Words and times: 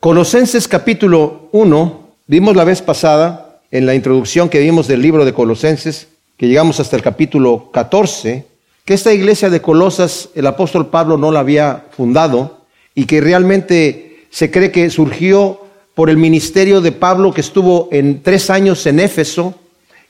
Colosenses 0.00 0.68
capítulo 0.68 1.48
1, 1.50 2.08
vimos 2.28 2.54
la 2.54 2.62
vez 2.62 2.82
pasada 2.82 3.62
en 3.72 3.84
la 3.84 3.96
introducción 3.96 4.48
que 4.48 4.60
vimos 4.60 4.86
del 4.86 5.02
libro 5.02 5.24
de 5.24 5.32
Colosenses, 5.32 6.06
que 6.36 6.46
llegamos 6.46 6.78
hasta 6.78 6.94
el 6.94 7.02
capítulo 7.02 7.72
14, 7.72 8.46
que 8.84 8.94
esta 8.94 9.12
iglesia 9.12 9.50
de 9.50 9.60
Colosas 9.60 10.28
el 10.36 10.46
apóstol 10.46 10.86
Pablo 10.86 11.18
no 11.18 11.32
la 11.32 11.40
había 11.40 11.86
fundado 11.90 12.60
y 12.94 13.06
que 13.06 13.20
realmente 13.20 14.20
se 14.30 14.52
cree 14.52 14.70
que 14.70 14.88
surgió 14.90 15.62
por 15.96 16.10
el 16.10 16.16
ministerio 16.16 16.80
de 16.80 16.92
Pablo 16.92 17.34
que 17.34 17.40
estuvo 17.40 17.88
en 17.90 18.22
tres 18.22 18.50
años 18.50 18.86
en 18.86 19.00
Éfeso 19.00 19.56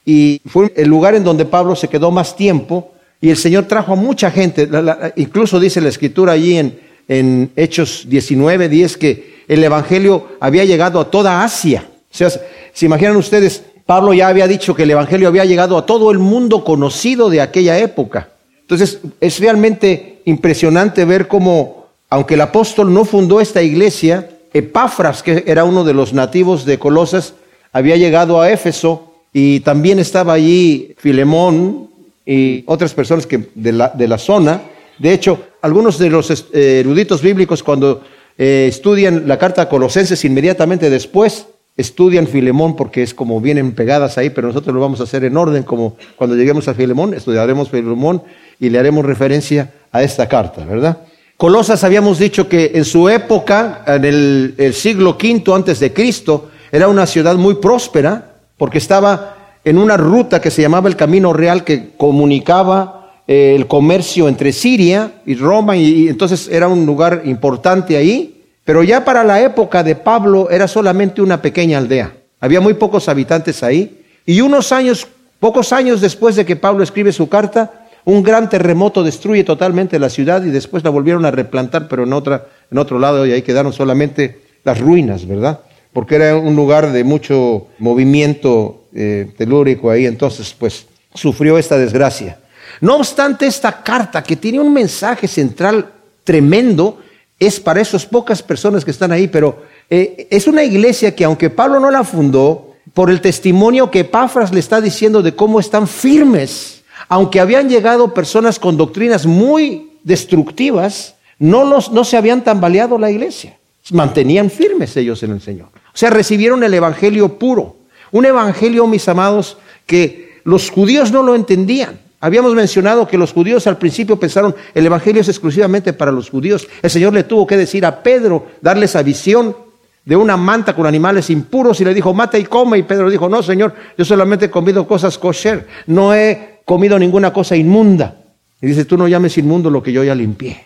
y 0.05 0.43
fue 0.45 0.70
el 0.77 0.91
lugar 0.91 1.14
en 1.14 1.25
donde 1.25 1.46
Pablo 1.46 1.75
se 1.75 1.89
quedó 1.89 2.11
más 2.11 2.36
tiempo 2.36 2.93
y 3.23 3.30
el 3.30 3.39
Señor 3.39 3.64
trajo 3.64 3.95
a 3.95 3.96
mucha 3.96 4.30
gente, 4.30 4.68
incluso 5.16 5.59
dice 5.59 5.80
la 5.80 5.89
escritura 5.89 6.34
allí 6.34 6.59
en, 6.59 6.79
en 7.09 7.50
Hechos 7.57 8.05
19, 8.07 8.68
10 8.68 8.96
que 8.98 9.38
el 9.49 9.65
Evangelio 9.65 10.29
había 10.41 10.64
llegado 10.64 11.01
a 11.01 11.11
toda 11.11 11.43
Asia. 11.43 11.89
O 11.89 12.17
sea, 12.17 12.31
se 12.31 12.86
imaginan 12.86 13.17
ustedes, 13.17 13.64
Pablo 13.86 14.13
ya 14.13 14.29
había 14.29 14.46
dicho 14.46 14.75
que 14.75 14.82
el 14.82 14.91
Evangelio 14.91 15.29
había 15.29 15.46
llegado 15.46 15.77
a 15.79 15.86
todo 15.86 16.11
el 16.11 16.18
mundo 16.18 16.63
conocido 16.63 17.31
de 17.31 17.41
aquella 17.41 17.79
época. 17.79 18.29
Entonces, 18.61 19.00
es 19.21 19.41
realmente 19.41 20.21
impresionante 20.27 21.07
ver 21.07 21.27
cómo, 21.27 21.86
aunque 22.11 22.35
el 22.35 22.43
apóstol 22.43 22.93
no 22.93 23.07
fundó 23.07 23.41
esta 23.41 23.63
iglesia, 23.63 24.29
Epafras, 24.53 25.22
que 25.22 25.45
era 25.46 25.64
uno 25.64 25.85
de 25.85 25.94
los 25.94 26.13
nativos 26.13 26.64
de 26.64 26.79
Colosas, 26.79 27.35
había 27.72 27.96
llegado 27.96 28.41
a 28.41 28.50
Éfeso 28.50 29.14
y 29.33 29.61
también 29.61 29.99
estaba 29.99 30.35
allí 30.35 30.94
Filemón 30.99 31.89
y 32.27 32.62
otras 32.67 32.92
personas 32.92 33.27
que 33.27 33.48
de, 33.55 33.72
la, 33.72 33.89
de 33.89 34.08
la 34.08 34.19
zona. 34.19 34.62
De 34.98 35.12
hecho, 35.12 35.39
algunos 35.62 35.98
de 35.98 36.11
los 36.11 36.30
eh, 36.30 36.80
eruditos 36.80 37.22
bíblicos 37.22 37.62
cuando 37.62 38.03
eh, 38.39 38.67
estudian 38.69 39.27
la 39.27 39.39
carta 39.39 39.62
a 39.62 39.69
Colosenses 39.69 40.25
inmediatamente 40.25 40.89
después, 40.89 41.47
estudian 41.77 42.27
Filemón 42.27 42.77
porque 42.77 43.03
es 43.03 43.12
como 43.12 43.41
vienen 43.41 43.72
pegadas 43.72 44.17
ahí, 44.17 44.30
pero 44.30 44.48
nosotros 44.48 44.75
lo 44.75 44.80
vamos 44.80 45.00
a 45.00 45.05
hacer 45.05 45.25
en 45.25 45.36
orden, 45.36 45.64
como 45.64 45.97
cuando 46.17 46.36
lleguemos 46.36 46.69
a 46.69 46.75
Filemón, 46.75 47.14
estudiaremos 47.14 47.69
Filemón 47.69 48.22
y 48.61 48.70
le 48.70 48.78
haremos 48.78 49.05
referencia 49.05 49.72
a 49.92 50.03
esta 50.03 50.28
carta, 50.28 50.64
¿verdad? 50.64 50.98
Colosas 51.36 51.84
habíamos 51.84 52.19
dicho 52.19 52.48
que 52.48 52.72
en 52.75 52.84
su 52.84 53.08
época, 53.08 53.84
en 53.86 54.05
el, 54.05 54.55
el 54.58 54.75
siglo 54.75 55.11
V 55.20 55.55
antes 55.55 55.78
de 55.78 55.92
Cristo, 55.92 56.50
era 56.73 56.89
una 56.89 57.06
ciudad 57.06 57.36
muy 57.36 57.56
próspera 57.56 58.34
porque 58.56 58.78
estaba 58.78 59.36
en 59.64 59.78
una 59.78 59.97
ruta 59.97 60.41
que 60.41 60.50
se 60.50 60.62
llamaba 60.62 60.89
el 60.89 60.97
Camino 60.97 61.33
Real 61.33 61.62
que 61.62 61.91
comunicaba 61.97 62.97
el 63.28 63.66
comercio 63.66 64.26
entre 64.26 64.52
Siria 64.52 65.12
y 65.26 65.34
Roma, 65.34 65.76
y, 65.76 66.08
entonces 66.08 66.48
era 66.50 66.66
un 66.66 66.86
lugar 66.86 67.22
importante 67.26 67.96
ahí, 67.96 68.42
pero 68.64 68.82
ya 68.82 69.04
para 69.04 69.22
la 69.22 69.40
época 69.42 69.82
de 69.82 69.94
Pablo 69.94 70.48
era 70.50 70.66
solamente 70.66 71.20
una 71.20 71.40
pequeña 71.42 71.76
aldea. 71.76 72.14
Había 72.40 72.60
muy 72.60 72.74
pocos 72.74 73.06
habitantes 73.08 73.62
ahí, 73.62 74.02
y 74.24 74.40
unos 74.40 74.72
años, 74.72 75.06
pocos 75.40 75.74
años 75.74 76.00
después 76.00 76.36
de 76.36 76.46
que 76.46 76.56
Pablo 76.56 76.82
escribe 76.82 77.12
su 77.12 77.28
carta, 77.28 77.86
un 78.06 78.22
gran 78.22 78.48
terremoto 78.48 79.04
destruye 79.04 79.44
totalmente 79.44 79.98
la 79.98 80.08
ciudad 80.08 80.42
y 80.42 80.48
después 80.48 80.82
la 80.82 80.88
volvieron 80.88 81.26
a 81.26 81.30
replantar, 81.30 81.86
pero 81.88 82.04
en, 82.04 82.14
otra, 82.14 82.46
en 82.70 82.78
otro 82.78 82.98
lado, 82.98 83.26
y 83.26 83.32
ahí 83.32 83.42
quedaron 83.42 83.74
solamente 83.74 84.40
las 84.64 84.80
ruinas, 84.80 85.26
¿verdad? 85.26 85.60
Porque 85.92 86.14
era 86.14 86.34
un 86.34 86.56
lugar 86.56 86.92
de 86.92 87.04
mucho 87.04 87.66
movimiento 87.78 88.84
eh, 88.94 89.30
telúrico 89.36 89.90
ahí, 89.90 90.06
entonces 90.06 90.56
pues 90.58 90.86
sufrió 91.12 91.58
esta 91.58 91.76
desgracia. 91.76 92.38
No 92.80 92.96
obstante, 92.96 93.46
esta 93.46 93.82
carta, 93.82 94.22
que 94.22 94.36
tiene 94.36 94.60
un 94.60 94.72
mensaje 94.72 95.26
central 95.28 95.92
tremendo, 96.24 97.00
es 97.38 97.60
para 97.60 97.80
esas 97.80 98.04
pocas 98.06 98.42
personas 98.42 98.84
que 98.84 98.90
están 98.90 99.12
ahí, 99.12 99.28
pero 99.28 99.62
eh, 99.88 100.26
es 100.30 100.46
una 100.46 100.64
iglesia 100.64 101.14
que 101.14 101.24
aunque 101.24 101.50
Pablo 101.50 101.80
no 101.80 101.90
la 101.90 102.04
fundó, 102.04 102.68
por 102.94 103.10
el 103.10 103.20
testimonio 103.20 103.90
que 103.90 104.00
Epafras 104.00 104.52
le 104.52 104.60
está 104.60 104.80
diciendo 104.80 105.22
de 105.22 105.34
cómo 105.34 105.60
están 105.60 105.86
firmes, 105.86 106.82
aunque 107.08 107.40
habían 107.40 107.68
llegado 107.68 108.12
personas 108.12 108.58
con 108.58 108.77
doctrinas 108.77 109.27
muy 109.27 109.92
destructivas, 110.02 111.14
no, 111.38 111.64
los, 111.64 111.92
no 111.92 112.05
se 112.05 112.17
habían 112.17 112.42
tambaleado 112.42 112.98
la 112.98 113.11
iglesia, 113.11 113.56
mantenían 113.92 114.50
firmes 114.50 114.96
ellos 114.96 115.22
en 115.22 115.33
el 115.33 115.40
Señor. 115.40 115.68
O 115.68 115.96
sea, 115.96 116.11
recibieron 116.11 116.64
el 116.64 116.74
Evangelio 116.74 117.38
puro, 117.38 117.77
un 118.11 118.27
Evangelio, 118.27 118.86
mis 118.86 119.08
amados, 119.08 119.58
que 119.86 120.40
los 120.44 120.70
judíos 120.70 121.12
no 121.12 121.22
lo 121.22 121.34
entendían. 121.34 122.00
Habíamos 122.20 122.55
mencionado 122.55 123.06
que 123.06 123.17
los 123.17 123.33
judíos 123.33 123.67
al 123.67 123.79
principio 123.79 124.18
pensaron 124.18 124.55
el 124.74 124.86
Evangelio 124.86 125.20
es 125.20 125.29
exclusivamente 125.29 125.92
para 125.92 126.11
los 126.11 126.30
judíos. 126.30 126.67
El 126.83 126.90
Señor 126.90 127.12
le 127.12 127.24
tuvo 127.24 127.46
que 127.46 127.56
decir 127.56 127.86
a 127.86 128.03
Pedro, 128.03 128.47
darle 128.61 128.87
esa 128.87 129.03
visión 129.03 129.56
de 130.05 130.17
una 130.17 130.37
manta 130.37 130.75
con 130.75 130.87
animales 130.87 131.31
impuros 131.31 131.81
y 131.81 131.84
le 131.84 131.95
dijo, 131.95 132.15
mata 132.15 132.39
y 132.39 132.45
come. 132.45 132.79
Y 132.79 132.83
Pedro 132.83 133.09
dijo, 133.11 133.29
no, 133.29 133.43
Señor, 133.43 133.75
yo 133.97 134.05
solamente 134.05 134.47
he 134.47 134.51
comido 134.51 134.89
cosas 134.89 135.17
kosher, 135.19 135.67
no 135.87 136.15
he 136.15 136.61
comido 136.65 136.99
ninguna 136.99 137.33
cosa 137.33 137.55
inmunda. 137.55 138.17
Y 138.61 138.67
dice, 138.67 138.85
tú 138.85 138.97
no 138.97 139.06
llames 139.06 139.39
inmundo 139.39 139.71
lo 139.71 139.83
que 139.83 139.93
yo 139.93 140.03
ya 140.03 140.15
limpié. 140.15 140.65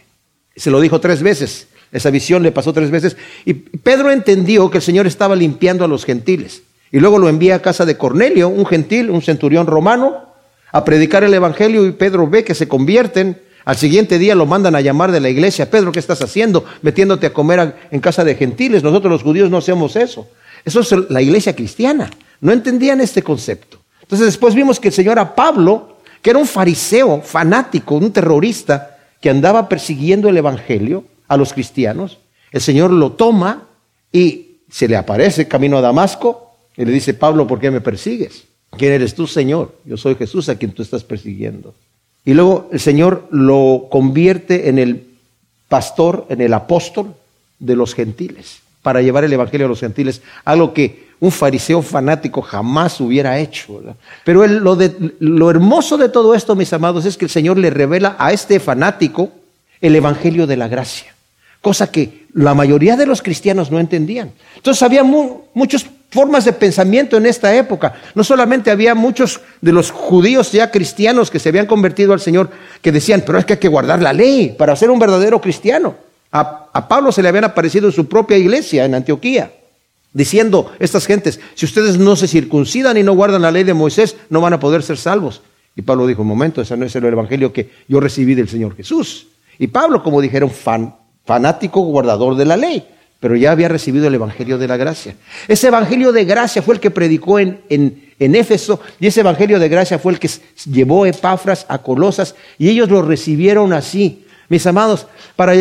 se 0.56 0.70
lo 0.70 0.80
dijo 0.80 1.00
tres 1.00 1.22
veces. 1.22 1.68
Esa 1.92 2.08
visión 2.08 2.42
le 2.42 2.52
pasó 2.52 2.72
tres 2.72 2.90
veces. 2.90 3.18
Y 3.44 3.52
Pedro 3.52 4.10
entendió 4.10 4.70
que 4.70 4.78
el 4.78 4.82
Señor 4.82 5.06
estaba 5.06 5.36
limpiando 5.36 5.84
a 5.84 5.88
los 5.88 6.06
gentiles. 6.06 6.62
Y 6.90 7.00
luego 7.00 7.18
lo 7.18 7.28
envía 7.28 7.56
a 7.56 7.62
casa 7.62 7.84
de 7.84 7.98
Cornelio, 7.98 8.48
un 8.48 8.64
gentil, 8.64 9.10
un 9.10 9.20
centurión 9.20 9.66
romano, 9.66 10.31
a 10.72 10.84
predicar 10.84 11.22
el 11.22 11.34
Evangelio 11.34 11.86
y 11.86 11.92
Pedro 11.92 12.26
ve 12.26 12.44
que 12.44 12.54
se 12.54 12.66
convierten. 12.66 13.40
Al 13.64 13.76
siguiente 13.76 14.18
día 14.18 14.34
lo 14.34 14.46
mandan 14.46 14.74
a 14.74 14.80
llamar 14.80 15.12
de 15.12 15.20
la 15.20 15.28
iglesia. 15.28 15.70
Pedro, 15.70 15.92
¿qué 15.92 16.00
estás 16.00 16.20
haciendo? 16.22 16.64
Metiéndote 16.80 17.26
a 17.26 17.32
comer 17.32 17.76
en 17.90 18.00
casa 18.00 18.24
de 18.24 18.34
gentiles. 18.34 18.82
Nosotros 18.82 19.12
los 19.12 19.22
judíos 19.22 19.50
no 19.50 19.58
hacemos 19.58 19.94
eso. 19.94 20.26
Eso 20.64 20.80
es 20.80 20.92
la 21.10 21.22
iglesia 21.22 21.54
cristiana. 21.54 22.10
No 22.40 22.52
entendían 22.52 23.00
este 23.00 23.22
concepto. 23.22 23.78
Entonces 24.00 24.26
después 24.26 24.54
vimos 24.54 24.80
que 24.80 24.88
el 24.88 24.94
Señor 24.94 25.18
a 25.18 25.34
Pablo, 25.34 25.98
que 26.20 26.30
era 26.30 26.38
un 26.38 26.46
fariseo 26.46 27.20
fanático, 27.20 27.94
un 27.94 28.12
terrorista, 28.12 28.98
que 29.20 29.30
andaba 29.30 29.68
persiguiendo 29.68 30.28
el 30.28 30.36
Evangelio 30.36 31.04
a 31.28 31.36
los 31.36 31.52
cristianos, 31.52 32.18
el 32.50 32.60
Señor 32.60 32.90
lo 32.90 33.12
toma 33.12 33.68
y 34.10 34.58
se 34.68 34.88
le 34.88 34.96
aparece 34.96 35.46
camino 35.46 35.78
a 35.78 35.80
Damasco 35.80 36.56
y 36.76 36.84
le 36.84 36.92
dice, 36.92 37.14
Pablo, 37.14 37.46
¿por 37.46 37.60
qué 37.60 37.70
me 37.70 37.80
persigues? 37.80 38.44
¿Quién 38.76 38.92
eres 38.92 39.14
tú, 39.14 39.26
Señor? 39.26 39.74
Yo 39.84 39.96
soy 39.96 40.14
Jesús 40.14 40.48
a 40.48 40.56
quien 40.56 40.72
tú 40.72 40.82
estás 40.82 41.04
persiguiendo. 41.04 41.74
Y 42.24 42.34
luego 42.34 42.68
el 42.72 42.80
Señor 42.80 43.28
lo 43.30 43.88
convierte 43.90 44.68
en 44.68 44.78
el 44.78 45.06
pastor, 45.68 46.26
en 46.28 46.40
el 46.40 46.54
apóstol 46.54 47.14
de 47.58 47.76
los 47.76 47.94
gentiles, 47.94 48.60
para 48.82 49.02
llevar 49.02 49.24
el 49.24 49.32
Evangelio 49.32 49.66
a 49.66 49.68
los 49.68 49.80
gentiles, 49.80 50.22
algo 50.44 50.72
que 50.72 51.12
un 51.20 51.30
fariseo 51.30 51.82
fanático 51.82 52.42
jamás 52.42 53.00
hubiera 53.00 53.38
hecho. 53.38 53.80
Pero 54.24 54.46
lo, 54.46 54.76
lo 55.20 55.50
hermoso 55.50 55.96
de 55.96 56.08
todo 56.08 56.34
esto, 56.34 56.56
mis 56.56 56.72
amados, 56.72 57.04
es 57.04 57.16
que 57.16 57.26
el 57.26 57.30
Señor 57.30 57.58
le 57.58 57.70
revela 57.70 58.16
a 58.18 58.32
este 58.32 58.58
fanático 58.58 59.30
el 59.80 59.94
Evangelio 59.94 60.46
de 60.46 60.56
la 60.56 60.68
gracia, 60.68 61.14
cosa 61.60 61.90
que 61.90 62.26
la 62.34 62.54
mayoría 62.54 62.96
de 62.96 63.06
los 63.06 63.22
cristianos 63.22 63.70
no 63.70 63.78
entendían. 63.78 64.32
Entonces 64.56 64.82
había 64.82 65.04
muchos 65.04 65.86
formas 66.12 66.44
de 66.44 66.52
pensamiento 66.52 67.16
en 67.16 67.24
esta 67.24 67.56
época. 67.56 67.94
No 68.14 68.22
solamente 68.22 68.70
había 68.70 68.94
muchos 68.94 69.40
de 69.62 69.72
los 69.72 69.90
judíos 69.90 70.52
ya 70.52 70.70
cristianos 70.70 71.30
que 71.30 71.38
se 71.38 71.48
habían 71.48 71.66
convertido 71.66 72.12
al 72.12 72.20
Señor 72.20 72.50
que 72.82 72.92
decían, 72.92 73.22
pero 73.26 73.38
es 73.38 73.46
que 73.46 73.54
hay 73.54 73.58
que 73.58 73.68
guardar 73.68 74.02
la 74.02 74.12
ley 74.12 74.54
para 74.56 74.76
ser 74.76 74.90
un 74.90 74.98
verdadero 74.98 75.40
cristiano. 75.40 75.96
A, 76.30 76.86
Pablo 76.86 77.12
se 77.12 77.22
le 77.22 77.28
habían 77.28 77.44
aparecido 77.44 77.86
en 77.86 77.92
su 77.92 78.06
propia 78.06 78.36
iglesia 78.36 78.84
en 78.84 78.94
Antioquía, 78.94 79.52
diciendo 80.12 80.72
estas 80.78 81.06
gentes, 81.06 81.40
si 81.54 81.64
ustedes 81.64 81.98
no 81.98 82.14
se 82.14 82.28
circuncidan 82.28 82.98
y 82.98 83.02
no 83.02 83.14
guardan 83.14 83.42
la 83.42 83.50
ley 83.50 83.64
de 83.64 83.74
Moisés, 83.74 84.16
no 84.28 84.42
van 84.42 84.52
a 84.52 84.60
poder 84.60 84.82
ser 84.82 84.98
salvos. 84.98 85.40
Y 85.74 85.82
Pablo 85.82 86.06
dijo, 86.06 86.20
un 86.20 86.28
momento, 86.28 86.60
ese 86.60 86.76
no 86.76 86.84
es 86.84 86.94
el 86.94 87.04
evangelio 87.04 87.54
que 87.54 87.70
yo 87.88 88.00
recibí 88.00 88.34
del 88.34 88.50
Señor 88.50 88.76
Jesús. 88.76 89.28
Y 89.58 89.68
Pablo, 89.68 90.02
como 90.02 90.20
dijeron, 90.20 90.50
fan, 90.50 90.94
fanático 91.24 91.80
guardador 91.80 92.36
de 92.36 92.44
la 92.44 92.58
ley 92.58 92.86
pero 93.22 93.36
ya 93.36 93.52
había 93.52 93.68
recibido 93.68 94.08
el 94.08 94.16
Evangelio 94.16 94.58
de 94.58 94.66
la 94.66 94.76
Gracia. 94.76 95.14
Ese 95.46 95.68
Evangelio 95.68 96.10
de 96.10 96.24
Gracia 96.24 96.60
fue 96.60 96.74
el 96.74 96.80
que 96.80 96.90
predicó 96.90 97.38
en, 97.38 97.60
en, 97.68 98.34
Éfeso 98.34 98.80
y 98.98 99.06
ese 99.06 99.20
Evangelio 99.20 99.60
de 99.60 99.68
Gracia 99.68 100.00
fue 100.00 100.14
el 100.14 100.18
que 100.18 100.28
llevó 100.66 101.06
Epafras 101.06 101.64
a 101.68 101.78
Colosas 101.78 102.34
y 102.58 102.68
ellos 102.68 102.88
lo 102.88 103.00
recibieron 103.00 103.72
así. 103.72 104.24
Mis 104.48 104.66
amados, 104.66 105.06
para, 105.36 105.52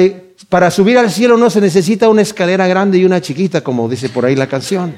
para 0.49 0.71
subir 0.71 0.97
al 0.97 1.11
cielo 1.11 1.37
no 1.37 1.51
se 1.51 1.61
necesita 1.61 2.09
una 2.09 2.23
escalera 2.23 2.65
grande 2.65 2.97
y 2.97 3.05
una 3.05 3.21
chiquita, 3.21 3.61
como 3.61 3.87
dice 3.87 4.09
por 4.09 4.25
ahí 4.25 4.35
la 4.35 4.47
canción. 4.47 4.95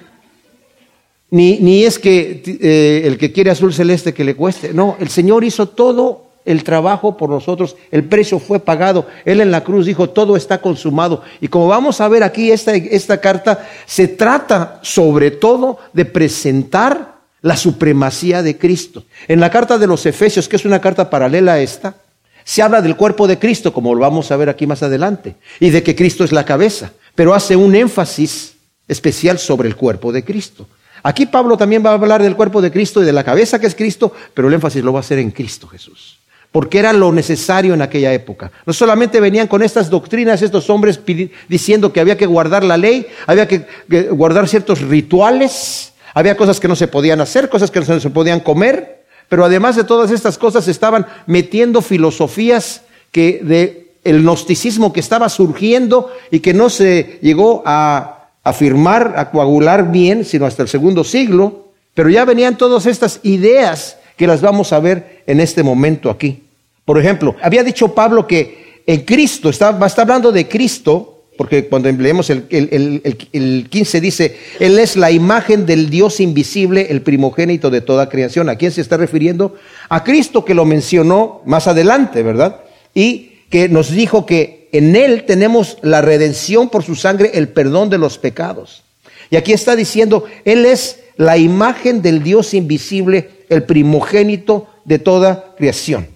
Ni, 1.31 1.59
ni 1.59 1.83
es 1.83 2.00
que 2.00 2.44
eh, 2.45 3.01
el 3.04 3.18
que 3.18 3.33
quiere 3.33 3.51
azul 3.51 3.74
celeste 3.74 4.13
que 4.13 4.24
le 4.24 4.36
cueste. 4.36 4.74
No, 4.74 4.95
el 5.01 5.09
Señor 5.09 5.44
hizo 5.44 5.68
todo 5.68 6.27
el 6.45 6.63
trabajo 6.63 7.16
por 7.18 7.30
nosotros, 7.30 7.75
el 7.92 8.04
precio 8.04 8.40
fue 8.40 8.60
pagado. 8.60 9.07
Él 9.25 9.42
en 9.42 9.51
la 9.51 9.63
cruz 9.63 9.86
dijo, 9.86 10.10
todo 10.10 10.36
está 10.36 10.60
consumado. 10.60 11.24
Y 11.40 11.48
como 11.48 11.68
vamos 11.68 12.01
a 12.01 12.07
ver 12.07 12.24
aquí, 12.24 12.51
esta, 12.51 13.22
carta 13.22 13.68
se 13.86 14.07
trata 14.07 14.80
sobre 14.81 15.31
todo 15.31 15.80
de 15.94 16.06
presentar 16.06 17.13
la 17.42 17.57
supremacía 17.57 18.42
de 18.42 18.57
Cristo. 18.57 19.04
En 19.28 19.40
la 19.40 19.50
carta 19.50 19.78
de 19.78 19.88
los 19.88 20.06
Efesios, 20.06 20.48
que 20.48 20.56
es 20.56 20.66
una 20.66 20.81
carta 20.81 21.10
paralela 21.10 21.54
a 21.54 21.60
esta, 21.60 21.95
se 22.44 22.62
habla 22.62 22.81
del 22.81 22.98
cuerpo 22.98 23.28
de 23.28 23.40
Cristo, 23.40 23.72
como 23.74 23.94
lo 23.94 24.01
vamos 24.01 24.31
a 24.31 24.38
ver 24.38 24.50
aquí 24.50 24.68
más 24.68 24.84
adelante, 24.84 25.36
y 25.60 25.69
de 25.69 25.81
que 25.81 25.95
Cristo 25.95 26.24
es 26.24 26.34
la 26.34 26.45
cabeza, 26.45 26.92
pero 27.16 27.34
hace 27.34 27.56
un 27.56 27.74
énfasis 27.74 28.56
especial 28.88 29.40
sobre 29.40 29.69
el 29.69 29.78
cuerpo 29.78 30.12
de 30.12 30.25
Cristo. 30.25 30.68
Aquí 31.04 31.25
Pablo 31.25 31.57
también 31.57 31.86
va 31.86 31.92
a 31.92 31.94
hablar 31.94 32.22
del 32.22 32.36
cuerpo 32.36 32.62
de 32.62 32.72
Cristo 32.72 33.01
y 33.01 33.06
de 33.06 33.12
la 33.12 33.24
cabeza 33.24 33.60
que 33.60 33.68
es 33.68 33.75
Cristo, 33.75 34.13
pero 34.34 34.48
el 34.48 34.54
énfasis 34.54 34.84
lo 34.84 34.94
va 34.94 35.00
a 35.00 35.01
hacer 35.01 35.19
en 35.19 35.31
Cristo 35.31 35.68
Jesús. 35.68 36.19
Porque 36.54 36.80
era 36.80 36.94
lo 36.94 37.12
necesario 37.12 37.74
en 37.74 37.82
aquella 37.82 38.14
época. 38.14 38.52
No 38.66 38.72
solamente 38.72 39.20
venían 39.20 39.48
con 39.48 39.62
estas 39.62 39.90
doctrinas 39.90 40.42
estos 40.42 40.70
hombres 40.70 41.02
diciendo 41.50 41.92
que 41.92 42.00
había 42.00 42.16
que 42.16 42.28
guardar 42.28 42.64
la 42.64 42.78
ley, 42.78 43.08
había 43.28 43.48
que 43.48 43.66
guardar 44.12 44.48
ciertos 44.48 44.80
rituales, 44.82 45.92
había 46.14 46.38
cosas 46.38 46.62
que 46.62 46.68
no 46.70 46.76
se 46.76 46.88
podían 46.88 47.20
hacer, 47.20 47.50
cosas 47.50 47.72
que 47.72 47.82
no 47.82 48.00
se 48.00 48.10
podían 48.12 48.40
comer, 48.40 49.04
pero 49.30 49.44
además 49.44 49.76
de 49.76 49.84
todas 49.84 50.12
estas 50.12 50.38
cosas 50.38 50.68
estaban 50.68 51.08
metiendo 51.26 51.82
filosofías 51.82 52.84
que 53.12 53.90
el 54.04 54.22
gnosticismo 54.22 54.94
que 54.94 55.00
estaba 55.00 55.30
surgiendo 55.30 56.12
y 56.30 56.40
que 56.40 56.54
no 56.54 56.70
se 56.70 57.20
llegó 57.22 57.64
a 57.66 58.30
afirmar, 58.44 59.16
a 59.18 59.32
coagular 59.32 59.92
bien, 59.92 60.24
sino 60.24 60.46
hasta 60.46 60.62
el 60.62 60.68
segundo 60.68 61.04
siglo, 61.04 61.70
pero 61.94 62.10
ya 62.10 62.26
venían 62.26 62.58
todas 62.58 62.86
estas 62.86 63.20
ideas 63.24 63.98
que 64.18 64.28
las 64.28 64.42
vamos 64.42 64.74
a 64.74 64.80
ver 64.80 65.24
en 65.26 65.40
este 65.40 65.64
momento 65.64 66.10
aquí. 66.10 66.43
Por 66.85 67.00
ejemplo, 67.00 67.35
había 67.41 67.63
dicho 67.63 67.94
Pablo 67.95 68.27
que 68.27 68.81
en 68.85 69.01
Cristo, 69.01 69.50
está, 69.50 69.69
hablando 69.69 70.31
de 70.31 70.47
Cristo, 70.47 71.24
porque 71.38 71.68
cuando 71.68 71.91
leemos 71.91 72.30
el, 72.30 72.45
el, 72.50 73.68
15 73.69 74.01
dice, 74.01 74.38
Él 74.59 74.77
es 74.77 74.95
la 74.95 75.09
imagen 75.09 75.65
del 75.65 75.89
Dios 75.89 76.19
invisible, 76.19 76.88
el 76.89 77.01
primogénito 77.01 77.69
de 77.69 77.81
toda 77.81 78.09
creación. 78.09 78.50
¿A 78.50 78.57
quién 78.57 78.71
se 78.71 78.81
está 78.81 78.97
refiriendo? 78.97 79.56
A 79.89 80.03
Cristo 80.03 80.45
que 80.45 80.53
lo 80.53 80.65
mencionó 80.65 81.41
más 81.45 81.68
adelante, 81.68 82.21
¿verdad? 82.21 82.62
Y 82.94 83.31
que 83.50 83.69
nos 83.69 83.89
dijo 83.89 84.25
que 84.25 84.68
en 84.74 84.95
Él 84.95 85.24
tenemos 85.24 85.77
la 85.81 86.01
redención 86.01 86.69
por 86.69 86.83
su 86.83 86.95
sangre, 86.95 87.31
el 87.35 87.47
perdón 87.47 87.89
de 87.89 87.97
los 87.97 88.18
pecados. 88.18 88.83
Y 89.30 89.38
aquí 89.38 89.53
está 89.53 89.75
diciendo, 89.75 90.25
Él 90.45 90.65
es 90.65 91.00
la 91.15 91.38
imagen 91.38 92.01
del 92.01 92.21
Dios 92.21 92.53
invisible, 92.53 93.30
el 93.50 93.63
primogénito 93.63 94.68
de 94.85 95.00
toda 95.00 95.56
creación. 95.57 96.12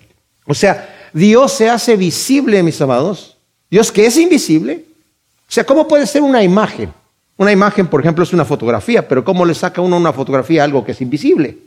O 0.47 0.53
sea, 0.53 1.09
Dios 1.13 1.51
se 1.53 1.69
hace 1.69 1.95
visible, 1.95 2.63
mis 2.63 2.81
amados. 2.81 3.37
Dios 3.69 3.91
que 3.91 4.05
es 4.05 4.17
invisible, 4.17 4.85
o 5.47 5.51
sea, 5.51 5.65
¿cómo 5.65 5.87
puede 5.87 6.07
ser 6.07 6.21
una 6.21 6.41
imagen? 6.41 6.91
Una 7.37 7.51
imagen, 7.51 7.87
por 7.87 8.01
ejemplo, 8.01 8.23
es 8.23 8.33
una 8.33 8.45
fotografía, 8.45 9.07
pero 9.07 9.23
¿cómo 9.23 9.45
le 9.45 9.53
saca 9.53 9.81
uno 9.81 9.97
una 9.97 10.13
fotografía 10.13 10.61
a 10.61 10.65
algo 10.65 10.83
que 10.83 10.93
es 10.93 11.01
invisible? 11.01 11.57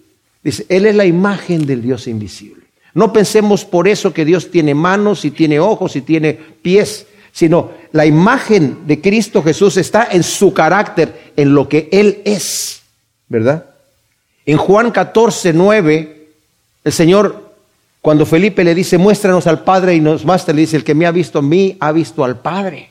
Dice, 0.43 0.67
Él 0.69 0.87
es 0.87 0.95
la 0.95 1.05
imagen 1.05 1.67
del 1.67 1.83
Dios 1.83 2.07
invisible. 2.09 2.65
No 2.95 3.13
pensemos 3.13 3.65
por 3.65 3.87
eso 3.87 4.13
que 4.13 4.25
Dios 4.25 4.51
tiene 4.51 4.75
manos 4.75 5.25
y 5.25 5.31
tiene 5.31 5.61
ojos 5.61 5.95
y 5.95 6.01
tiene 6.01 6.35
pies, 6.35 7.07
sino 7.33 7.71
la 7.93 8.05
imagen 8.05 8.87
de 8.87 9.01
Cristo 9.01 9.43
Jesús 9.43 9.77
está 9.77 10.09
en 10.11 10.25
su 10.25 10.53
carácter, 10.53 11.33
en 11.37 11.55
lo 11.55 11.69
que 11.69 11.89
Él 11.93 12.21
es, 12.25 12.83
¿verdad? 13.29 13.67
En 14.45 14.57
Juan 14.57 14.91
14, 14.91 15.53
9, 15.53 16.29
el 16.83 16.93
Señor, 16.93 17.50
cuando 18.03 18.25
Felipe 18.25 18.65
le 18.65 18.75
dice, 18.75 18.99
muéstranos 18.99 19.47
al 19.47 19.63
Padre 19.63 19.95
y 19.95 20.01
nos 20.01 20.25
basta, 20.25 20.53
le 20.53 20.63
dice, 20.63 20.77
el 20.77 20.85
que 20.85 20.95
me 20.95 21.07
ha 21.07 21.13
visto 21.13 21.41
a 21.41 21.43
mí, 21.43 21.77
ha 21.81 21.93
visto 21.93 22.25
al 22.25 22.41
Padre. 22.41 22.91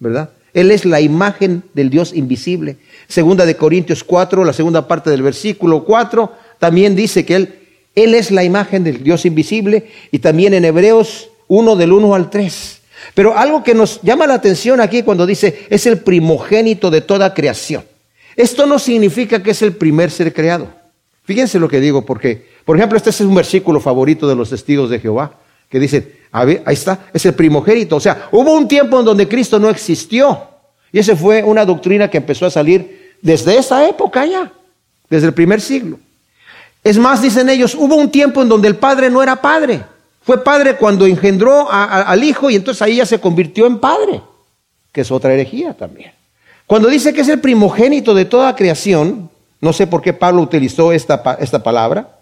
¿verdad? 0.00 0.30
Él 0.52 0.72
es 0.72 0.84
la 0.84 1.00
imagen 1.00 1.62
del 1.74 1.90
Dios 1.90 2.12
invisible. 2.12 2.76
Segunda 3.06 3.46
de 3.46 3.56
Corintios 3.56 4.02
4, 4.02 4.44
la 4.44 4.52
segunda 4.52 4.88
parte 4.88 5.10
del 5.10 5.22
versículo 5.22 5.84
4, 5.84 6.32
también 6.58 6.96
dice 6.96 7.24
que 7.24 7.36
Él, 7.36 7.54
Él 7.94 8.14
es 8.14 8.32
la 8.32 8.42
imagen 8.42 8.82
del 8.82 9.04
Dios 9.04 9.24
invisible 9.24 9.88
y 10.10 10.18
también 10.18 10.54
en 10.54 10.64
Hebreos 10.64 11.30
1 11.46 11.76
del 11.76 11.92
1 11.92 12.14
al 12.14 12.30
3. 12.30 12.80
Pero 13.14 13.36
algo 13.36 13.62
que 13.62 13.74
nos 13.74 14.00
llama 14.02 14.26
la 14.26 14.34
atención 14.34 14.80
aquí 14.80 15.02
cuando 15.02 15.26
dice 15.26 15.66
es 15.70 15.86
el 15.86 15.98
primogénito 15.98 16.90
de 16.90 17.00
toda 17.00 17.32
creación. 17.32 17.84
Esto 18.36 18.66
no 18.66 18.78
significa 18.78 19.42
que 19.42 19.52
es 19.52 19.62
el 19.62 19.72
primer 19.72 20.10
ser 20.10 20.32
creado. 20.32 20.68
Fíjense 21.24 21.58
lo 21.58 21.68
que 21.68 21.80
digo, 21.80 22.04
porque, 22.04 22.46
por 22.64 22.76
ejemplo, 22.76 22.96
este 22.96 23.10
es 23.10 23.20
un 23.20 23.34
versículo 23.34 23.80
favorito 23.80 24.28
de 24.28 24.34
los 24.34 24.50
testigos 24.50 24.90
de 24.90 25.00
Jehová, 25.00 25.32
que 25.68 25.78
dice, 25.78 26.20
ahí 26.32 26.60
está, 26.66 27.06
es 27.12 27.24
el 27.26 27.34
primogénito. 27.34 27.96
O 27.96 28.00
sea, 28.00 28.28
hubo 28.32 28.52
un 28.52 28.68
tiempo 28.68 28.98
en 28.98 29.04
donde 29.04 29.28
Cristo 29.28 29.58
no 29.58 29.68
existió. 29.68 30.38
Y 30.92 30.98
esa 30.98 31.16
fue 31.16 31.42
una 31.42 31.64
doctrina 31.64 32.08
que 32.08 32.18
empezó 32.18 32.46
a 32.46 32.50
salir 32.50 33.14
desde 33.22 33.56
esa 33.56 33.88
época 33.88 34.26
ya, 34.26 34.52
desde 35.08 35.28
el 35.28 35.34
primer 35.34 35.60
siglo. 35.60 35.98
Es 36.82 36.98
más, 36.98 37.22
dicen 37.22 37.48
ellos, 37.48 37.74
hubo 37.74 37.94
un 37.96 38.10
tiempo 38.10 38.42
en 38.42 38.48
donde 38.48 38.68
el 38.68 38.76
Padre 38.76 39.10
no 39.10 39.22
era 39.22 39.36
Padre. 39.36 39.82
Fue 40.22 40.42
Padre 40.42 40.76
cuando 40.76 41.06
engendró 41.06 41.70
al 41.70 42.24
Hijo 42.24 42.50
y 42.50 42.56
entonces 42.56 42.82
ahí 42.82 42.96
ya 42.96 43.06
se 43.06 43.20
convirtió 43.20 43.66
en 43.66 43.78
Padre, 43.78 44.20
que 44.92 45.02
es 45.02 45.10
otra 45.10 45.32
herejía 45.32 45.74
también. 45.74 46.12
Cuando 46.66 46.88
dice 46.88 47.12
que 47.12 47.22
es 47.22 47.28
el 47.28 47.40
primogénito 47.40 48.14
de 48.14 48.24
toda 48.24 48.54
creación, 48.54 49.30
no 49.60 49.72
sé 49.72 49.86
por 49.86 50.02
qué 50.02 50.12
Pablo 50.12 50.42
utilizó 50.42 50.92
esta, 50.92 51.36
esta 51.40 51.62
palabra, 51.62 52.19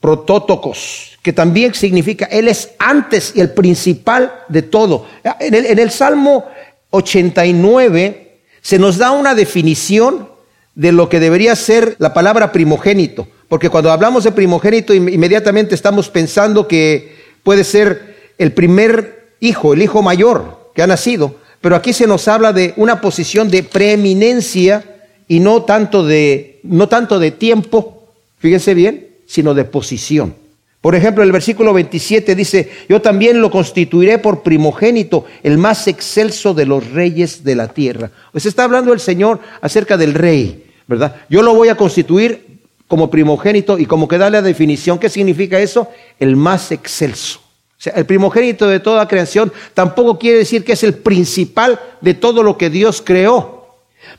protótocos, 0.00 1.18
que 1.22 1.32
también 1.32 1.74
significa 1.74 2.24
Él 2.26 2.48
es 2.48 2.70
antes 2.78 3.32
y 3.34 3.40
el 3.40 3.50
principal 3.50 4.32
de 4.48 4.62
todo. 4.62 5.06
En 5.38 5.54
el, 5.54 5.66
en 5.66 5.78
el, 5.78 5.90
Salmo 5.90 6.46
89 6.90 8.38
se 8.62 8.78
nos 8.78 8.96
da 8.98 9.10
una 9.10 9.34
definición 9.34 10.28
de 10.74 10.92
lo 10.92 11.08
que 11.08 11.20
debería 11.20 11.54
ser 11.54 11.96
la 11.98 12.14
palabra 12.14 12.52
primogénito, 12.52 13.28
porque 13.48 13.68
cuando 13.68 13.92
hablamos 13.92 14.24
de 14.24 14.32
primogénito 14.32 14.94
inmediatamente 14.94 15.74
estamos 15.74 16.08
pensando 16.08 16.66
que 16.66 17.16
puede 17.42 17.64
ser 17.64 18.32
el 18.38 18.52
primer 18.52 19.34
hijo, 19.40 19.74
el 19.74 19.82
hijo 19.82 20.02
mayor 20.02 20.70
que 20.74 20.82
ha 20.82 20.86
nacido, 20.86 21.34
pero 21.60 21.76
aquí 21.76 21.92
se 21.92 22.06
nos 22.06 22.26
habla 22.28 22.52
de 22.52 22.72
una 22.76 23.00
posición 23.00 23.50
de 23.50 23.62
preeminencia 23.62 24.84
y 25.28 25.40
no 25.40 25.64
tanto 25.64 26.04
de, 26.04 26.60
no 26.62 26.88
tanto 26.88 27.18
de 27.18 27.30
tiempo, 27.30 28.08
fíjense 28.38 28.72
bien, 28.72 29.09
sino 29.30 29.54
de 29.54 29.64
posición. 29.64 30.34
Por 30.80 30.96
ejemplo, 30.96 31.22
el 31.22 31.30
versículo 31.30 31.72
27 31.72 32.34
dice, 32.34 32.68
yo 32.88 33.00
también 33.00 33.40
lo 33.40 33.48
constituiré 33.48 34.18
por 34.18 34.42
primogénito, 34.42 35.24
el 35.44 35.56
más 35.56 35.86
excelso 35.86 36.52
de 36.52 36.66
los 36.66 36.90
reyes 36.90 37.44
de 37.44 37.54
la 37.54 37.68
tierra. 37.68 38.10
Pues 38.32 38.44
está 38.46 38.64
hablando 38.64 38.92
el 38.92 38.98
Señor 38.98 39.38
acerca 39.60 39.96
del 39.96 40.14
rey, 40.14 40.64
¿verdad? 40.88 41.14
Yo 41.28 41.42
lo 41.42 41.54
voy 41.54 41.68
a 41.68 41.76
constituir 41.76 42.58
como 42.88 43.08
primogénito 43.08 43.78
y 43.78 43.86
como 43.86 44.08
que 44.08 44.18
da 44.18 44.30
la 44.30 44.42
definición, 44.42 44.98
¿qué 44.98 45.08
significa 45.08 45.60
eso? 45.60 45.86
El 46.18 46.34
más 46.34 46.72
excelso. 46.72 47.38
O 47.38 47.82
sea, 47.82 47.92
el 47.92 48.04
primogénito 48.06 48.66
de 48.66 48.80
toda 48.80 49.06
creación 49.06 49.52
tampoco 49.74 50.18
quiere 50.18 50.38
decir 50.38 50.64
que 50.64 50.72
es 50.72 50.82
el 50.82 50.94
principal 50.94 51.78
de 52.00 52.14
todo 52.14 52.42
lo 52.42 52.58
que 52.58 52.68
Dios 52.68 53.00
creó. 53.00 53.59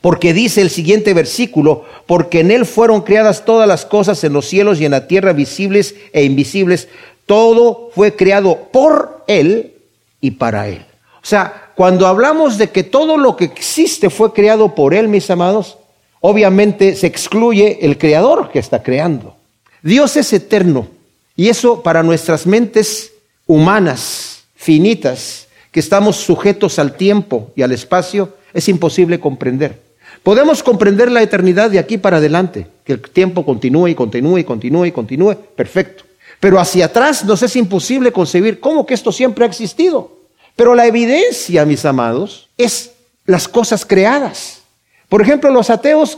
Porque 0.02 0.34
dice 0.34 0.62
el 0.62 0.72
siguiente 0.72 1.14
versículo, 1.14 1.86
porque 2.08 2.40
en 2.40 2.50
Él 2.50 2.66
fueron 2.66 3.02
creadas 3.02 3.46
todas 3.46 3.68
las 3.68 3.86
cosas 3.86 4.24
en 4.24 4.34
los 4.34 4.48
cielos 4.48 4.82
y 4.82 4.86
en 4.86 4.92
la 4.92 5.08
tierra, 5.08 5.32
visibles 5.32 5.96
e 6.12 6.24
invisibles. 6.24 6.88
Todo 7.28 7.92
fue 7.94 8.16
creado 8.16 8.68
por 8.72 9.24
Él 9.28 9.74
y 10.20 10.32
para 10.32 10.68
Él. 10.68 10.84
O 11.24 11.26
sea, 11.26 11.72
cuando 11.76 12.08
hablamos 12.08 12.58
de 12.58 12.72
que 12.72 12.84
todo 12.84 13.18
lo 13.18 13.36
que 13.36 13.46
existe 13.46 14.10
fue 14.10 14.34
creado 14.34 14.74
por 14.74 14.96
Él, 14.96 15.08
mis 15.08 15.30
amados, 15.30 15.78
obviamente 16.20 16.96
se 16.96 17.06
excluye 17.08 17.80
el 17.82 18.00
creador 18.00 18.50
que 18.52 18.60
está 18.60 18.82
creando. 18.82 19.36
Dios 19.84 20.18
es 20.18 20.34
eterno 20.34 20.88
y 21.36 21.50
eso 21.50 21.84
para 21.84 22.02
nuestras 22.02 22.48
mentes 22.48 23.14
humanas, 23.46 24.44
finitas, 24.56 25.48
que 25.72 25.80
estamos 25.80 26.18
sujetos 26.18 26.80
al 26.80 26.96
tiempo 26.98 27.52
y 27.56 27.62
al 27.62 27.72
espacio, 27.72 28.36
es 28.54 28.68
imposible 28.68 29.20
comprender. 29.20 29.91
Podemos 30.24 30.62
comprender 30.62 31.12
la 31.12 31.24
eternidad 31.24 31.72
de 31.72 31.80
aquí 31.80 31.98
para 31.98 32.18
adelante, 32.18 32.68
que 32.84 32.94
el 32.94 33.02
tiempo 33.02 33.44
continúe 33.44 33.90
y 33.90 33.96
continúe 33.96 34.40
y 34.40 34.44
continúe 34.44 34.86
y 34.86 34.92
continúe, 34.92 35.36
perfecto. 35.56 36.04
Pero 36.40 36.60
hacia 36.60 36.86
atrás 36.86 37.26
nos 37.26 37.42
es 37.42 37.56
imposible 37.56 38.12
concebir 38.12 38.60
cómo 38.60 38.86
que 38.86 38.94
esto 38.94 39.12
siempre 39.12 39.46
ha 39.46 39.48
existido. 39.48 40.20
Pero 40.56 40.76
la 40.76 40.86
evidencia, 40.86 41.66
mis 41.66 41.86
amados, 41.86 42.50
es 42.58 42.92
las 43.26 43.48
cosas 43.48 43.86
creadas. 43.86 44.62
Por 45.10 45.22
ejemplo, 45.22 45.50
los 45.50 45.70
ateos 45.70 46.18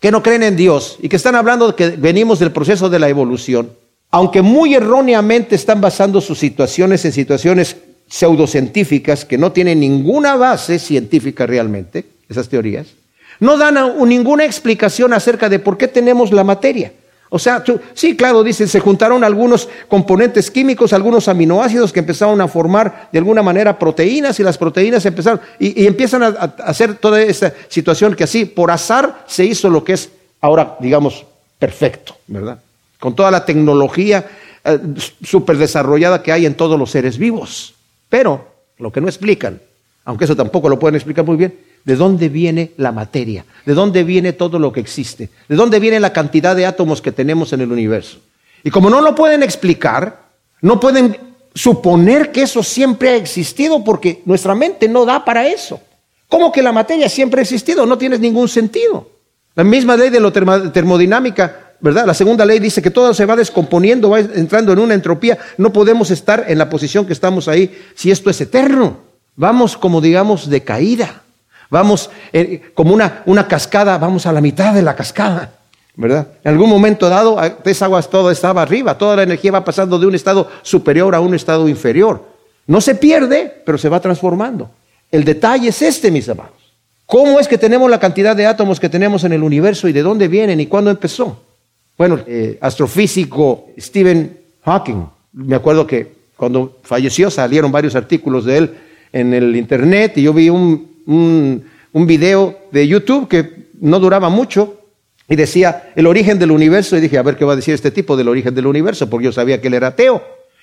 que 0.00 0.10
no 0.10 0.22
creen 0.22 0.42
en 0.42 0.56
Dios 0.56 0.98
y 1.00 1.08
que 1.08 1.16
están 1.16 1.34
hablando 1.34 1.68
de 1.68 1.74
que 1.74 1.88
venimos 1.90 2.38
del 2.38 2.52
proceso 2.52 2.90
de 2.90 2.98
la 2.98 3.08
evolución, 3.08 3.72
aunque 4.10 4.42
muy 4.42 4.74
erróneamente 4.74 5.54
están 5.54 5.80
basando 5.80 6.20
sus 6.20 6.38
situaciones 6.38 7.04
en 7.04 7.12
situaciones 7.12 7.76
pseudocientíficas 8.08 9.24
que 9.24 9.38
no 9.38 9.52
tienen 9.52 9.80
ninguna 9.80 10.36
base 10.36 10.78
científica 10.78 11.46
realmente, 11.46 12.04
esas 12.28 12.48
teorías, 12.48 12.88
no 13.40 13.56
dan 13.56 13.76
ninguna 14.06 14.44
explicación 14.44 15.12
acerca 15.12 15.48
de 15.48 15.58
por 15.58 15.76
qué 15.76 15.88
tenemos 15.88 16.32
la 16.32 16.44
materia. 16.44 16.92
O 17.30 17.38
sea, 17.40 17.64
sí, 17.94 18.16
claro, 18.16 18.44
dicen, 18.44 18.68
se 18.68 18.78
juntaron 18.78 19.24
algunos 19.24 19.68
componentes 19.88 20.52
químicos, 20.52 20.92
algunos 20.92 21.26
aminoácidos 21.26 21.92
que 21.92 21.98
empezaron 21.98 22.40
a 22.40 22.46
formar 22.46 23.08
de 23.10 23.18
alguna 23.18 23.42
manera 23.42 23.76
proteínas 23.76 24.38
y 24.38 24.44
las 24.44 24.56
proteínas 24.56 25.04
empezaron 25.04 25.40
y, 25.58 25.84
empiezan 25.84 26.22
a, 26.22 26.28
hacer 26.28 26.94
toda 26.94 27.20
esta 27.20 27.52
situación 27.66 28.14
que 28.14 28.22
así, 28.22 28.44
por 28.44 28.70
azar, 28.70 29.24
se 29.26 29.44
hizo 29.44 29.68
lo 29.68 29.82
que 29.82 29.94
es 29.94 30.10
ahora, 30.40 30.76
digamos, 30.78 31.24
perfecto, 31.58 32.16
¿verdad? 32.28 32.60
Con 33.00 33.16
toda 33.16 33.32
la 33.32 33.44
tecnología 33.44 34.26
eh, 34.64 34.78
súper 35.24 35.56
desarrollada 35.56 36.22
que 36.22 36.30
hay 36.30 36.46
en 36.46 36.54
todos 36.54 36.78
los 36.78 36.92
seres 36.92 37.18
vivos. 37.18 37.74
Pero 38.08 38.46
lo 38.78 38.92
que 38.92 39.00
no 39.00 39.08
explican, 39.08 39.60
aunque 40.04 40.26
eso 40.26 40.36
tampoco 40.36 40.68
lo 40.68 40.78
pueden 40.78 40.94
explicar 40.94 41.24
muy 41.24 41.36
bien, 41.36 41.58
¿De 41.84 41.96
dónde 41.96 42.28
viene 42.28 42.72
la 42.78 42.92
materia? 42.92 43.44
¿De 43.66 43.74
dónde 43.74 44.04
viene 44.04 44.32
todo 44.32 44.58
lo 44.58 44.72
que 44.72 44.80
existe? 44.80 45.28
¿De 45.48 45.56
dónde 45.56 45.80
viene 45.80 46.00
la 46.00 46.12
cantidad 46.12 46.56
de 46.56 46.64
átomos 46.64 47.02
que 47.02 47.12
tenemos 47.12 47.52
en 47.52 47.60
el 47.60 47.70
universo? 47.70 48.18
Y 48.62 48.70
como 48.70 48.88
no 48.88 49.02
lo 49.02 49.14
pueden 49.14 49.42
explicar, 49.42 50.30
no 50.62 50.80
pueden 50.80 51.18
suponer 51.54 52.32
que 52.32 52.42
eso 52.42 52.62
siempre 52.62 53.10
ha 53.10 53.16
existido 53.16 53.84
porque 53.84 54.22
nuestra 54.24 54.54
mente 54.54 54.88
no 54.88 55.04
da 55.04 55.24
para 55.24 55.46
eso. 55.46 55.80
¿Cómo 56.28 56.50
que 56.50 56.62
la 56.62 56.72
materia 56.72 57.08
siempre 57.08 57.40
ha 57.40 57.42
existido? 57.42 57.84
No 57.84 57.98
tiene 57.98 58.18
ningún 58.18 58.48
sentido. 58.48 59.10
La 59.54 59.62
misma 59.62 59.96
ley 59.96 60.08
de 60.08 60.20
la 60.20 60.32
termodinámica, 60.72 61.76
¿verdad? 61.80 62.06
La 62.06 62.14
segunda 62.14 62.46
ley 62.46 62.58
dice 62.58 62.80
que 62.80 62.90
todo 62.90 63.12
se 63.12 63.26
va 63.26 63.36
descomponiendo, 63.36 64.08
va 64.08 64.20
entrando 64.20 64.72
en 64.72 64.78
una 64.78 64.94
entropía. 64.94 65.38
No 65.58 65.70
podemos 65.72 66.10
estar 66.10 66.46
en 66.48 66.56
la 66.56 66.70
posición 66.70 67.06
que 67.06 67.12
estamos 67.12 67.46
ahí 67.46 67.78
si 67.94 68.10
esto 68.10 68.30
es 68.30 68.40
eterno. 68.40 68.96
Vamos 69.36 69.76
como 69.76 70.00
digamos 70.00 70.48
de 70.48 70.62
caída. 70.62 71.23
Vamos 71.74 72.08
eh, 72.32 72.70
como 72.72 72.94
una, 72.94 73.24
una 73.26 73.48
cascada, 73.48 73.98
vamos 73.98 74.26
a 74.26 74.32
la 74.32 74.40
mitad 74.40 74.72
de 74.72 74.80
la 74.80 74.94
cascada. 74.94 75.54
¿verdad? 75.96 76.28
En 76.44 76.52
algún 76.52 76.70
momento 76.70 77.08
dado, 77.08 77.36
esa 77.64 77.86
agua 77.86 78.00
todo 78.02 78.30
estaba 78.30 78.62
arriba, 78.62 78.96
toda 78.96 79.16
la 79.16 79.24
energía 79.24 79.50
va 79.50 79.64
pasando 79.64 79.98
de 79.98 80.06
un 80.06 80.14
estado 80.14 80.48
superior 80.62 81.16
a 81.16 81.20
un 81.20 81.34
estado 81.34 81.68
inferior. 81.68 82.22
No 82.68 82.80
se 82.80 82.94
pierde, 82.94 83.60
pero 83.66 83.76
se 83.76 83.88
va 83.88 83.98
transformando. 83.98 84.70
El 85.10 85.24
detalle 85.24 85.70
es 85.70 85.82
este, 85.82 86.12
mis 86.12 86.28
amados. 86.28 86.52
¿Cómo 87.06 87.40
es 87.40 87.48
que 87.48 87.58
tenemos 87.58 87.90
la 87.90 87.98
cantidad 87.98 88.36
de 88.36 88.46
átomos 88.46 88.78
que 88.78 88.88
tenemos 88.88 89.24
en 89.24 89.32
el 89.32 89.42
universo 89.42 89.88
y 89.88 89.92
de 89.92 90.02
dónde 90.02 90.28
vienen 90.28 90.60
y 90.60 90.66
cuándo 90.66 90.92
empezó? 90.92 91.42
Bueno, 91.98 92.20
el 92.24 92.56
astrofísico 92.60 93.70
Stephen 93.76 94.38
Hawking, 94.64 95.06
me 95.32 95.56
acuerdo 95.56 95.88
que 95.88 96.12
cuando 96.36 96.78
falleció 96.84 97.32
salieron 97.32 97.72
varios 97.72 97.96
artículos 97.96 98.44
de 98.44 98.58
él 98.58 98.74
en 99.12 99.34
el 99.34 99.56
internet 99.56 100.12
y 100.18 100.22
yo 100.22 100.32
vi 100.32 100.50
un, 100.50 100.93
un, 101.06 101.64
un 101.92 102.06
video 102.06 102.58
de 102.70 102.86
YouTube 102.86 103.28
que 103.28 103.64
no 103.80 104.00
duraba 104.00 104.28
mucho, 104.28 104.80
y 105.28 105.36
decía 105.36 105.90
el 105.94 106.06
origen 106.06 106.38
del 106.38 106.50
universo, 106.50 106.96
y 106.96 107.00
dije, 107.00 107.18
a 107.18 107.22
ver 107.22 107.36
qué 107.36 107.44
va 107.44 107.54
a 107.54 107.56
decir 107.56 107.74
este 107.74 107.90
tipo 107.90 108.16
del 108.16 108.28
origen 108.28 108.54
del 108.54 108.66
universo, 108.66 109.08
porque 109.08 109.26
yo 109.26 109.32
sabía 109.32 109.60
que 109.60 109.68
él 109.68 109.74
era 109.74 109.88
ateo. 109.88 110.22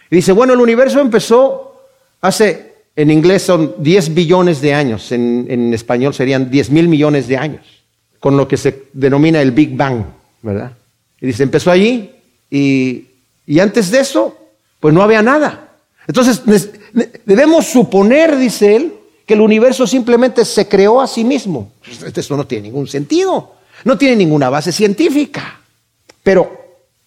Y 0.09 0.15
dice, 0.15 0.31
bueno, 0.33 0.53
el 0.53 0.59
universo 0.59 0.99
empezó 0.99 1.81
hace, 2.21 2.73
en 2.95 3.09
inglés 3.09 3.43
son 3.43 3.75
10 3.79 4.13
billones 4.13 4.61
de 4.61 4.73
años, 4.73 5.11
en, 5.11 5.73
español 5.73 6.13
serían 6.13 6.51
10 6.51 6.69
mil 6.69 6.87
millones 6.87 7.27
de 7.27 7.37
años, 7.37 7.65
con 8.19 8.37
lo 8.37 8.47
que 8.47 8.57
se 8.57 8.83
denomina 8.93 9.41
el 9.41 9.51
Big 9.51 9.75
Bang, 9.75 10.03
¿verdad? 10.41 10.73
Y 11.19 11.27
dice, 11.27 11.43
empezó 11.43 11.71
allí, 11.71 12.11
y, 12.49 13.05
y 13.47 13.59
antes 13.59 13.89
de 13.89 13.99
eso, 13.99 14.37
pues 14.79 14.93
no 14.93 15.01
había 15.01 15.21
nada. 15.21 15.69
Entonces, 16.07 16.41
debemos 17.25 17.67
suponer, 17.67 18.37
dice 18.37 18.75
él, 18.75 18.93
que 19.31 19.35
el 19.35 19.39
universo 19.39 19.87
simplemente 19.87 20.43
se 20.43 20.67
creó 20.67 20.99
a 20.99 21.07
sí 21.07 21.23
mismo. 21.23 21.71
Esto 22.13 22.35
no 22.35 22.45
tiene 22.45 22.63
ningún 22.63 22.85
sentido. 22.89 23.53
No 23.85 23.97
tiene 23.97 24.17
ninguna 24.17 24.49
base 24.49 24.73
científica. 24.73 25.61
Pero, 26.21 26.51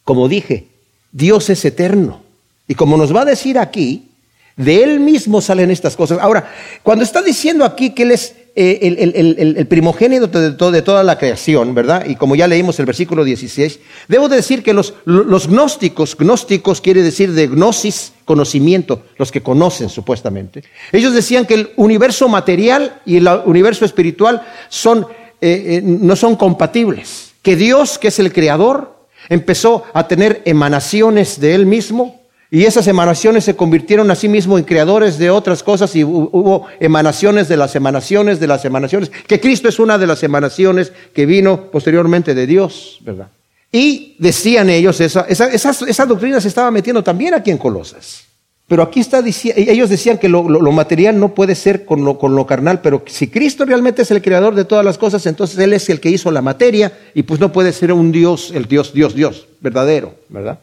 como 0.05 0.27
dije, 0.27 0.69
Dios 1.13 1.51
es 1.51 1.63
eterno. 1.67 2.23
Y 2.67 2.77
como 2.77 2.97
nos 2.97 3.15
va 3.15 3.21
a 3.21 3.25
decir 3.27 3.59
aquí, 3.59 4.09
de 4.57 4.83
Él 4.83 5.01
mismo 5.01 5.43
salen 5.43 5.71
estas 5.71 5.97
cosas. 5.97 6.19
Ahora, 6.19 6.51
cuando 6.83 7.05
está 7.05 7.21
diciendo 7.21 7.63
aquí 7.63 7.91
que 7.91 8.05
Él 8.05 8.13
es 8.13 8.35
eh, 8.57 9.55
el, 9.57 9.67
primogénito 9.67 10.29
de, 10.29 10.83
toda 10.83 11.03
la 11.03 11.19
creación, 11.19 11.75
¿verdad? 11.75 12.05
Y 12.07 12.17
como 12.17 12.37
ya 12.37 12.47
leímos 12.47 12.79
el 12.79 12.87
versículo 12.87 13.25
16, 13.25 13.81
debo 14.09 14.29
decir 14.29 14.63
que 14.63 14.73
los, 14.73 14.95
los 15.05 15.49
gnósticos, 15.49 16.17
gnósticos 16.17 16.81
quiere 16.81 17.03
decir 17.03 17.33
de 17.33 17.49
gnosis, 17.49 18.13
conocimiento, 18.25 19.03
los 19.19 19.33
que 19.33 19.43
conocen 19.43 19.89
supuestamente, 19.89 20.63
ellos 20.93 21.13
decían 21.13 21.47
que 21.47 21.55
el 21.55 21.71
universo 21.77 22.29
material 22.29 23.01
y 23.05 23.17
el 23.17 23.29
universo 23.45 23.85
espiritual 23.85 24.43
son 24.69 25.07
eh, 25.47 25.77
eh, 25.77 25.81
no 25.83 26.17
son 26.17 26.37
compatibles. 26.37 27.35
Que 27.43 27.55
Dios, 27.55 27.99
que 27.99 28.09
es 28.09 28.19
el 28.19 28.33
creador, 28.33 28.97
empezó 29.29 29.85
a 29.93 30.09
tener 30.09 30.41
emanaciones 30.47 31.39
de 31.39 31.55
Él 31.55 31.67
mismo 31.67 32.24
y 32.55 32.67
esas 32.67 32.87
emanaciones 32.87 33.43
se 33.43 33.57
convirtieron 33.57 34.13
a 34.13 34.15
sí 34.15 34.29
mismo 34.29 34.57
en 34.57 34.63
creadores 34.63 35.19
de 35.19 35.29
otras 35.29 35.65
cosas 35.65 35.97
y 35.97 36.05
hubo 36.05 36.69
emanaciones 36.79 37.49
de 37.49 37.57
las 37.57 37.75
emanaciones 37.75 38.39
de 38.39 38.47
las 38.47 38.65
emanaciones, 38.65 39.11
que 39.27 39.41
Cristo 39.41 39.69
es 39.69 39.81
una 39.81 39.99
de 39.99 40.07
las 40.07 40.23
emanaciones 40.23 40.93
que 41.13 41.27
vino 41.27 41.63
posteriormente 41.73 42.33
de 42.33 42.47
Dios, 42.47 43.01
¿verdad? 43.01 43.27
Y 43.73 44.15
decían 44.21 44.71
ellos, 44.71 45.01
esa, 45.01 45.23
esa, 45.23 45.49
esa 45.49 46.07
doctrina 46.07 46.41
se 46.41 46.47
estaba 46.47 46.71
metiendo 46.71 47.03
también 47.03 47.35
aquí 47.35 47.51
en 47.51 47.59
Colosas. 47.59 48.23
Pero 48.69 48.85
aquí 48.85 49.01
está 49.01 49.21
diciendo, 49.21 49.61
ellos 49.61 49.91
decían 49.91 50.19
que 50.19 50.29
lo, 50.29 50.45
material 50.71 51.19
no 51.19 51.35
puede 51.35 51.57
ser 51.57 51.85
con 51.85 52.05
lo, 52.05 52.21
con 52.21 52.37
lo, 52.37 52.47
carnal, 52.47 52.81
pero 52.81 53.03
si 53.07 53.27
Cristo 53.27 53.65
realmente 53.65 54.03
es 54.03 54.13
el 54.13 54.23
creador 54.23 54.55
de 54.55 54.65
todas 54.65 54.85
las 54.85 54.97
cosas, 54.97 55.27
entonces 55.27 55.59
Él 55.59 55.73
es 55.73 55.91
el 55.91 55.99
que 55.99 56.09
hizo 56.09 56.31
la 56.31 56.41
materia 56.41 56.93
y 57.15 57.25
pues 57.25 57.41
no 57.41 57.51
puede 57.51 57.73
ser 57.73 57.93
un 57.93 58.13
Dios, 58.13 58.53
el 58.55 58.67
Dios, 58.67 58.95
Dios, 58.95 59.13
Dios, 59.17 59.49
verdadero, 59.61 60.15
¿verdad? 60.29 60.61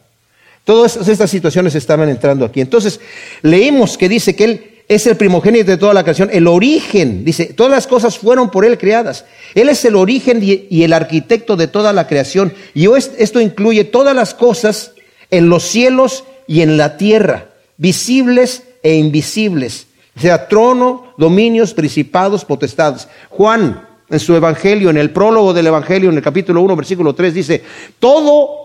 Todas 0.64 0.96
estas 1.08 1.30
situaciones 1.30 1.74
estaban 1.74 2.08
entrando 2.08 2.44
aquí. 2.44 2.60
Entonces, 2.60 3.00
leímos 3.42 3.98
que 3.98 4.08
dice 4.08 4.36
que 4.36 4.44
Él 4.44 4.66
es 4.88 5.06
el 5.06 5.16
primogénito 5.16 5.70
de 5.70 5.76
toda 5.76 5.94
la 5.94 6.02
creación, 6.02 6.28
el 6.32 6.46
origen, 6.46 7.24
dice, 7.24 7.46
todas 7.46 7.72
las 7.72 7.86
cosas 7.86 8.18
fueron 8.18 8.50
por 8.50 8.64
Él 8.64 8.78
creadas. 8.78 9.24
Él 9.54 9.68
es 9.68 9.84
el 9.84 9.96
origen 9.96 10.40
y 10.42 10.82
el 10.82 10.92
arquitecto 10.92 11.56
de 11.56 11.66
toda 11.66 11.92
la 11.92 12.06
creación. 12.06 12.52
Y 12.74 12.88
esto 12.92 13.40
incluye 13.40 13.84
todas 13.84 14.14
las 14.14 14.34
cosas 14.34 14.92
en 15.30 15.48
los 15.48 15.64
cielos 15.64 16.24
y 16.46 16.60
en 16.60 16.76
la 16.76 16.96
tierra 16.96 17.52
visibles 17.82 18.62
e 18.82 18.94
invisibles, 18.94 19.88
sea 20.16 20.46
trono, 20.46 21.14
dominios, 21.18 21.74
principados, 21.74 22.44
potestades. 22.44 23.08
Juan, 23.28 23.88
en 24.08 24.20
su 24.20 24.36
evangelio, 24.36 24.90
en 24.90 24.98
el 24.98 25.10
prólogo 25.10 25.52
del 25.52 25.66
evangelio, 25.66 26.10
en 26.10 26.16
el 26.16 26.22
capítulo 26.22 26.60
1, 26.62 26.76
versículo 26.76 27.12
3, 27.12 27.34
dice, 27.34 27.62
todo 27.98 28.61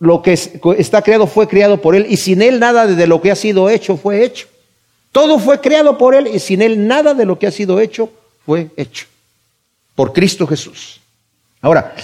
lo 0.00 0.22
que 0.22 0.32
está 0.32 1.02
creado 1.02 1.26
fue 1.26 1.46
creado 1.46 1.80
por 1.80 1.94
él 1.94 2.06
y 2.08 2.16
sin 2.16 2.42
él 2.42 2.58
nada 2.58 2.86
de 2.86 3.06
lo 3.06 3.20
que 3.20 3.30
ha 3.30 3.36
sido 3.36 3.70
hecho 3.70 3.96
fue 3.96 4.24
hecho. 4.24 4.48
Todo 5.12 5.38
fue 5.38 5.60
creado 5.60 5.98
por 5.98 6.14
él 6.14 6.26
y 6.26 6.38
sin 6.38 6.62
él 6.62 6.86
nada 6.88 7.14
de 7.14 7.26
lo 7.26 7.38
que 7.38 7.46
ha 7.46 7.50
sido 7.50 7.78
hecho 7.78 8.10
fue 8.44 8.70
hecho. 8.76 9.06
Por 9.94 10.12
Cristo 10.12 10.46
Jesús. 10.46 11.00
Ahora, 11.60 11.94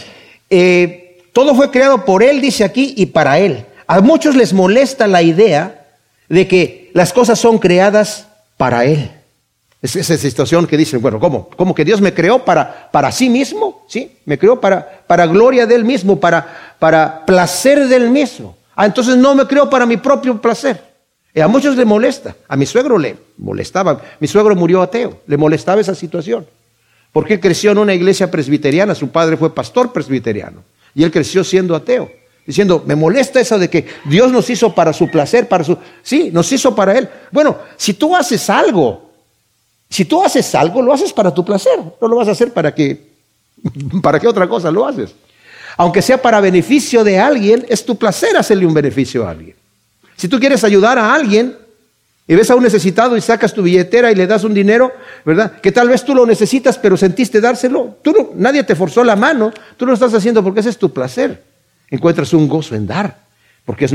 eh, 0.50 1.22
todo 1.32 1.54
fue 1.54 1.70
creado 1.70 2.04
por 2.04 2.22
él, 2.22 2.40
dice 2.40 2.64
aquí, 2.64 2.94
y 2.96 3.06
para 3.06 3.38
él. 3.38 3.64
A 3.86 4.00
muchos 4.00 4.36
les 4.36 4.52
molesta 4.52 5.06
la 5.06 5.22
idea 5.22 5.86
de 6.28 6.46
que 6.46 6.90
las 6.92 7.12
cosas 7.12 7.38
son 7.38 7.58
creadas 7.58 8.26
para 8.56 8.84
Él. 8.84 9.10
Es 9.82 9.94
esa 9.94 10.16
situación 10.16 10.66
que 10.66 10.76
dicen, 10.76 11.00
bueno, 11.00 11.20
¿cómo? 11.20 11.48
¿Cómo 11.56 11.74
que 11.74 11.84
Dios 11.84 12.00
me 12.00 12.12
creó 12.12 12.44
para, 12.44 12.90
para 12.90 13.12
sí 13.12 13.28
mismo? 13.28 13.84
¿Sí? 13.86 14.16
Me 14.24 14.38
creó 14.38 14.60
para, 14.60 15.04
para 15.06 15.26
gloria 15.26 15.66
del 15.66 15.84
mismo, 15.84 16.18
para, 16.18 16.65
para 16.78 17.24
placer 17.24 17.88
del 17.88 18.10
mismo. 18.10 18.56
Ah, 18.74 18.86
entonces 18.86 19.16
no 19.16 19.34
me 19.34 19.46
creó 19.46 19.68
para 19.70 19.86
mi 19.86 19.96
propio 19.96 20.40
placer. 20.40 20.82
Y 21.34 21.40
a 21.40 21.48
muchos 21.48 21.76
le 21.76 21.84
molesta. 21.84 22.34
A 22.48 22.56
mi 22.56 22.66
suegro 22.66 22.98
le 22.98 23.16
molestaba. 23.38 24.00
Mi 24.20 24.26
suegro 24.26 24.54
murió 24.56 24.82
ateo. 24.82 25.20
Le 25.26 25.36
molestaba 25.36 25.80
esa 25.80 25.94
situación. 25.94 26.46
Porque 27.12 27.34
él 27.34 27.40
creció 27.40 27.72
en 27.72 27.78
una 27.78 27.94
iglesia 27.94 28.30
presbiteriana. 28.30 28.94
Su 28.94 29.08
padre 29.08 29.36
fue 29.36 29.54
pastor 29.54 29.92
presbiteriano. 29.92 30.62
Y 30.94 31.04
él 31.04 31.10
creció 31.10 31.44
siendo 31.44 31.74
ateo 31.74 32.10
diciendo, 32.46 32.84
me 32.86 32.94
molesta 32.94 33.40
eso 33.40 33.58
de 33.58 33.68
que 33.68 33.86
Dios 34.04 34.30
nos 34.30 34.48
hizo 34.48 34.72
para 34.72 34.92
su 34.92 35.10
placer, 35.10 35.48
para 35.48 35.64
su... 35.64 35.76
Sí, 36.02 36.30
nos 36.32 36.50
hizo 36.52 36.74
para 36.74 36.96
Él. 36.96 37.08
Bueno, 37.32 37.58
si 37.76 37.94
tú 37.94 38.14
haces 38.14 38.48
algo, 38.48 39.10
si 39.90 40.04
tú 40.04 40.22
haces 40.22 40.54
algo, 40.54 40.80
lo 40.80 40.92
haces 40.92 41.12
para 41.12 41.34
tu 41.34 41.44
placer, 41.44 41.78
no 42.00 42.08
lo 42.08 42.16
vas 42.16 42.28
a 42.28 42.32
hacer 42.32 42.52
para 42.52 42.72
que, 42.72 43.10
para 44.02 44.20
qué 44.20 44.28
otra 44.28 44.48
cosa 44.48 44.70
lo 44.70 44.86
haces. 44.86 45.12
Aunque 45.76 46.02
sea 46.02 46.20
para 46.20 46.40
beneficio 46.40 47.04
de 47.04 47.18
alguien, 47.18 47.66
es 47.68 47.84
tu 47.84 47.96
placer 47.96 48.36
hacerle 48.36 48.66
un 48.66 48.74
beneficio 48.74 49.26
a 49.26 49.30
alguien. 49.30 49.56
Si 50.16 50.28
tú 50.28 50.40
quieres 50.40 50.64
ayudar 50.64 50.98
a 50.98 51.14
alguien 51.14 51.56
y 52.26 52.34
ves 52.34 52.50
a 52.50 52.54
un 52.54 52.62
necesitado 52.62 53.16
y 53.16 53.20
sacas 53.20 53.52
tu 53.52 53.62
billetera 53.62 54.10
y 54.10 54.14
le 54.14 54.26
das 54.26 54.44
un 54.44 54.54
dinero, 54.54 54.92
¿verdad? 55.24 55.60
Que 55.60 55.72
tal 55.72 55.88
vez 55.88 56.04
tú 56.04 56.14
lo 56.14 56.24
necesitas, 56.24 56.78
pero 56.78 56.96
sentiste 56.96 57.40
dárselo. 57.40 57.98
Tú 58.02 58.12
no, 58.12 58.30
nadie 58.34 58.64
te 58.64 58.74
forzó 58.74 59.04
la 59.04 59.16
mano, 59.16 59.52
tú 59.76 59.86
lo 59.86 59.92
estás 59.92 60.14
haciendo 60.14 60.42
porque 60.42 60.60
ese 60.60 60.70
es 60.70 60.78
tu 60.78 60.92
placer 60.92 61.42
encuentras 61.90 62.32
un 62.32 62.48
gozo 62.48 62.74
en 62.74 62.86
dar, 62.86 63.18
porque 63.64 63.84
es 63.84 63.92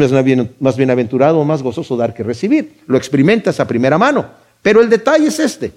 más 0.60 0.78
bienaventurado 0.78 1.40
o 1.40 1.46
más 1.46 1.62
gozoso 1.62 1.98
dar 1.98 2.14
que 2.14 2.24
recibir. 2.24 2.82
Lo 2.88 2.98
experimentas 2.98 3.60
a 3.60 3.68
primera 3.68 3.98
mano. 3.98 4.26
Pero 4.62 4.82
el 4.82 4.90
detalle 4.90 5.28
es 5.28 5.40
este. 5.40 5.72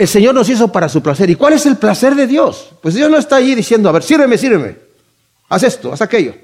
El 0.00 0.08
Señor 0.08 0.34
nos 0.34 0.48
hizo 0.48 0.72
para 0.72 0.88
su 0.88 1.02
placer. 1.02 1.28
¿Y 1.28 1.34
cuál 1.34 1.52
es 1.52 1.66
el 1.66 1.76
placer 1.76 2.14
de 2.14 2.26
Dios? 2.26 2.70
Pues 2.80 2.94
Dios 2.94 3.10
no 3.10 3.18
está 3.18 3.36
allí 3.36 3.54
diciendo, 3.54 3.86
a 3.86 3.92
ver, 3.92 4.02
sírveme, 4.02 4.38
sírveme. 4.38 4.76
Haz 5.50 5.62
esto, 5.62 5.92
haz 5.92 6.00
aquello. 6.00 6.34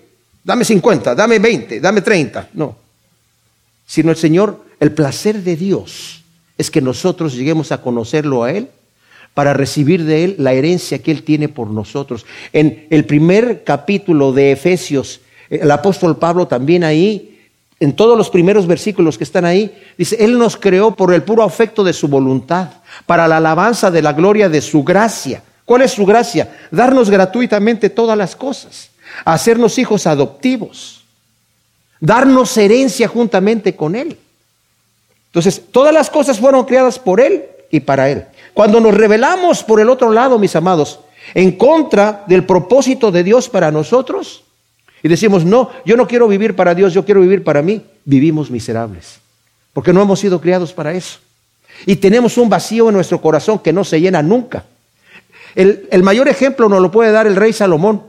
Dame 0.44 0.62
50, 0.62 1.14
dame 1.14 1.38
20, 1.38 1.80
dame 1.80 2.02
30. 2.02 2.50
No. 2.52 2.76
Sino 3.86 4.10
el 4.10 4.18
Señor, 4.18 4.62
el 4.78 4.92
placer 4.92 5.42
de 5.42 5.56
Dios 5.56 6.22
es 6.58 6.70
que 6.70 6.82
nosotros 6.82 7.34
lleguemos 7.34 7.72
a 7.72 7.80
conocerlo 7.80 8.44
a 8.44 8.52
Él 8.52 8.68
para 9.32 9.54
recibir 9.54 10.04
de 10.04 10.24
Él 10.24 10.36
la 10.38 10.52
herencia 10.52 10.98
que 10.98 11.10
Él 11.10 11.22
tiene 11.22 11.48
por 11.48 11.70
nosotros. 11.70 12.26
En 12.52 12.86
el 12.90 13.06
primer 13.06 13.64
capítulo 13.64 14.34
de 14.34 14.52
Efesios, 14.52 15.22
el 15.48 15.70
apóstol 15.70 16.18
Pablo 16.18 16.46
también 16.46 16.84
ahí 16.84 17.35
en 17.78 17.94
todos 17.94 18.16
los 18.16 18.30
primeros 18.30 18.66
versículos 18.66 19.18
que 19.18 19.24
están 19.24 19.44
ahí, 19.44 19.76
dice, 19.98 20.16
Él 20.24 20.38
nos 20.38 20.56
creó 20.56 20.94
por 20.94 21.12
el 21.12 21.22
puro 21.22 21.42
afecto 21.42 21.84
de 21.84 21.92
su 21.92 22.08
voluntad, 22.08 22.68
para 23.04 23.28
la 23.28 23.36
alabanza 23.36 23.90
de 23.90 24.02
la 24.02 24.14
gloria 24.14 24.48
de 24.48 24.62
su 24.62 24.82
gracia. 24.82 25.42
¿Cuál 25.64 25.82
es 25.82 25.92
su 25.92 26.06
gracia? 26.06 26.56
Darnos 26.70 27.10
gratuitamente 27.10 27.90
todas 27.90 28.16
las 28.16 28.34
cosas, 28.34 28.90
hacernos 29.24 29.78
hijos 29.78 30.06
adoptivos, 30.06 31.04
darnos 32.00 32.56
herencia 32.56 33.08
juntamente 33.08 33.76
con 33.76 33.94
Él. 33.94 34.16
Entonces, 35.26 35.60
todas 35.70 35.92
las 35.92 36.08
cosas 36.08 36.38
fueron 36.38 36.64
creadas 36.64 36.98
por 36.98 37.20
Él 37.20 37.44
y 37.70 37.80
para 37.80 38.08
Él. 38.08 38.24
Cuando 38.54 38.80
nos 38.80 38.94
revelamos 38.94 39.62
por 39.62 39.80
el 39.80 39.90
otro 39.90 40.10
lado, 40.10 40.38
mis 40.38 40.56
amados, 40.56 41.00
en 41.34 41.52
contra 41.52 42.24
del 42.26 42.46
propósito 42.46 43.10
de 43.10 43.22
Dios 43.22 43.50
para 43.50 43.70
nosotros, 43.70 44.44
y 45.06 45.08
decimos, 45.08 45.44
no, 45.44 45.70
yo 45.84 45.96
no 45.96 46.08
quiero 46.08 46.26
vivir 46.26 46.56
para 46.56 46.74
Dios, 46.74 46.92
yo 46.92 47.04
quiero 47.04 47.20
vivir 47.20 47.44
para 47.44 47.62
mí, 47.62 47.80
vivimos 48.04 48.50
miserables, 48.50 49.20
porque 49.72 49.92
no 49.92 50.02
hemos 50.02 50.18
sido 50.18 50.40
criados 50.40 50.72
para 50.72 50.92
eso. 50.94 51.20
Y 51.86 51.94
tenemos 51.94 52.36
un 52.38 52.48
vacío 52.48 52.88
en 52.88 52.94
nuestro 52.96 53.20
corazón 53.20 53.60
que 53.60 53.72
no 53.72 53.84
se 53.84 54.00
llena 54.00 54.20
nunca. 54.20 54.64
El, 55.54 55.86
el 55.92 56.02
mayor 56.02 56.26
ejemplo 56.26 56.68
nos 56.68 56.82
lo 56.82 56.90
puede 56.90 57.12
dar 57.12 57.28
el 57.28 57.36
rey 57.36 57.52
Salomón. 57.52 58.02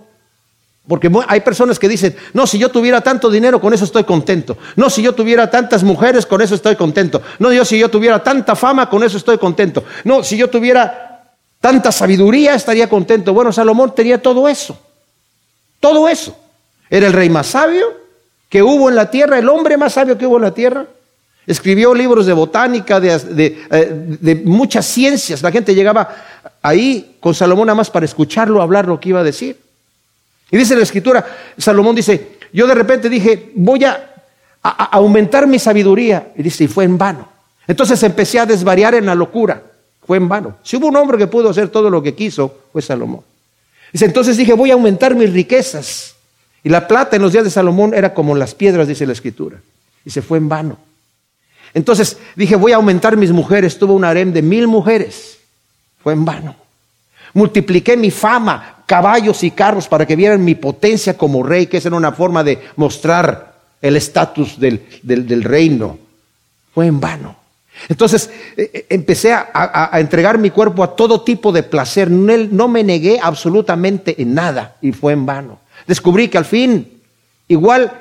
Porque 0.87 1.11
hay 1.27 1.41
personas 1.41 1.77
que 1.77 1.87
dicen, 1.87 2.15
no, 2.33 2.47
si 2.47 2.57
yo 2.57 2.69
tuviera 2.69 3.01
tanto 3.01 3.29
dinero, 3.29 3.61
con 3.61 3.75
eso 3.75 3.85
estoy 3.85 4.03
contento. 4.03 4.57
No, 4.75 4.89
si 4.89 5.03
yo 5.03 5.13
tuviera 5.13 5.51
tantas 5.51 5.83
mujeres, 5.83 6.25
con 6.25 6.41
eso 6.41 6.55
estoy 6.55 6.75
contento. 6.77 7.21
No, 7.37 7.53
yo 7.53 7.63
si 7.63 7.77
yo 7.77 7.89
tuviera 7.89 8.23
tanta 8.23 8.55
fama, 8.55 8.89
con 8.89 9.03
eso 9.03 9.17
estoy 9.17 9.37
contento. 9.37 9.83
No, 10.03 10.23
si 10.23 10.35
yo 10.35 10.49
tuviera 10.49 11.35
tanta 11.61 11.91
sabiduría, 11.91 12.55
estaría 12.55 12.89
contento. 12.89 13.35
Bueno, 13.35 13.53
Salomón 13.53 13.93
tenía 13.93 14.19
todo 14.19 14.47
eso. 14.47 14.79
Todo 15.79 16.07
eso. 16.07 16.35
Era 16.89 17.07
el 17.07 17.13
rey 17.13 17.29
más 17.29 17.47
sabio 17.47 18.07
que 18.49 18.63
hubo 18.63 18.89
en 18.89 18.95
la 18.95 19.09
tierra, 19.11 19.37
el 19.37 19.49
hombre 19.49 19.77
más 19.77 19.93
sabio 19.93 20.17
que 20.17 20.25
hubo 20.25 20.37
en 20.37 20.43
la 20.43 20.53
tierra. 20.53 20.85
Escribió 21.45 21.93
libros 21.93 22.25
de 22.25 22.33
botánica, 22.33 22.99
de, 22.99 23.65
eh, 23.71 24.41
muchas 24.43 24.85
ciencias. 24.85 25.41
La 25.41 25.51
gente 25.51 25.73
llegaba 25.73 26.15
ahí 26.61 27.17
con 27.21 27.33
Salomón 27.33 27.67
nada 27.67 27.75
más 27.75 27.89
para 27.89 28.05
escucharlo 28.05 28.61
hablar 28.61 28.87
lo 28.87 28.99
que 28.99 29.09
iba 29.09 29.21
a 29.21 29.23
decir. 29.23 29.57
Y 30.51 30.57
dice 30.57 30.75
la 30.75 30.83
escritura, 30.83 31.25
Salomón 31.57 31.95
dice, 31.95 32.37
yo 32.51 32.67
de 32.67 32.75
repente 32.75 33.09
dije, 33.09 33.51
voy 33.55 33.83
a, 33.85 34.13
aumentar 34.61 35.47
mi 35.47 35.59
sabiduría. 35.59 36.33
Y 36.35 36.43
dice, 36.43 36.65
y 36.65 36.67
fue 36.67 36.83
en 36.83 36.97
vano. 36.97 37.29
Entonces 37.65 38.01
empecé 38.03 38.39
a 38.39 38.45
desvariar 38.45 38.95
en 38.95 39.05
la 39.05 39.15
locura. 39.15 39.61
Fue 40.05 40.17
en 40.17 40.27
vano. 40.27 40.57
Si 40.63 40.75
hubo 40.75 40.87
un 40.87 40.95
hombre 40.97 41.17
que 41.17 41.27
pudo 41.27 41.49
hacer 41.49 41.69
todo 41.69 41.89
lo 41.89 42.03
que 42.03 42.13
quiso, 42.13 42.63
fue 42.73 42.81
Salomón. 42.81 43.21
Dice, 43.93 44.05
entonces 44.05 44.35
dije, 44.35 44.53
voy 44.53 44.71
a 44.71 44.73
aumentar 44.73 45.15
mis 45.15 45.31
riquezas. 45.31 46.16
Y 46.63 46.69
la 46.69 46.87
plata 46.87 47.15
en 47.15 47.21
los 47.21 47.31
días 47.31 47.43
de 47.43 47.49
Salomón 47.49 47.93
era 47.93 48.13
como 48.13 48.35
las 48.35 48.55
piedras, 48.55 48.87
dice 48.87 49.05
la 49.05 49.13
escritura. 49.13 49.57
Y 50.03 50.09
se 50.09 50.21
fue 50.21 50.37
en 50.37 50.49
vano. 50.49 50.77
Entonces 51.73 52.17
dije, 52.35 52.55
voy 52.55 52.71
a 52.71 52.77
aumentar 52.77 53.17
mis 53.17 53.31
mujeres. 53.31 53.77
Tuve 53.77 53.93
un 53.93 54.03
harem 54.03 54.33
de 54.33 54.41
mil 54.41 54.67
mujeres. 54.67 55.37
Fue 56.01 56.13
en 56.13 56.25
vano. 56.25 56.55
Multipliqué 57.33 57.95
mi 57.97 58.11
fama 58.11 58.77
caballos 58.87 59.43
y 59.43 59.51
carros 59.51 59.87
para 59.87 60.07
que 60.07 60.15
vieran 60.15 60.43
mi 60.43 60.55
potencia 60.55 61.15
como 61.15 61.43
rey, 61.43 61.67
que 61.67 61.77
esa 61.77 61.89
era 61.89 61.97
una 61.97 62.13
forma 62.13 62.43
de 62.43 62.57
mostrar 62.77 63.53
el 63.81 63.95
estatus 63.95 64.59
del, 64.59 65.43
reino. 65.43 65.99
Fue 66.73 66.87
en 66.87 66.99
vano. 66.99 67.35
Entonces 67.89 68.31
eh, 68.55 68.71
eh, 68.73 68.85
empecé 68.89 69.33
a, 69.33 69.91
entregar 69.93 70.39
mi 70.39 70.49
cuerpo 70.49 70.83
a 70.83 70.95
todo 70.95 71.21
tipo 71.21 71.51
de 71.51 71.63
placer. 71.63 72.09
No, 72.09 72.35
no 72.37 72.67
me 72.67 72.83
negué 72.83 73.19
absolutamente 73.21 74.19
en 74.19 74.33
nada 74.33 74.77
y 74.81 74.93
fue 74.93 75.13
en 75.13 75.25
vano. 75.25 75.59
Descubrí 75.87 76.27
que 76.27 76.37
al 76.37 76.45
fin 76.45 76.87
igual 77.47 77.91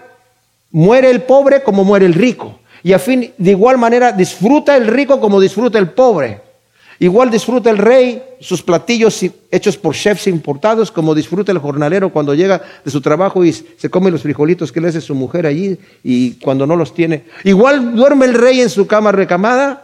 muere 0.71 1.11
el 1.11 1.23
pobre 1.23 1.62
como 1.62 1.85
muere 1.85 2.07
el 2.07 2.14
rico. 2.14 2.59
Y 2.83 2.93
al 2.93 3.00
fin 3.00 3.33
de 3.38 3.50
igual 3.50 3.78
manera 3.78 4.12
disfruta 4.12 4.76
el 4.76 4.87
rico 4.87 5.21
como 5.21 5.40
disfruta 5.40 5.78
el 5.78 5.90
pobre. 5.90 6.43
Igual 6.99 7.31
disfruta 7.31 7.69
el 7.69 7.78
rey 7.78 8.23
sus 8.40 8.62
platillos 8.62 9.23
hechos 9.50 9.76
por 9.76 9.95
chefs 9.95 10.26
importados, 10.28 10.90
como 10.90 11.14
disfruta 11.14 11.52
el 11.52 11.59
jornalero 11.59 12.11
cuando 12.11 12.35
llega 12.35 12.62
de 12.85 12.90
su 12.90 13.00
trabajo 13.00 13.45
y 13.45 13.52
se 13.52 13.90
come 13.90 14.11
los 14.11 14.22
frijolitos 14.22 14.72
que 14.72 14.81
le 14.81 14.88
hace 14.88 15.01
su 15.01 15.14
mujer 15.14 15.46
allí 15.46 15.79
y 16.03 16.33
cuando 16.35 16.66
no 16.66 16.75
los 16.75 16.94
tiene. 16.94 17.25
Igual 17.44 17.94
duerme 17.94 18.25
el 18.27 18.35
rey 18.35 18.61
en 18.61 18.70
su 18.70 18.87
cama 18.87 19.12
recamada, 19.12 19.83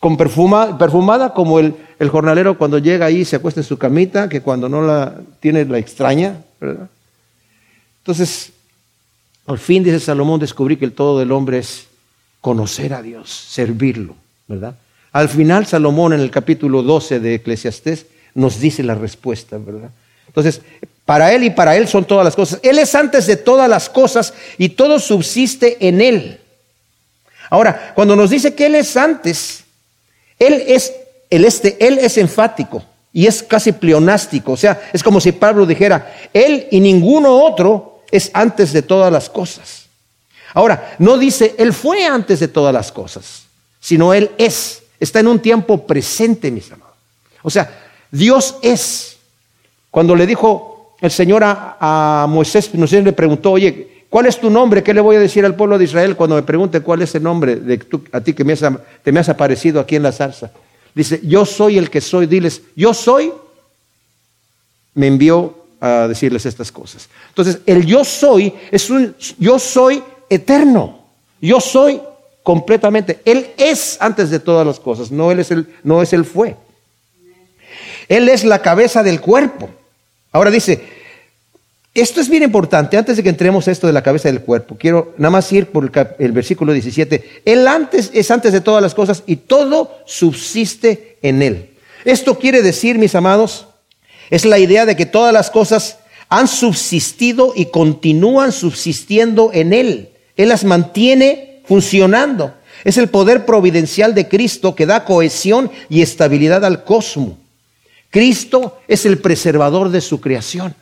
con 0.00 0.16
perfuma, 0.16 0.78
perfumada, 0.78 1.34
como 1.34 1.58
el, 1.58 1.74
el 1.98 2.08
jornalero 2.08 2.56
cuando 2.56 2.78
llega 2.78 3.06
ahí 3.06 3.24
se 3.24 3.36
acuesta 3.36 3.60
en 3.60 3.64
su 3.64 3.76
camita, 3.76 4.28
que 4.28 4.40
cuando 4.40 4.68
no 4.68 4.82
la 4.82 5.14
tiene 5.40 5.64
la 5.64 5.78
extraña, 5.78 6.42
¿verdad? 6.60 6.88
Entonces, 8.04 8.52
al 9.46 9.58
fin, 9.58 9.82
dice 9.82 9.98
Salomón, 9.98 10.38
descubrí 10.38 10.76
que 10.76 10.84
el 10.84 10.92
todo 10.92 11.18
del 11.18 11.32
hombre 11.32 11.56
es 11.56 11.86
conocer 12.42 12.92
a 12.92 13.00
Dios, 13.00 13.30
servirlo, 13.30 14.14
¿verdad? 14.46 14.76
Al 15.10 15.30
final, 15.30 15.64
Salomón 15.64 16.12
en 16.12 16.20
el 16.20 16.30
capítulo 16.30 16.82
12 16.82 17.18
de 17.20 17.36
Eclesiastés 17.36 18.04
nos 18.34 18.60
dice 18.60 18.82
la 18.82 18.94
respuesta, 18.94 19.56
¿verdad? 19.56 19.90
Entonces, 20.26 20.60
para 21.06 21.32
Él 21.32 21.44
y 21.44 21.50
para 21.50 21.78
Él 21.78 21.88
son 21.88 22.04
todas 22.04 22.26
las 22.26 22.36
cosas. 22.36 22.60
Él 22.62 22.78
es 22.78 22.94
antes 22.94 23.26
de 23.26 23.36
todas 23.36 23.70
las 23.70 23.88
cosas 23.88 24.34
y 24.58 24.68
todo 24.68 24.98
subsiste 24.98 25.88
en 25.88 26.02
Él. 26.02 26.40
Ahora, 27.48 27.92
cuando 27.94 28.16
nos 28.16 28.28
dice 28.28 28.54
que 28.54 28.66
Él 28.66 28.74
es 28.74 28.98
antes, 28.98 29.64
Él 30.38 30.62
es, 30.66 30.92
el 31.30 31.46
este, 31.46 31.78
Él 31.86 31.98
es 31.98 32.18
enfático 32.18 32.84
y 33.14 33.26
es 33.26 33.42
casi 33.42 33.72
pleonástico. 33.72 34.52
O 34.52 34.56
sea, 34.58 34.90
es 34.92 35.02
como 35.02 35.22
si 35.22 35.32
Pablo 35.32 35.64
dijera, 35.64 36.14
Él 36.34 36.66
y 36.70 36.80
ninguno 36.80 37.32
otro 37.32 37.93
es 38.14 38.30
antes 38.32 38.72
de 38.72 38.82
todas 38.82 39.12
las 39.12 39.28
cosas. 39.28 39.86
Ahora, 40.54 40.94
no 41.00 41.18
dice, 41.18 41.56
Él 41.58 41.72
fue 41.72 42.06
antes 42.06 42.38
de 42.38 42.46
todas 42.46 42.72
las 42.72 42.92
cosas, 42.92 43.46
sino 43.80 44.14
Él 44.14 44.30
es. 44.38 44.84
Está 45.00 45.18
en 45.18 45.26
un 45.26 45.40
tiempo 45.40 45.84
presente, 45.84 46.52
mis 46.52 46.70
amados. 46.70 46.94
O 47.42 47.50
sea, 47.50 47.68
Dios 48.12 48.54
es. 48.62 49.16
Cuando 49.90 50.14
le 50.14 50.26
dijo 50.26 50.94
el 51.00 51.10
Señor 51.10 51.42
a, 51.44 52.26
Moisés, 52.28 52.72
Moisés 52.74 53.02
le 53.02 53.12
preguntó, 53.12 53.50
oye, 53.50 54.04
¿cuál 54.08 54.26
es 54.26 54.38
tu 54.38 54.48
nombre? 54.48 54.84
¿Qué 54.84 54.94
le 54.94 55.00
voy 55.00 55.16
a 55.16 55.20
decir 55.20 55.44
al 55.44 55.56
pueblo 55.56 55.76
de 55.76 55.84
Israel 55.84 56.14
cuando 56.14 56.36
me 56.36 56.44
pregunte 56.44 56.82
cuál 56.82 57.02
es 57.02 57.12
el 57.16 57.24
nombre 57.24 57.56
de 57.56 57.84
a 58.12 58.20
ti 58.20 58.32
que 58.32 58.44
te 59.02 59.12
me 59.12 59.20
has 59.20 59.28
aparecido 59.28 59.80
aquí 59.80 59.96
en 59.96 60.04
la 60.04 60.12
zarza? 60.12 60.52
Dice, 60.94 61.20
yo 61.24 61.44
soy 61.44 61.78
el 61.78 61.90
que 61.90 62.00
soy. 62.00 62.26
Diles, 62.26 62.62
yo 62.76 62.94
soy, 62.94 63.32
me 64.94 65.08
envió 65.08 65.63
a 65.84 66.08
decirles 66.08 66.46
estas 66.46 66.72
cosas. 66.72 67.10
Entonces, 67.28 67.58
el 67.66 67.84
yo 67.84 68.04
soy 68.04 68.54
es 68.70 68.88
un 68.88 69.14
yo 69.38 69.58
soy 69.58 70.02
eterno. 70.30 71.04
Yo 71.42 71.60
soy 71.60 72.00
completamente. 72.42 73.20
Él 73.26 73.50
es 73.58 73.98
antes 74.00 74.30
de 74.30 74.40
todas 74.40 74.66
las 74.66 74.80
cosas, 74.80 75.10
no 75.10 75.30
él 75.30 75.40
es 75.40 75.50
el, 75.50 75.66
no 75.82 76.00
es 76.00 76.14
fue. 76.26 76.56
Él 78.08 78.30
es 78.30 78.44
la 78.44 78.60
cabeza 78.62 79.02
del 79.02 79.20
cuerpo. 79.20 79.68
Ahora 80.32 80.50
dice, 80.50 80.82
esto 81.92 82.22
es 82.22 82.30
bien 82.30 82.42
importante, 82.42 82.96
antes 82.96 83.18
de 83.18 83.22
que 83.22 83.28
entremos 83.28 83.68
esto 83.68 83.86
de 83.86 83.92
la 83.92 84.02
cabeza 84.02 84.30
del 84.30 84.40
cuerpo, 84.40 84.76
quiero 84.78 85.12
nada 85.18 85.32
más 85.32 85.52
ir 85.52 85.66
por 85.66 85.84
el, 85.84 86.08
el, 86.18 86.32
versículo 86.32 86.72
17. 86.72 87.42
Él 87.44 87.68
antes 87.68 88.10
es 88.14 88.30
antes 88.30 88.54
de 88.54 88.62
todas 88.62 88.82
las 88.82 88.94
cosas 88.94 89.22
y 89.26 89.36
todo 89.36 89.98
subsiste 90.06 91.18
en 91.20 91.42
él. 91.42 91.70
Esto 92.06 92.38
quiere 92.38 92.62
decir, 92.62 92.98
mis 92.98 93.14
amados, 93.14 93.66
es 94.30 94.44
la 94.44 94.58
idea 94.58 94.86
de 94.86 94.96
que 94.96 95.06
todas 95.06 95.32
las 95.32 95.50
cosas 95.50 95.98
han 96.28 96.48
subsistido 96.48 97.52
y 97.54 97.66
continúan 97.66 98.52
subsistiendo 98.52 99.50
en 99.52 99.72
él. 99.72 100.10
Él 100.36 100.48
las 100.48 100.64
mantiene 100.64 101.60
funcionando. 101.66 102.54
Es 102.84 102.98
el 102.98 103.08
poder 103.08 103.46
providencial 103.46 104.14
de 104.14 104.28
Cristo 104.28 104.74
que 104.74 104.86
da 104.86 105.04
cohesión 105.04 105.70
y 105.88 106.02
estabilidad 106.02 106.64
al 106.64 106.84
cosmos. 106.84 107.34
Cristo 108.10 108.78
es 108.86 109.06
el 109.06 109.18
preservador 109.18 109.90
de 109.90 110.00
su 110.00 110.20
creación. 110.20 110.74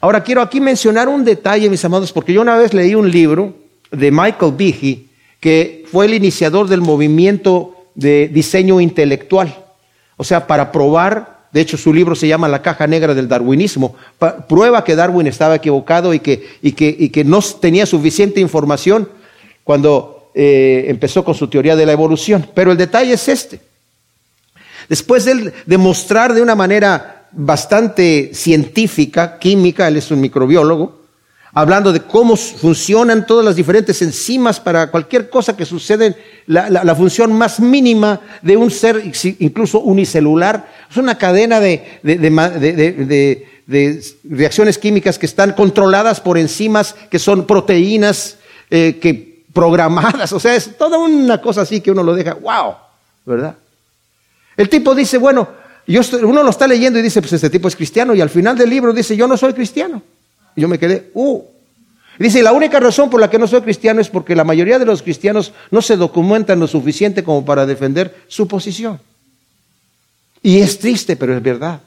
Ahora 0.00 0.22
quiero 0.22 0.42
aquí 0.42 0.60
mencionar 0.60 1.08
un 1.08 1.24
detalle, 1.24 1.70
mis 1.70 1.84
amados, 1.84 2.12
porque 2.12 2.32
yo 2.32 2.40
una 2.40 2.56
vez 2.56 2.72
leí 2.72 2.94
un 2.94 3.10
libro 3.10 3.54
de 3.90 4.10
Michael 4.10 4.54
Behe, 4.56 5.04
que 5.40 5.84
fue 5.90 6.06
el 6.06 6.14
iniciador 6.14 6.68
del 6.68 6.80
movimiento 6.80 7.76
de 7.94 8.28
diseño 8.28 8.80
intelectual. 8.80 9.54
O 10.16 10.24
sea, 10.24 10.46
para 10.46 10.72
probar, 10.72 11.39
de 11.52 11.60
hecho 11.60 11.76
su 11.76 11.92
libro 11.92 12.14
se 12.14 12.28
llama 12.28 12.48
La 12.48 12.62
caja 12.62 12.86
negra 12.86 13.14
del 13.14 13.28
darwinismo, 13.28 13.96
prueba 14.48 14.84
que 14.84 14.94
Darwin 14.94 15.26
estaba 15.26 15.56
equivocado 15.56 16.14
y 16.14 16.20
que, 16.20 16.58
y 16.62 16.72
que, 16.72 16.94
y 16.96 17.08
que 17.08 17.24
no 17.24 17.40
tenía 17.42 17.86
suficiente 17.86 18.40
información 18.40 19.08
cuando 19.64 20.30
eh, 20.34 20.84
empezó 20.88 21.24
con 21.24 21.34
su 21.34 21.48
teoría 21.48 21.74
de 21.74 21.86
la 21.86 21.92
evolución. 21.92 22.46
Pero 22.54 22.72
el 22.72 22.78
detalle 22.78 23.14
es 23.14 23.28
este. 23.28 23.60
Después 24.88 25.24
de 25.24 25.52
demostrar 25.66 26.34
de 26.34 26.42
una 26.42 26.54
manera 26.54 27.28
bastante 27.32 28.30
científica, 28.34 29.38
química, 29.38 29.88
él 29.88 29.96
es 29.96 30.10
un 30.10 30.20
microbiólogo, 30.20 31.00
hablando 31.52 31.92
de 31.92 32.02
cómo 32.02 32.36
funcionan 32.36 33.26
todas 33.26 33.44
las 33.44 33.56
diferentes 33.56 34.02
enzimas 34.02 34.60
para 34.60 34.90
cualquier 34.90 35.30
cosa 35.30 35.56
que 35.56 35.64
sucede, 35.64 36.16
la, 36.50 36.94
función 36.94 37.32
más 37.32 37.60
mínima 37.60 38.20
de 38.42 38.56
un 38.56 38.70
ser, 38.70 39.02
incluso 39.38 39.80
unicelular, 39.80 40.68
es 40.90 40.96
una 40.96 41.16
cadena 41.16 41.60
de, 41.60 42.00
de 43.70 44.04
reacciones 44.28 44.78
químicas 44.78 45.18
que 45.18 45.26
están 45.26 45.52
controladas 45.52 46.20
por 46.20 46.36
enzimas 46.36 46.94
que 47.08 47.20
son 47.20 47.46
proteínas 47.46 48.36
eh, 48.68 48.98
que 49.00 49.44
programadas, 49.52 50.32
o 50.34 50.40
sea, 50.40 50.56
es 50.56 50.76
toda 50.76 50.98
una 50.98 51.40
cosa 51.40 51.62
así 51.62 51.80
que 51.80 51.90
uno 51.90 52.02
lo 52.02 52.14
deja, 52.14 52.34
wow, 52.34 52.74
¿verdad? 53.24 53.54
El 54.56 54.68
tipo 54.68 54.94
dice, 54.94 55.18
bueno, 55.18 55.48
yo 55.86 56.00
uno 56.22 56.42
lo 56.42 56.50
está 56.50 56.66
leyendo 56.66 56.98
y 56.98 57.02
dice, 57.02 57.20
pues 57.20 57.32
este 57.32 57.50
tipo 57.50 57.68
es 57.68 57.76
cristiano, 57.76 58.14
y 58.14 58.20
al 58.20 58.30
final 58.30 58.58
del 58.58 58.70
libro 58.70 58.92
dice, 58.92 59.16
yo 59.16 59.26
no 59.26 59.36
soy 59.36 59.52
cristiano. 59.54 60.02
Y 60.56 60.60
yo 60.62 60.68
me 60.68 60.78
quedé, 60.78 61.10
uh. 61.14 61.42
Dice, 62.24 62.42
la 62.42 62.52
única 62.52 62.78
razón 62.80 63.08
por 63.08 63.20
la 63.20 63.30
que 63.30 63.38
no 63.38 63.46
soy 63.46 63.62
cristiano 63.62 64.00
es 64.00 64.08
porque 64.08 64.36
la 64.36 64.44
mayoría 64.44 64.78
de 64.78 64.84
los 64.84 65.02
cristianos 65.02 65.52
no 65.70 65.80
se 65.80 65.96
documentan 65.96 66.60
lo 66.60 66.66
suficiente 66.66 67.24
como 67.24 67.44
para 67.44 67.66
defender 67.66 68.14
su 68.28 68.46
posición. 68.46 69.00
Y 70.42 70.60
es 70.60 70.78
triste, 70.78 71.16
pero 71.16 71.36
es 71.36 71.42
verdad. 71.42 71.80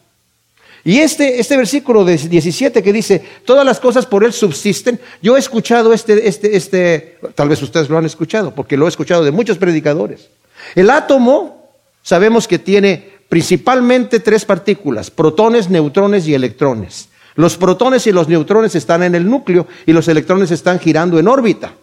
Y 0.86 1.00
este, 1.00 1.40
este 1.40 1.56
versículo 1.56 2.04
de 2.04 2.18
17 2.18 2.84
que 2.84 2.94
dice, 2.94 3.24
todas 3.46 3.66
las 3.66 3.80
cosas 3.80 4.06
por 4.06 4.24
Él 4.24 4.34
subsisten, 4.34 5.00
yo 5.22 5.38
he 5.38 5.40
escuchado 5.40 5.94
este, 5.94 6.28
este, 6.28 6.58
este, 6.58 7.20
tal 7.36 7.48
vez 7.48 7.62
ustedes 7.62 7.90
lo 7.90 7.98
han 7.98 8.06
escuchado, 8.06 8.54
porque 8.54 8.76
lo 8.76 8.86
he 8.86 8.90
escuchado 8.90 9.24
de 9.24 9.32
muchos 9.32 9.58
predicadores. 9.58 10.28
El 10.76 10.90
átomo, 10.90 11.70
sabemos 12.02 12.48
que 12.48 12.60
tiene 12.60 13.14
principalmente 13.30 14.20
tres 14.20 14.44
partículas, 14.44 15.10
protones, 15.10 15.70
neutrones 15.70 16.28
y 16.28 16.34
electrones. 16.34 17.08
Los 17.36 17.58
protones 17.58 18.06
y 18.08 18.12
los 18.12 18.28
neutrones 18.28 18.76
están 18.76 19.04
en 19.04 19.16
el 19.16 19.30
núcleo 19.30 19.68
y 19.86 19.94
los 19.94 20.08
electrones 20.08 20.52
están 20.52 20.80
girando 20.80 21.20
en 21.20 21.28
órbita. 21.28 21.74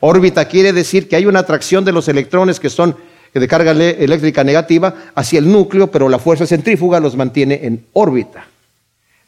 Órbita 0.00 0.46
quiere 0.46 0.72
decir 0.72 1.08
que 1.08 1.16
hay 1.16 1.26
una 1.26 1.40
atracción 1.40 1.84
de 1.84 1.92
los 1.92 2.08
electrones 2.08 2.60
que 2.60 2.70
son 2.70 2.96
de 3.34 3.48
carga 3.48 3.72
eléctrica 3.72 4.42
negativa 4.42 4.94
hacia 5.14 5.38
el 5.38 5.50
núcleo, 5.50 5.88
pero 5.88 6.08
la 6.08 6.18
fuerza 6.18 6.46
centrífuga 6.46 7.00
los 7.00 7.16
mantiene 7.16 7.60
en 7.62 7.86
órbita. 7.92 8.46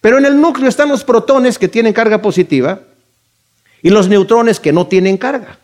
Pero 0.01 0.19
en 0.19 0.27
el 0.27 0.41
núcleo 0.41 0.69
están 0.69 0.89
los 0.89 1.05
protones 1.05 1.59
que 1.59 1.69
tienen 1.69 1.93
carga 1.93 2.21
positiva 2.21 2.81
y 3.83 3.91
los 3.91 4.09
neutrones 4.09 4.59
que 4.59 4.73
no 4.73 4.87
tienen 4.87 5.17
carga. 5.17 5.59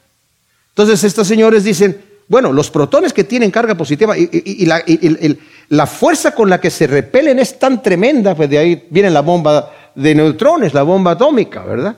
Entonces 0.70 1.02
estos 1.02 1.26
señores 1.26 1.64
dicen, 1.64 2.00
bueno, 2.28 2.52
los 2.52 2.70
protones 2.70 3.12
que 3.12 3.24
tienen 3.24 3.50
carga 3.50 3.74
positiva 3.74 4.16
y, 4.16 4.66
la, 4.66 5.87
fuerza 5.87 6.33
con 6.33 6.50
la 6.50 6.61
que 6.61 6.70
se 6.70 6.87
repelen 6.87 7.38
es 7.38 7.59
tan 7.59 7.83
tremenda, 7.83 8.35
pues 8.37 8.50
de 8.50 8.59
ahí 8.59 8.87
viene 8.90 9.11
la 9.11 9.22
bomba 9.22 9.72
de 9.98 10.14
neutrones, 10.14 10.74
la 10.74 10.84
bomba 10.84 11.12
atómica, 11.12 11.64
¿verdad? 11.64 11.96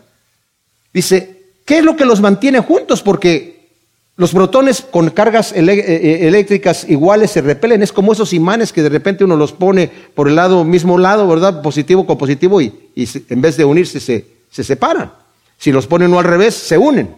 Dice, 0.92 1.42
¿qué 1.66 1.78
es 1.78 1.84
lo 1.84 1.96
que 1.96 2.06
los 2.06 2.22
mantiene 2.22 2.60
juntos? 2.60 3.02
Porque 3.02 3.68
los 4.16 4.32
protones 4.32 4.80
con 4.80 5.10
cargas 5.10 5.52
eh, 5.52 5.60
eh, 5.60 6.26
eléctricas 6.26 6.88
iguales 6.88 7.30
se 7.30 7.42
repelen, 7.42 7.82
es 7.82 7.92
como 7.92 8.14
esos 8.14 8.32
imanes 8.32 8.72
que 8.72 8.82
de 8.82 8.88
repente 8.88 9.22
uno 9.22 9.36
los 9.36 9.52
pone 9.52 9.90
por 10.14 10.28
el 10.28 10.36
lado 10.36 10.64
mismo 10.64 10.96
lado, 10.96 11.28
¿verdad? 11.28 11.60
Positivo 11.60 12.06
con 12.06 12.16
positivo 12.16 12.62
y, 12.62 12.72
en 12.96 13.40
vez 13.42 13.58
de 13.58 13.66
unirse 13.66 14.00
se, 14.00 14.24
se 14.50 14.64
separan. 14.64 15.12
Si 15.58 15.70
los 15.70 15.86
ponen 15.86 16.08
uno 16.08 16.20
al 16.20 16.24
revés, 16.24 16.54
se 16.54 16.78
unen. 16.78 17.14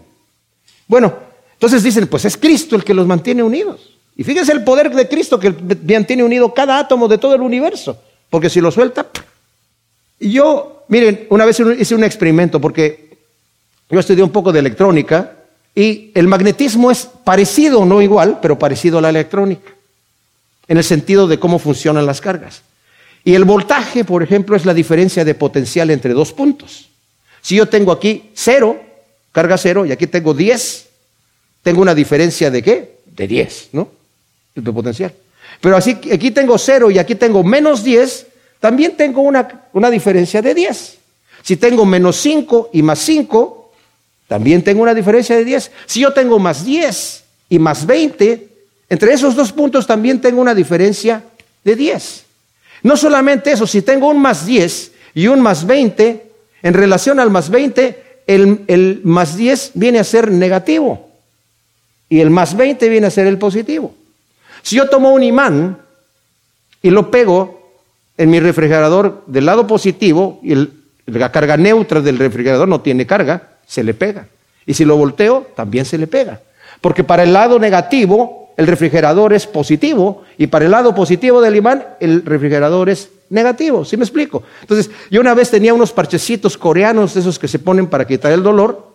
Bueno, 0.89 1.15
entonces 1.53 1.85
dicen, 1.85 2.09
pues 2.09 2.25
es 2.25 2.37
Cristo 2.37 2.75
el 2.75 2.83
que 2.83 2.93
los 2.93 3.07
mantiene 3.07 3.45
unidos. 3.45 3.97
Y 4.17 4.25
fíjense 4.25 4.51
el 4.51 4.65
poder 4.65 4.93
de 4.93 5.09
Cristo 5.09 5.39
que 5.39 5.55
mantiene 5.95 6.25
unido 6.25 6.53
cada 6.53 6.81
átomo 6.81 7.07
de 7.07 7.19
todo 7.19 7.37
el 7.37 7.41
universo, 7.41 8.03
porque 8.29 8.51
si 8.51 8.61
lo 8.61 8.73
suelta... 8.73 9.07
yo, 10.31 10.85
miren, 10.89 11.27
una 11.31 11.45
vez 11.45 11.61
hice 11.79 11.95
un 11.95 12.05
experimento, 12.05 12.61
porque 12.61 13.17
yo 13.91 13.99
estudié 13.99 14.23
un 14.23 14.31
poco 14.31 14.53
de 14.53 14.61
electrónica, 14.61 15.33
y 15.75 16.11
el 16.15 16.29
magnetismo 16.29 16.91
es 16.91 17.09
parecido, 17.25 17.85
no 17.85 18.03
igual, 18.03 18.39
pero 18.43 18.59
parecido 18.59 18.99
a 18.99 19.01
la 19.01 19.11
electrónica, 19.11 19.71
en 20.69 20.77
el 20.77 20.85
sentido 20.85 21.27
de 21.27 21.39
cómo 21.39 21.59
funcionan 21.59 22.07
las 22.07 22.21
cargas. 22.21 22.63
Y 23.25 23.35
el 23.35 23.45
voltaje, 23.45 24.05
por 24.05 24.23
ejemplo, 24.23 24.57
es 24.57 24.67
la 24.67 24.75
diferencia 24.75 25.25
de 25.25 25.35
potencial 25.35 25.91
entre 25.91 26.13
dos 26.13 26.33
puntos. 26.33 26.89
Si 27.41 27.57
yo 27.57 27.69
tengo 27.69 27.93
aquí 27.93 28.31
cero, 28.35 28.81
carga 29.33 29.57
cero, 29.57 29.87
y 29.87 29.93
aquí 29.93 30.07
tengo 30.07 30.35
10, 30.35 30.89
tengo 31.63 31.81
una 31.81 31.95
diferencia 31.95 32.51
de 32.51 32.63
qué? 32.63 32.99
De 33.07 33.27
10, 33.27 33.71
¿no? 33.73 33.89
De 34.55 34.73
potencial. 34.73 35.13
Pero 35.61 35.77
así, 35.77 35.99
aquí 36.13 36.31
tengo 36.33 36.59
cero 36.59 36.91
y 36.91 36.99
aquí 36.99 37.15
tengo 37.15 37.45
menos 37.45 37.85
10, 37.85 38.27
también 38.63 38.97
tengo 38.97 39.23
una, 39.23 39.67
una 39.73 39.91
diferencia 39.91 40.41
de 40.41 40.55
10. 40.55 40.99
Si 41.43 41.57
tengo 41.57 41.85
menos 41.85 42.15
5 42.19 42.71
y 42.73 42.81
más 42.81 43.01
5, 43.01 43.73
también 44.29 44.63
tengo 44.63 44.83
una 44.83 44.95
diferencia 44.95 45.35
de 45.35 45.45
10. 45.45 45.73
Si 45.85 45.99
yo 45.99 46.13
tengo 46.13 46.39
más 46.39 46.65
10 46.65 47.25
y 47.49 47.59
más 47.59 47.85
20, 47.85 48.49
entre 48.89 49.15
esos 49.15 49.35
dos 49.35 49.51
puntos 49.51 49.85
también 49.85 50.21
tengo 50.21 50.41
una 50.41 50.55
diferencia 50.55 51.25
de 51.65 51.75
10. 51.75 52.25
No 52.85 52.97
solamente 52.97 53.51
eso, 53.51 53.67
si 53.67 53.83
tengo 53.83 54.09
un 54.09 54.23
más 54.23 54.47
10 54.47 54.93
y 55.15 55.27
un 55.27 55.41
más 55.41 55.67
20, 55.67 56.31
en 56.63 56.75
relación 56.75 57.19
al 57.19 57.31
más 57.31 57.51
20, 57.51 58.21
el, 58.29 58.61
el 58.69 59.01
más 59.03 59.37
10 59.37 59.73
viene 59.75 59.99
a 59.99 60.05
ser 60.05 60.31
negativo 60.31 61.11
y 62.09 62.21
el 62.21 62.31
más 62.31 62.57
20 62.57 62.89
viene 62.89 63.09
a 63.09 63.11
ser 63.11 63.27
el 63.27 63.39
positivo. 63.39 63.93
Si 64.63 64.77
yo 64.77 64.89
tomo 64.89 65.13
un 65.13 65.25
imán 65.25 65.79
y 66.81 66.91
lo 66.91 67.11
pego 67.11 67.62
en 68.17 68.31
mi 68.31 68.41
refrigerador 68.41 69.23
del 69.27 69.47
lado 69.47 69.67
positivo 69.67 70.41
y 70.43 70.55
la 71.07 71.33
carga 71.33 71.57
neutra 71.57 72.01
del 72.01 72.19
refrigerador 72.19 72.69
no 72.69 72.81
tiene 72.81 73.07
carga, 73.07 73.51
se 73.67 73.83
le 73.83 73.95
pega. 73.95 74.27
Y 74.67 74.75
si 74.75 74.85
lo 74.85 74.97
volteo, 74.97 75.47
también 75.57 75.85
se 75.85 75.99
le 75.99 76.07
pega. 76.07 76.41
Porque 76.81 77.05
para 77.05 77.23
el 77.23 77.33
lado 77.33 77.59
negativo, 77.59 78.53
el 78.57 78.67
refrigerador 78.67 79.33
es 79.33 79.47
positivo, 79.47 80.23
y 80.37 80.47
para 80.47 80.67
el 80.67 80.71
lado 80.71 80.95
positivo 80.95 81.41
del 81.41 81.57
imán, 81.57 81.85
el 82.01 82.25
refrigerador 82.25 82.91
es 82.91 83.11
negativo. 83.31 83.85
¿Sí 83.85 83.97
me 83.97 84.05
explico? 84.05 84.43
Entonces, 84.61 84.91
yo 85.11 85.21
una 85.21 85.35
vez 85.35 85.51
tenía 85.51 85.75
unos 85.75 85.93
parchecitos 85.93 86.59
coreanos, 86.59 87.17
esos 87.17 87.39
que 87.39 87.49
se 87.49 87.59
ponen 87.59 87.87
para 87.87 88.07
quitar 88.07 88.33
el 88.33 88.43
dolor, 88.43 88.93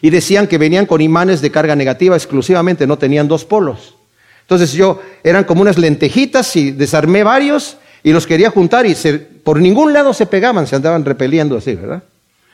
y 0.00 0.10
decían 0.10 0.46
que 0.46 0.58
venían 0.58 0.86
con 0.86 1.00
imanes 1.00 1.40
de 1.40 1.50
carga 1.50 1.74
negativa 1.74 2.16
exclusivamente, 2.16 2.86
no 2.86 2.98
tenían 2.98 3.28
dos 3.28 3.44
polos. 3.44 3.94
Entonces 4.42 4.72
yo, 4.72 5.00
eran 5.22 5.44
como 5.44 5.62
unas 5.62 5.78
lentejitas 5.78 6.54
y 6.56 6.70
desarmé 6.70 7.24
varios 7.24 7.78
y 8.04 8.12
los 8.12 8.26
quería 8.26 8.50
juntar 8.50 8.86
y 8.86 8.94
por 9.42 9.58
ningún 9.58 9.94
lado 9.94 10.12
se 10.12 10.26
pegaban, 10.26 10.66
se 10.66 10.76
andaban 10.76 11.04
repeliendo 11.04 11.56
así, 11.56 11.74
¿verdad? 11.74 12.02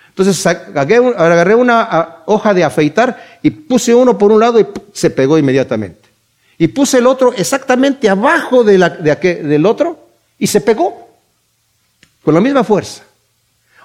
Entonces 0.08 0.46
agarré 0.46 1.54
una 1.54 2.18
hoja 2.26 2.54
de 2.54 2.64
afeitar 2.64 3.38
y 3.42 3.50
puse 3.50 3.92
uno 3.94 4.16
por 4.16 4.30
un 4.30 4.40
lado 4.40 4.60
y 4.60 4.66
se 4.92 5.10
pegó 5.10 5.36
inmediatamente. 5.36 6.08
Y 6.56 6.68
puse 6.68 6.98
el 6.98 7.06
otro 7.06 7.32
exactamente 7.32 8.08
abajo 8.08 8.62
de 8.62 8.78
del 8.78 9.66
otro 9.66 9.98
y 10.38 10.46
se 10.46 10.60
pegó 10.60 11.08
con 12.22 12.32
la 12.32 12.40
misma 12.40 12.62
fuerza. 12.62 13.02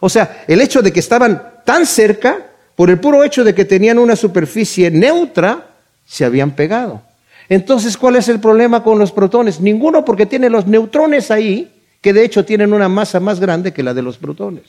O 0.01 0.09
sea, 0.09 0.43
el 0.47 0.61
hecho 0.61 0.83
de 0.83 0.93
que 0.93 0.99
estaban 0.99 1.61
tan 1.65 1.87
cerca, 1.87 2.37
por 2.75 2.91
el 2.91 2.99
puro 2.99 3.23
hecho 3.23 3.43
de 3.43 3.55
que 3.55 3.65
tenían 3.65 3.97
una 3.97 4.15
superficie 4.15 4.91
neutra, 4.91 5.65
se 6.05 6.25
habían 6.25 6.51
pegado. 6.51 7.01
Entonces, 7.49 7.97
¿cuál 7.97 8.15
es 8.15 8.27
el 8.27 8.39
problema 8.39 8.83
con 8.83 8.97
los 8.97 9.11
protones? 9.11 9.59
Ninguno 9.59 10.03
porque 10.03 10.25
tienen 10.25 10.51
los 10.51 10.65
neutrones 10.65 11.31
ahí, 11.31 11.71
que 12.01 12.13
de 12.13 12.23
hecho 12.23 12.45
tienen 12.45 12.73
una 12.73 12.89
masa 12.89 13.19
más 13.19 13.39
grande 13.39 13.73
que 13.73 13.83
la 13.83 13.93
de 13.93 14.01
los 14.01 14.17
protones. 14.17 14.63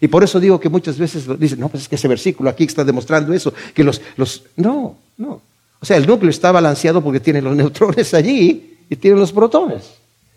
Y 0.00 0.08
por 0.08 0.22
eso 0.22 0.40
digo 0.40 0.60
que 0.60 0.68
muchas 0.68 0.98
veces 0.98 1.26
dicen, 1.38 1.60
no, 1.60 1.68
pues 1.68 1.84
es 1.84 1.88
que 1.88 1.94
ese 1.94 2.08
versículo 2.08 2.50
aquí 2.50 2.64
está 2.64 2.84
demostrando 2.84 3.32
eso, 3.32 3.52
que 3.74 3.82
los, 3.82 4.00
los, 4.16 4.44
no, 4.56 4.96
no. 5.16 5.40
O 5.80 5.86
sea, 5.86 5.96
el 5.96 6.06
núcleo 6.06 6.30
está 6.30 6.52
balanceado 6.52 7.02
porque 7.02 7.20
tiene 7.20 7.40
los 7.40 7.56
neutrones 7.56 8.12
allí 8.14 8.78
y 8.88 8.96
tiene 8.96 9.18
los 9.18 9.32
protones. 9.32 9.94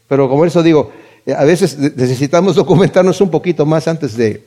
Pero 0.07 0.29
como 0.29 0.45
eso 0.45 0.63
digo, 0.63 0.91
eh, 1.25 1.33
a 1.33 1.43
veces 1.43 1.77
necesitamos 1.77 2.55
documentarnos 2.55 3.19
un 3.21 3.29
poquito 3.29 3.65
más 3.65 3.87
antes 3.87 4.15
de 4.15 4.43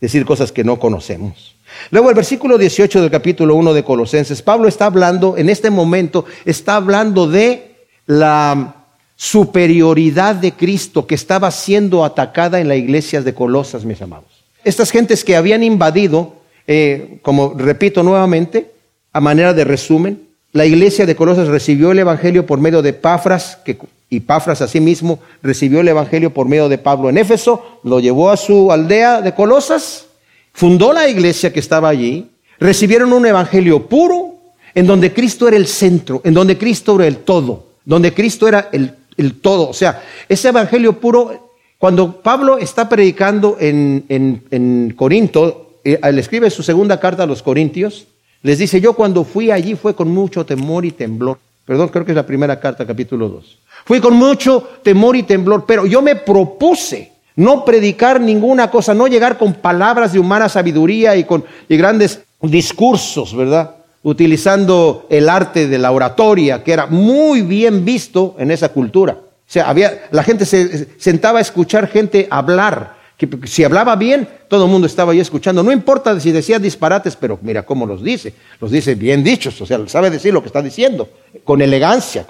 decir 0.00 0.24
cosas 0.24 0.52
que 0.52 0.64
no 0.64 0.78
conocemos. 0.78 1.56
Luego 1.90 2.08
el 2.08 2.16
versículo 2.16 2.58
18 2.58 3.00
del 3.00 3.10
capítulo 3.10 3.54
1 3.54 3.74
de 3.74 3.84
Colosenses, 3.84 4.42
Pablo 4.42 4.68
está 4.68 4.86
hablando, 4.86 5.36
en 5.36 5.48
este 5.48 5.70
momento, 5.70 6.24
está 6.44 6.76
hablando 6.76 7.28
de 7.28 7.86
la 8.06 8.86
superioridad 9.16 10.34
de 10.34 10.52
Cristo 10.52 11.06
que 11.06 11.14
estaba 11.14 11.50
siendo 11.50 12.04
atacada 12.04 12.60
en 12.60 12.68
la 12.68 12.76
iglesia 12.76 13.20
de 13.22 13.34
Colosas, 13.34 13.84
mis 13.84 14.00
amados. 14.00 14.44
Estas 14.64 14.90
gentes 14.90 15.24
que 15.24 15.36
habían 15.36 15.62
invadido, 15.62 16.34
eh, 16.66 17.18
como 17.22 17.54
repito 17.54 18.02
nuevamente, 18.02 18.72
a 19.12 19.20
manera 19.20 19.52
de 19.52 19.64
resumen, 19.64 20.28
la 20.52 20.66
iglesia 20.66 21.06
de 21.06 21.16
Colosas 21.16 21.48
recibió 21.48 21.92
el 21.92 21.98
Evangelio 21.98 22.46
por 22.46 22.60
medio 22.60 22.82
de 22.82 22.92
Pafras, 22.92 23.58
que, 23.64 23.78
y 24.10 24.20
Pafras 24.20 24.60
asimismo 24.60 25.20
recibió 25.42 25.80
el 25.80 25.88
Evangelio 25.88 26.34
por 26.34 26.48
medio 26.48 26.68
de 26.68 26.78
Pablo 26.78 27.08
en 27.08 27.16
Éfeso, 27.16 27.78
lo 27.84 28.00
llevó 28.00 28.30
a 28.30 28.36
su 28.36 28.70
aldea 28.72 29.22
de 29.22 29.34
Colosas, 29.34 30.06
fundó 30.52 30.92
la 30.92 31.08
iglesia 31.08 31.52
que 31.52 31.60
estaba 31.60 31.88
allí, 31.88 32.28
recibieron 32.58 33.12
un 33.12 33.24
Evangelio 33.24 33.86
puro, 33.86 34.34
en 34.74 34.86
donde 34.86 35.12
Cristo 35.12 35.48
era 35.48 35.56
el 35.56 35.66
centro, 35.66 36.20
en 36.24 36.34
donde 36.34 36.58
Cristo 36.58 36.96
era 36.96 37.06
el 37.06 37.18
todo, 37.18 37.66
donde 37.84 38.12
Cristo 38.12 38.46
era 38.46 38.68
el 38.72 38.94
todo. 39.40 39.68
O 39.68 39.74
sea, 39.74 40.02
ese 40.28 40.48
evangelio 40.48 40.98
puro, 40.98 41.50
cuando 41.78 42.20
Pablo 42.20 42.58
está 42.58 42.88
predicando 42.88 43.56
en, 43.60 44.04
en, 44.08 44.90
Corinto, 44.96 45.80
eh, 45.84 45.98
le 46.12 46.20
escribe 46.20 46.50
su 46.50 46.62
segunda 46.62 47.00
carta 47.00 47.24
a 47.24 47.26
los 47.26 47.42
Corintios, 47.42 48.06
les 48.42 48.58
dice, 48.58 48.80
yo 48.80 48.94
cuando 48.94 49.24
fui 49.24 49.50
allí 49.50 49.74
fue 49.74 49.94
con 49.94 50.08
mucho 50.08 50.46
temor 50.46 50.84
y 50.84 50.92
temblor. 50.92 51.38
Perdón, 51.66 51.88
creo 51.88 52.04
que 52.04 52.12
es 52.12 52.16
la 52.16 52.26
primera 52.26 52.58
carta, 52.58 52.86
capítulo 52.86 53.28
2. 53.28 53.58
Fui 53.84 54.00
con 54.00 54.14
mucho 54.14 54.68
temor 54.82 55.16
y 55.16 55.22
temblor, 55.22 55.64
pero 55.66 55.86
yo 55.86 56.02
me 56.02 56.16
propuse 56.16 57.12
No 57.36 57.64
predicar 57.64 58.20
ninguna 58.20 58.70
cosa, 58.70 58.92
no 58.92 59.06
llegar 59.06 59.38
con 59.38 59.54
palabras 59.54 60.12
de 60.12 60.18
humana 60.18 60.48
sabiduría 60.48 61.16
y 61.16 61.24
con 61.24 61.44
grandes 61.68 62.20
discursos, 62.42 63.34
¿verdad? 63.34 63.76
Utilizando 64.02 65.06
el 65.08 65.28
arte 65.28 65.66
de 65.68 65.78
la 65.78 65.92
oratoria, 65.92 66.62
que 66.62 66.72
era 66.72 66.86
muy 66.86 67.42
bien 67.42 67.84
visto 67.84 68.34
en 68.38 68.50
esa 68.50 68.70
cultura. 68.70 69.12
O 69.12 69.52
sea, 69.52 69.68
había, 69.68 70.06
la 70.10 70.22
gente 70.22 70.44
se 70.44 70.88
sentaba 70.98 71.38
a 71.38 71.42
escuchar 71.42 71.88
gente 71.88 72.28
hablar, 72.30 72.96
que 73.16 73.28
si 73.44 73.64
hablaba 73.64 73.96
bien, 73.96 74.28
todo 74.48 74.64
el 74.64 74.70
mundo 74.70 74.86
estaba 74.86 75.12
ahí 75.12 75.20
escuchando. 75.20 75.62
No 75.62 75.72
importa 75.72 76.18
si 76.20 76.32
decía 76.32 76.58
disparates, 76.58 77.16
pero 77.16 77.38
mira 77.42 77.64
cómo 77.64 77.84
los 77.84 78.02
dice. 78.02 78.34
Los 78.60 78.70
dice 78.70 78.94
bien 78.94 79.22
dichos, 79.22 79.60
o 79.60 79.66
sea, 79.66 79.78
sabe 79.88 80.10
decir 80.10 80.32
lo 80.32 80.40
que 80.40 80.46
está 80.48 80.62
diciendo, 80.62 81.08
con 81.44 81.60
elegancia, 81.60 82.26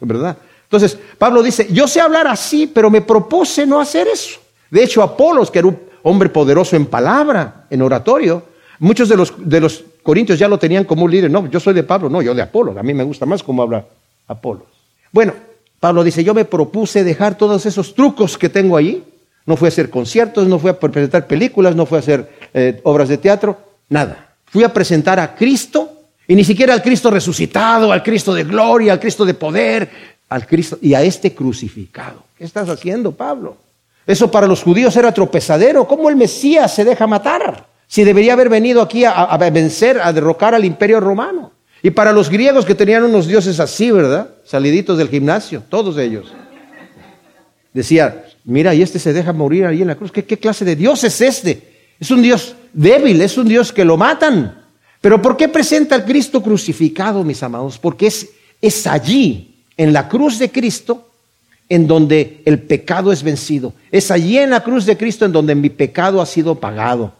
¿verdad? 0.00 0.36
Entonces, 0.74 0.98
Pablo 1.18 1.42
dice, 1.42 1.68
yo 1.70 1.86
sé 1.86 2.00
hablar 2.00 2.26
así, 2.26 2.66
pero 2.66 2.90
me 2.90 3.00
propuse 3.00 3.66
no 3.66 3.80
hacer 3.80 4.08
eso. 4.08 4.40
De 4.70 4.82
hecho, 4.82 5.02
Apolos, 5.02 5.50
que 5.50 5.60
era 5.60 5.68
un 5.68 5.78
hombre 6.02 6.28
poderoso 6.28 6.76
en 6.76 6.86
palabra, 6.86 7.66
en 7.70 7.82
oratorio, 7.82 8.42
muchos 8.78 9.08
de 9.08 9.16
los, 9.16 9.32
de 9.38 9.60
los 9.60 9.84
corintios 10.02 10.38
ya 10.38 10.48
lo 10.48 10.58
tenían 10.58 10.84
como 10.84 11.04
un 11.04 11.10
líder. 11.10 11.30
No, 11.30 11.48
yo 11.48 11.60
soy 11.60 11.74
de 11.74 11.82
Pablo, 11.82 12.08
no, 12.08 12.22
yo 12.22 12.34
de 12.34 12.42
Apolo. 12.42 12.78
A 12.78 12.82
mí 12.82 12.92
me 12.92 13.04
gusta 13.04 13.26
más 13.26 13.42
cómo 13.42 13.62
habla 13.62 13.84
Apolos. 14.26 14.66
Bueno, 15.12 15.32
Pablo 15.78 16.02
dice, 16.02 16.24
yo 16.24 16.34
me 16.34 16.44
propuse 16.44 17.04
dejar 17.04 17.36
todos 17.38 17.66
esos 17.66 17.94
trucos 17.94 18.36
que 18.36 18.48
tengo 18.48 18.76
allí 18.76 19.02
no 19.46 19.56
fue 19.56 19.68
a 19.68 19.70
hacer 19.70 19.90
conciertos, 19.90 20.46
no 20.46 20.58
fue 20.58 20.70
a 20.70 20.78
presentar 20.78 21.26
películas, 21.26 21.76
no 21.76 21.86
fue 21.86 21.98
a 21.98 22.00
hacer 22.00 22.30
eh, 22.54 22.80
obras 22.84 23.08
de 23.08 23.18
teatro, 23.18 23.58
nada. 23.88 24.36
Fui 24.46 24.64
a 24.64 24.72
presentar 24.72 25.20
a 25.20 25.34
Cristo 25.34 25.90
y 26.26 26.34
ni 26.34 26.44
siquiera 26.44 26.72
al 26.72 26.82
Cristo 26.82 27.10
resucitado, 27.10 27.92
al 27.92 28.02
Cristo 28.02 28.32
de 28.32 28.44
gloria, 28.44 28.92
al 28.92 29.00
Cristo 29.00 29.24
de 29.24 29.34
poder, 29.34 30.13
al 30.34 30.46
Cristo 30.46 30.78
y 30.80 30.94
a 30.94 31.02
este 31.02 31.34
crucificado. 31.34 32.24
¿Qué 32.36 32.44
estás 32.44 32.68
haciendo, 32.68 33.12
Pablo? 33.12 33.56
Eso 34.06 34.30
para 34.30 34.46
los 34.46 34.62
judíos 34.62 34.96
era 34.96 35.12
tropezadero. 35.12 35.86
¿Cómo 35.86 36.10
el 36.10 36.16
Mesías 36.16 36.74
se 36.74 36.84
deja 36.84 37.06
matar? 37.06 37.66
Si 37.86 38.02
debería 38.02 38.32
haber 38.32 38.48
venido 38.48 38.82
aquí 38.82 39.04
a, 39.04 39.36
vencer, 39.52 40.00
a 40.00 40.12
derrocar 40.12 40.54
al 40.54 40.64
imperio 40.64 41.00
romano. 41.00 41.52
Y 41.82 41.90
para 41.90 42.12
los 42.12 42.28
griegos 42.28 42.64
que 42.64 42.74
tenían 42.74 43.04
unos 43.04 43.26
dioses 43.26 43.60
así, 43.60 43.90
¿verdad? 43.90 44.28
Saliditos 44.44 44.98
del 44.98 45.08
gimnasio, 45.08 45.62
todos 45.68 45.96
ellos. 45.98 46.32
Decía, 47.72 48.24
Mira, 48.44 48.74
y 48.74 48.82
este 48.82 48.98
se 48.98 49.12
deja 49.12 49.32
morir 49.32 49.64
ahí 49.64 49.80
en 49.80 49.88
la 49.88 49.94
cruz. 49.94 50.12
¿Qué, 50.12 50.24
clase 50.24 50.64
de 50.64 50.76
Dios 50.76 51.02
es 51.04 51.20
este? 51.20 51.94
Es 51.98 52.10
un 52.10 52.22
Dios 52.22 52.54
débil, 52.72 53.20
es 53.22 53.38
un 53.38 53.48
Dios 53.48 53.72
que 53.72 53.84
lo 53.84 53.96
matan. 53.96 54.62
Pero 55.00 55.20
¿por 55.20 55.36
qué 55.36 55.48
presenta 55.48 55.94
al 55.94 56.04
Cristo 56.04 56.42
crucificado, 56.42 57.24
mis 57.24 57.42
amados? 57.42 57.78
Porque 57.78 58.08
es, 58.08 58.30
es 58.60 58.86
allí, 58.86 59.53
en 59.76 59.92
la 59.92 60.08
cruz 60.08 60.38
de 60.38 60.50
Cristo, 60.50 61.08
en 61.68 61.86
donde 61.86 62.42
el 62.44 62.60
pecado 62.60 63.12
es 63.12 63.22
vencido. 63.22 63.72
Es 63.90 64.10
allí 64.10 64.38
en 64.38 64.50
la 64.50 64.62
cruz 64.62 64.86
de 64.86 64.96
Cristo 64.96 65.24
en 65.24 65.32
donde 65.32 65.54
mi 65.54 65.70
pecado 65.70 66.20
ha 66.20 66.26
sido 66.26 66.56
pagado. 66.56 67.12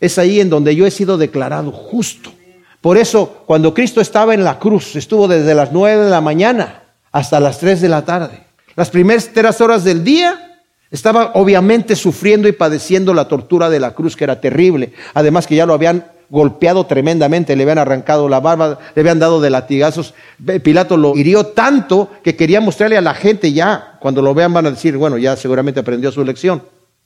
Es 0.00 0.18
ahí 0.18 0.40
en 0.40 0.48
donde 0.48 0.74
yo 0.74 0.86
he 0.86 0.90
sido 0.90 1.18
declarado 1.18 1.70
justo. 1.72 2.32
Por 2.80 2.96
eso, 2.96 3.42
cuando 3.46 3.74
Cristo 3.74 4.00
estaba 4.00 4.32
en 4.32 4.44
la 4.44 4.58
cruz, 4.58 4.96
estuvo 4.96 5.28
desde 5.28 5.54
las 5.54 5.72
nueve 5.72 6.04
de 6.04 6.10
la 6.10 6.22
mañana 6.22 6.82
hasta 7.12 7.40
las 7.40 7.58
tres 7.58 7.80
de 7.80 7.88
la 7.88 8.04
tarde. 8.04 8.44
Las 8.76 8.88
primeras 8.88 9.30
tres 9.34 9.60
horas 9.60 9.84
del 9.84 10.02
día 10.02 10.58
estaba 10.90 11.32
obviamente 11.34 11.94
sufriendo 11.94 12.48
y 12.48 12.52
padeciendo 12.52 13.12
la 13.12 13.28
tortura 13.28 13.68
de 13.68 13.80
la 13.80 13.92
cruz, 13.92 14.16
que 14.16 14.24
era 14.24 14.40
terrible. 14.40 14.92
Además 15.12 15.46
que 15.46 15.56
ya 15.56 15.66
lo 15.66 15.74
habían 15.74 16.04
golpeado 16.30 16.86
tremendamente, 16.86 17.56
le 17.56 17.64
habían 17.64 17.78
arrancado 17.78 18.28
la 18.28 18.40
barba, 18.40 18.78
le 18.94 19.00
habían 19.00 19.18
dado 19.18 19.40
de 19.40 19.50
latigazos. 19.50 20.14
Pilato 20.62 20.96
lo 20.96 21.16
hirió 21.16 21.46
tanto 21.46 22.10
que 22.22 22.36
quería 22.36 22.60
mostrarle 22.60 22.96
a 22.96 23.02
la 23.02 23.14
gente 23.14 23.52
ya, 23.52 23.98
cuando 24.00 24.22
lo 24.22 24.32
vean 24.32 24.52
van 24.52 24.66
a 24.66 24.70
decir, 24.70 24.96
bueno, 24.96 25.18
ya 25.18 25.36
seguramente 25.36 25.80
aprendió 25.80 26.10
su 26.10 26.24
lección. 26.24 26.62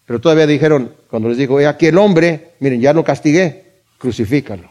Pero 0.07 0.21
todavía 0.21 0.47
dijeron, 0.47 0.93
cuando 1.09 1.29
les 1.29 1.39
dijo, 1.39 1.59
aquí 1.67 1.87
el 1.87 1.99
hombre, 1.99 2.53
miren, 2.61 2.81
ya 2.81 2.93
lo 2.93 3.03
castigué, 3.03 3.81
crucifícalo. 3.99 4.71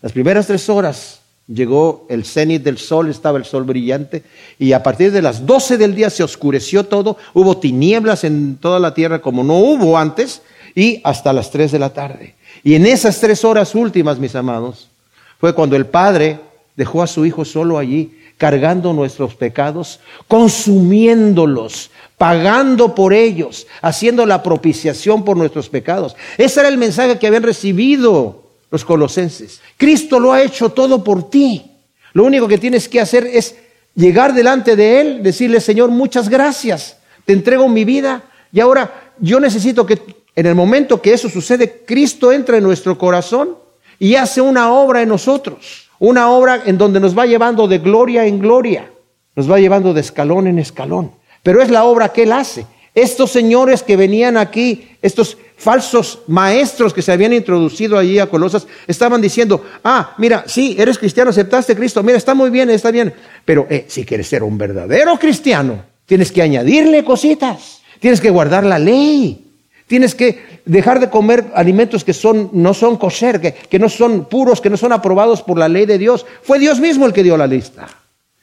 Las 0.00 0.12
primeras 0.12 0.46
tres 0.46 0.68
horas 0.68 1.20
Llegó 1.48 2.06
el 2.10 2.24
cenit 2.24 2.64
del 2.64 2.76
sol, 2.76 3.08
estaba 3.08 3.38
el 3.38 3.44
sol 3.44 3.62
brillante, 3.62 4.24
y 4.58 4.72
a 4.72 4.82
partir 4.82 5.12
de 5.12 5.22
las 5.22 5.46
doce 5.46 5.78
del 5.78 5.94
día 5.94 6.10
se 6.10 6.24
oscureció 6.24 6.86
todo, 6.86 7.18
hubo 7.34 7.58
tinieblas 7.58 8.24
en 8.24 8.56
toda 8.56 8.80
la 8.80 8.94
tierra 8.94 9.20
como 9.20 9.44
no 9.44 9.58
hubo 9.58 9.96
antes, 9.96 10.42
y 10.74 11.00
hasta 11.04 11.32
las 11.32 11.52
tres 11.52 11.70
de 11.70 11.78
la 11.78 11.90
tarde. 11.90 12.34
Y 12.62 12.74
en 12.74 12.86
esas 12.86 13.20
tres 13.20 13.44
horas 13.44 13.74
últimas, 13.74 14.18
mis 14.18 14.34
amados, 14.34 14.88
fue 15.38 15.54
cuando 15.54 15.76
el 15.76 15.86
Padre 15.86 16.40
dejó 16.76 17.02
a 17.02 17.06
su 17.06 17.24
Hijo 17.24 17.44
solo 17.44 17.78
allí, 17.78 18.18
cargando 18.36 18.92
nuestros 18.92 19.34
pecados, 19.34 20.00
consumiéndolos, 20.28 21.90
pagando 22.18 22.94
por 22.94 23.12
ellos, 23.12 23.66
haciendo 23.80 24.26
la 24.26 24.42
propiciación 24.42 25.24
por 25.24 25.36
nuestros 25.36 25.68
pecados. 25.68 26.16
Ese 26.36 26.60
era 26.60 26.68
el 26.68 26.76
mensaje 26.76 27.18
que 27.18 27.26
habían 27.26 27.42
recibido 27.42 28.42
los 28.70 28.84
colosenses. 28.84 29.60
Cristo 29.76 30.20
lo 30.20 30.32
ha 30.32 30.42
hecho 30.42 30.70
todo 30.70 31.02
por 31.02 31.30
ti. 31.30 31.70
Lo 32.12 32.24
único 32.24 32.48
que 32.48 32.58
tienes 32.58 32.88
que 32.88 33.00
hacer 33.00 33.26
es 33.26 33.56
llegar 33.94 34.34
delante 34.34 34.76
de 34.76 35.00
Él, 35.00 35.22
decirle, 35.22 35.60
Señor, 35.60 35.90
muchas 35.90 36.28
gracias, 36.28 36.98
te 37.24 37.32
entrego 37.32 37.68
mi 37.68 37.84
vida 37.84 38.22
y 38.52 38.60
ahora 38.60 39.12
yo 39.18 39.40
necesito 39.40 39.86
que 39.86 39.98
en 40.36 40.44
el 40.44 40.54
momento 40.54 41.00
que 41.00 41.14
eso 41.14 41.30
sucede, 41.30 41.82
Cristo 41.86 42.30
entra 42.30 42.58
en 42.58 42.62
nuestro 42.62 42.98
corazón 42.98 43.56
y 43.98 44.16
hace 44.16 44.42
una 44.42 44.70
obra 44.70 45.00
en 45.00 45.08
nosotros, 45.08 45.88
una 45.98 46.30
obra 46.30 46.62
en 46.66 46.76
donde 46.76 47.00
nos 47.00 47.16
va 47.16 47.24
llevando 47.24 47.66
de 47.66 47.78
gloria 47.78 48.26
en 48.26 48.38
gloria, 48.38 48.90
nos 49.34 49.50
va 49.50 49.58
llevando 49.58 49.94
de 49.94 50.02
escalón 50.02 50.46
en 50.46 50.58
escalón, 50.58 51.12
pero 51.42 51.62
es 51.62 51.70
la 51.70 51.84
obra 51.84 52.10
que 52.10 52.24
Él 52.24 52.32
hace. 52.32 52.66
Estos 52.94 53.30
señores 53.30 53.82
que 53.82 53.96
venían 53.96 54.36
aquí, 54.36 54.96
estos 55.02 55.36
falsos 55.56 56.20
maestros 56.26 56.92
que 56.92 57.02
se 57.02 57.12
habían 57.12 57.32
introducido 57.32 57.98
allí 57.98 58.18
a 58.18 58.26
Colosas 58.26 58.66
estaban 58.86 59.22
diciendo, 59.22 59.64
ah, 59.84 60.14
mira, 60.18 60.44
sí, 60.46 60.76
eres 60.78 60.98
cristiano, 60.98 61.30
aceptaste 61.30 61.72
a 61.72 61.76
Cristo, 61.76 62.02
mira, 62.02 62.18
está 62.18 62.34
muy 62.34 62.50
bien, 62.50 62.68
está 62.70 62.90
bien, 62.90 63.12
pero 63.44 63.66
eh, 63.70 63.86
si 63.88 64.04
quieres 64.04 64.26
ser 64.26 64.42
un 64.42 64.58
verdadero 64.58 65.18
cristiano, 65.18 65.84
tienes 66.04 66.30
que 66.30 66.42
añadirle 66.42 67.04
cositas, 67.04 67.82
tienes 68.00 68.20
que 68.20 68.30
guardar 68.30 68.64
la 68.64 68.78
ley, 68.78 69.45
tienes 69.86 70.14
que 70.14 70.60
dejar 70.64 71.00
de 71.00 71.10
comer 71.10 71.46
alimentos 71.54 72.04
que 72.04 72.12
son, 72.12 72.50
no 72.52 72.74
son 72.74 72.96
kosher, 72.96 73.40
que, 73.40 73.78
no 73.78 73.88
son 73.88 74.24
puros, 74.26 74.60
que 74.60 74.70
no 74.70 74.76
son 74.76 74.92
aprobados 74.92 75.42
por 75.42 75.58
la 75.58 75.68
ley 75.68 75.86
de 75.86 75.98
Dios. 75.98 76.26
Fue 76.42 76.58
Dios 76.58 76.80
mismo 76.80 77.06
el 77.06 77.12
que 77.12 77.22
dio 77.22 77.36
la 77.36 77.46
lista. 77.46 77.86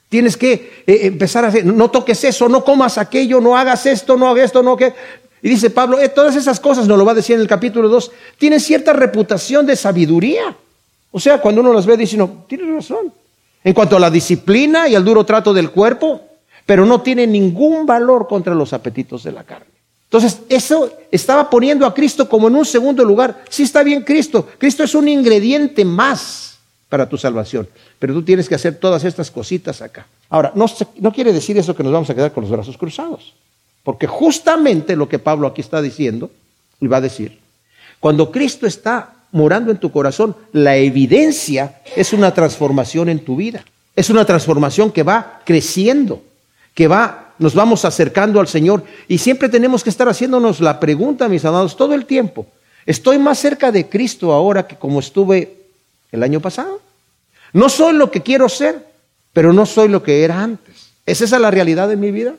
Tienes 0.10 0.38
que 0.38 0.84
eh, 0.86 1.00
empezar 1.04 1.44
a 1.44 1.48
hacer, 1.48 1.66
no 1.66 1.90
toques 1.90 2.24
eso, 2.24 2.48
no 2.48 2.64
comas 2.64 2.98
aquello, 2.98 3.42
no 3.42 3.58
hagas 3.58 3.86
esto, 3.86 4.16
no 4.16 4.30
hagas 4.30 4.46
esto, 4.46 4.62
no 4.62 4.78
que 4.78 4.94
y 5.44 5.50
dice 5.50 5.70
Pablo, 5.70 6.00
eh, 6.00 6.08
todas 6.08 6.38
esas 6.38 6.58
cosas, 6.62 6.88
nos 6.88 6.98
lo 6.98 7.04
va 7.04 7.12
a 7.12 7.16
decir 7.16 7.36
en 7.36 7.42
el 7.42 7.50
capítulo 7.50 7.90
2, 7.90 8.12
tienen 8.38 8.62
cierta 8.62 8.94
reputación 8.94 9.66
de 9.66 9.76
sabiduría. 9.76 10.56
O 11.12 11.20
sea, 11.20 11.42
cuando 11.42 11.60
uno 11.60 11.74
las 11.74 11.86
ve, 11.86 11.98
dice, 11.98 12.16
no, 12.16 12.46
tiene 12.48 12.74
razón. 12.74 13.14
En 13.62 13.74
cuanto 13.74 13.98
a 13.98 14.00
la 14.00 14.10
disciplina 14.10 14.88
y 14.88 14.96
al 14.96 15.04
duro 15.04 15.26
trato 15.26 15.54
del 15.54 15.70
cuerpo, 15.72 16.22
pero 16.66 16.86
no 16.86 17.02
tiene 17.02 17.28
ningún 17.28 17.86
valor 17.86 18.26
contra 18.26 18.56
los 18.56 18.72
apetitos 18.72 19.24
de 19.24 19.34
la 19.34 19.44
carne. 19.44 19.73
Entonces, 20.14 20.42
eso 20.48 20.92
estaba 21.10 21.50
poniendo 21.50 21.88
a 21.88 21.94
Cristo 21.94 22.30
como 22.30 22.48
en 22.48 22.56
un 22.56 22.66
segundo 22.66 23.04
lugar. 23.04 23.44
Sí 23.50 23.64
está 23.64 23.82
bien 23.82 24.04
Cristo. 24.04 24.48
Cristo 24.60 24.84
es 24.84 24.94
un 24.94 25.08
ingrediente 25.08 25.84
más 25.84 26.60
para 26.88 27.10
tu 27.10 27.18
salvación. 27.18 27.68
Pero 27.98 28.14
tú 28.14 28.22
tienes 28.22 28.48
que 28.48 28.54
hacer 28.54 28.76
todas 28.76 29.04
estas 29.06 29.32
cositas 29.32 29.82
acá. 29.82 30.06
Ahora, 30.30 30.52
no, 30.54 30.68
no 31.00 31.12
quiere 31.12 31.34
decir 31.34 31.58
eso 31.58 31.76
que 31.76 31.82
nos 31.82 31.92
vamos 31.92 32.12
a 32.12 32.14
quedar 32.14 32.32
con 32.32 32.44
los 32.44 32.52
brazos 32.52 32.78
cruzados. 32.78 33.34
Porque 33.82 34.06
justamente 34.06 34.96
lo 34.96 35.10
que 35.10 35.18
Pablo 35.18 35.48
aquí 35.48 35.62
está 35.62 35.82
diciendo, 35.82 36.30
y 36.80 36.86
va 36.86 36.98
a 36.98 37.02
decir, 37.02 37.40
cuando 38.00 38.32
Cristo 38.32 38.68
está 38.68 39.16
morando 39.32 39.72
en 39.72 39.80
tu 39.80 39.92
corazón, 39.92 40.36
la 40.52 40.76
evidencia 40.76 41.82
es 41.96 42.14
una 42.14 42.36
transformación 42.36 43.10
en 43.10 43.26
tu 43.26 43.36
vida. 43.36 43.66
Es 43.96 44.12
una 44.12 44.26
transformación 44.26 44.92
que 44.92 45.02
va 45.02 45.42
creciendo, 45.44 46.22
que 46.76 46.88
va, 46.88 47.23
nos 47.40 47.56
vamos 47.56 47.86
acercando 47.86 48.40
al 48.40 48.48
Señor. 48.48 48.84
Y 49.08 49.18
siempre 49.18 49.50
tenemos 49.50 49.84
que 49.84 49.90
estar 49.90 50.08
haciéndonos 50.08 50.60
la 50.60 50.80
pregunta, 50.80 51.30
mis 51.30 51.46
amados, 51.46 51.76
todo 51.76 51.94
el 51.94 52.06
tiempo. 52.06 52.46
¿Estoy 52.86 53.18
más 53.18 53.40
cerca 53.40 53.72
de 53.72 53.88
Cristo 53.88 54.34
ahora 54.34 54.68
que 54.68 54.76
como 54.76 55.00
estuve 55.00 55.58
el 56.12 56.24
año 56.24 56.40
pasado? 56.40 56.82
No 57.54 57.70
soy 57.70 57.94
lo 57.94 58.12
que 58.12 58.22
quiero 58.22 58.50
ser, 58.50 58.86
pero 59.32 59.54
no 59.54 59.66
soy 59.66 59.88
lo 59.88 60.04
que 60.04 60.24
era 60.24 60.42
antes. 60.42 60.92
¿Es 61.06 61.22
esa 61.22 61.40
la 61.40 61.52
realidad 61.52 61.88
de 61.88 61.96
mi 61.96 62.12
vida? 62.12 62.36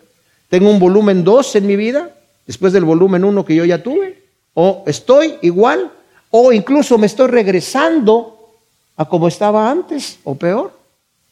Tengo 0.48 0.70
un 0.70 0.78
volumen 0.78 1.24
2 1.24 1.56
en 1.56 1.66
mi 1.66 1.76
vida, 1.76 2.14
después 2.46 2.72
del 2.72 2.84
volumen 2.84 3.24
1 3.24 3.44
que 3.44 3.54
yo 3.54 3.64
ya 3.64 3.82
tuve. 3.82 4.22
O 4.54 4.84
estoy 4.86 5.34
igual, 5.42 5.90
o 6.30 6.52
incluso 6.52 6.98
me 6.98 7.06
estoy 7.06 7.28
regresando 7.28 8.52
a 8.96 9.04
como 9.04 9.28
estaba 9.28 9.70
antes, 9.70 10.18
o 10.24 10.34
peor. 10.34 10.72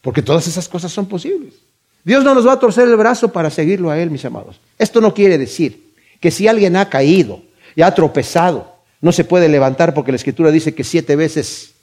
Porque 0.01 0.21
todas 0.21 0.47
esas 0.47 0.67
cosas 0.67 0.91
son 0.91 1.05
posibles. 1.05 1.53
Dios 2.03 2.23
no 2.23 2.35
nos 2.35 2.45
va 2.45 2.53
a 2.53 2.59
torcer 2.59 2.87
el 2.87 2.95
brazo 2.95 3.31
para 3.31 3.49
seguirlo 3.49 3.89
a 3.89 3.99
Él, 3.99 4.11
mis 4.11 4.25
amados. 4.25 4.59
Esto 4.77 4.99
no 4.99 5.13
quiere 5.13 5.37
decir 5.37 5.93
que 6.19 6.31
si 6.31 6.47
alguien 6.47 6.75
ha 6.75 6.89
caído 6.89 7.41
y 7.75 7.81
ha 7.81 7.93
tropezado, 7.93 8.73
no 9.01 9.11
se 9.11 9.23
puede 9.23 9.49
levantar 9.49 9.93
porque 9.93 10.11
la 10.11 10.17
Escritura 10.17 10.51
dice 10.51 10.73
que 10.73 10.83
siete 10.83 11.15
veces 11.15 11.73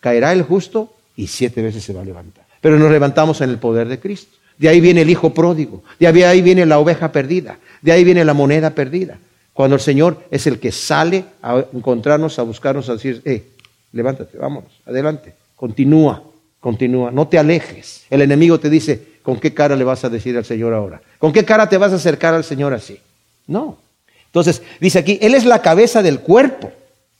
caerá 0.00 0.32
el 0.32 0.42
justo 0.42 0.92
y 1.16 1.26
siete 1.26 1.62
veces 1.62 1.82
se 1.84 1.92
va 1.92 2.02
a 2.02 2.04
levantar. 2.04 2.44
Pero 2.60 2.78
nos 2.78 2.90
levantamos 2.90 3.40
en 3.40 3.50
el 3.50 3.58
poder 3.58 3.88
de 3.88 3.98
Cristo. 3.98 4.36
De 4.58 4.68
ahí 4.68 4.80
viene 4.80 5.02
el 5.02 5.10
hijo 5.10 5.32
pródigo, 5.34 5.82
de 5.98 6.06
ahí 6.06 6.42
viene 6.42 6.66
la 6.66 6.78
oveja 6.78 7.10
perdida, 7.10 7.58
de 7.80 7.92
ahí 7.92 8.04
viene 8.04 8.24
la 8.24 8.34
moneda 8.34 8.70
perdida. 8.70 9.18
Cuando 9.52 9.76
el 9.76 9.80
Señor 9.80 10.24
es 10.30 10.46
el 10.46 10.58
que 10.60 10.72
sale 10.72 11.24
a 11.42 11.64
encontrarnos, 11.72 12.38
a 12.38 12.42
buscarnos, 12.42 12.88
a 12.88 12.94
decir, 12.94 13.22
eh, 13.24 13.44
levántate, 13.92 14.38
vámonos, 14.38 14.70
adelante, 14.86 15.34
continúa, 15.56 16.22
continúa, 16.60 17.10
no 17.10 17.28
te 17.28 17.38
alejes. 17.38 18.04
El 18.08 18.22
enemigo 18.22 18.60
te 18.60 18.70
dice, 18.70 19.11
¿con 19.22 19.38
qué 19.38 19.54
cara 19.54 19.76
le 19.76 19.84
vas 19.84 20.04
a 20.04 20.08
decir 20.10 20.36
al 20.36 20.44
Señor 20.44 20.74
ahora? 20.74 21.00
¿Con 21.18 21.32
qué 21.32 21.44
cara 21.44 21.68
te 21.68 21.78
vas 21.78 21.92
a 21.92 21.96
acercar 21.96 22.34
al 22.34 22.44
Señor 22.44 22.74
así? 22.74 22.98
No. 23.46 23.78
Entonces, 24.26 24.62
dice 24.80 24.98
aquí, 24.98 25.18
Él 25.20 25.34
es 25.34 25.44
la 25.44 25.60
cabeza 25.60 26.02
del 26.02 26.20
cuerpo. 26.20 26.72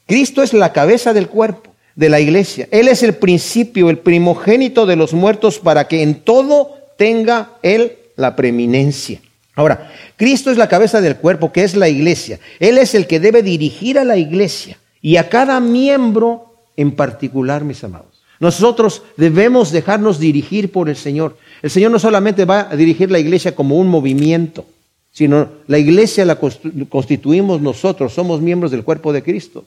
Cristo 0.06 0.42
es 0.42 0.52
la 0.52 0.72
cabeza 0.72 1.12
del 1.12 1.28
cuerpo, 1.28 1.70
de 1.94 2.08
la 2.08 2.20
iglesia. 2.20 2.68
Él 2.70 2.88
es 2.88 3.02
el 3.02 3.14
principio, 3.14 3.90
el 3.90 3.98
primogénito 3.98 4.86
de 4.86 4.96
los 4.96 5.12
muertos 5.12 5.58
para 5.58 5.88
que 5.88 6.02
en 6.02 6.22
todo 6.22 6.76
tenga 6.96 7.50
Él 7.62 7.98
la 8.16 8.36
preeminencia. 8.36 9.20
Ahora, 9.54 9.90
Cristo 10.16 10.50
es 10.50 10.56
la 10.56 10.68
cabeza 10.68 11.00
del 11.00 11.16
cuerpo, 11.16 11.52
que 11.52 11.64
es 11.64 11.76
la 11.76 11.88
iglesia. 11.88 12.38
Él 12.58 12.78
es 12.78 12.94
el 12.94 13.06
que 13.06 13.20
debe 13.20 13.42
dirigir 13.42 13.98
a 13.98 14.04
la 14.04 14.16
iglesia 14.16 14.78
y 15.00 15.16
a 15.16 15.28
cada 15.28 15.60
miembro 15.60 16.54
en 16.76 16.92
particular, 16.92 17.64
mis 17.64 17.84
amados. 17.84 18.11
Nosotros 18.42 19.02
debemos 19.16 19.70
dejarnos 19.70 20.18
dirigir 20.18 20.72
por 20.72 20.88
el 20.88 20.96
Señor. 20.96 21.36
El 21.62 21.70
Señor 21.70 21.92
no 21.92 22.00
solamente 22.00 22.44
va 22.44 22.66
a 22.68 22.74
dirigir 22.74 23.08
la 23.08 23.20
iglesia 23.20 23.54
como 23.54 23.76
un 23.76 23.86
movimiento, 23.86 24.64
sino 25.12 25.48
la 25.68 25.78
iglesia 25.78 26.24
la 26.24 26.40
constituimos 26.88 27.60
nosotros, 27.60 28.12
somos 28.12 28.40
miembros 28.40 28.72
del 28.72 28.82
cuerpo 28.82 29.12
de 29.12 29.22
Cristo. 29.22 29.64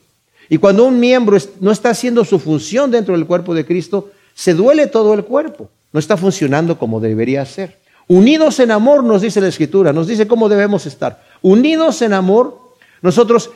Y 0.50 0.58
cuando 0.58 0.84
un 0.84 1.00
miembro 1.00 1.38
no 1.62 1.72
está 1.72 1.92
haciendo 1.92 2.26
su 2.26 2.38
función 2.38 2.92
dentro 2.92 3.16
del 3.16 3.26
cuerpo 3.26 3.54
de 3.54 3.66
Cristo, 3.66 4.12
se 4.34 4.54
duele 4.54 4.88
todo 4.88 5.14
el 5.14 5.24
cuerpo, 5.24 5.70
no 5.94 6.00
está 6.02 6.18
funcionando 6.18 6.78
como 6.78 7.00
debería 7.00 7.46
ser. 7.46 7.78
Unidos 8.10 8.60
en 8.60 8.72
amor, 8.72 9.06
nos 9.06 9.22
dice 9.22 9.40
la 9.40 9.48
Escritura, 9.48 9.94
nos 9.94 10.06
dice 10.06 10.28
cómo 10.28 10.50
debemos 10.50 10.86
estar. 10.86 11.24
Unidos 11.42 12.02
en 12.02 12.12
amor, 12.12 12.60
nosotros 13.02 13.52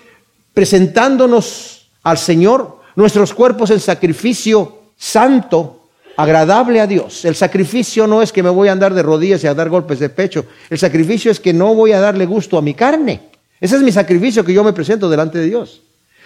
presentándonos 0.53 1.89
al 2.03 2.17
Señor, 2.17 2.79
nuestros 2.95 3.34
cuerpos 3.34 3.69
en 3.69 3.82
sacrificio 3.82 4.78
santo, 4.99 5.88
agradable 6.17 6.81
a 6.81 6.85
Dios. 6.85 7.23
El 7.23 7.33
sacrificio 7.33 8.05
no 8.05 8.21
es 8.21 8.31
que 8.31 8.43
me 8.43 8.49
voy 8.49 8.67
a 8.67 8.73
andar 8.73 8.93
de 8.93 9.01
rodillas 9.01 9.43
y 9.43 9.47
a 9.47 9.53
dar 9.53 9.69
golpes 9.69 9.99
de 9.99 10.09
pecho. 10.09 10.45
El 10.69 10.77
sacrificio 10.77 11.31
es 11.31 11.39
que 11.39 11.53
no 11.53 11.73
voy 11.73 11.93
a 11.93 12.01
darle 12.01 12.25
gusto 12.25 12.57
a 12.57 12.62
mi 12.62 12.73
carne. 12.73 13.21
Ese 13.62 13.77
es 13.77 13.81
mi 13.81 13.91
sacrificio 13.91 14.43
que 14.43 14.53
yo 14.53 14.63
me 14.63 14.73
presento 14.73 15.09
delante 15.09 15.39
de 15.39 15.45
Dios. 15.45 15.81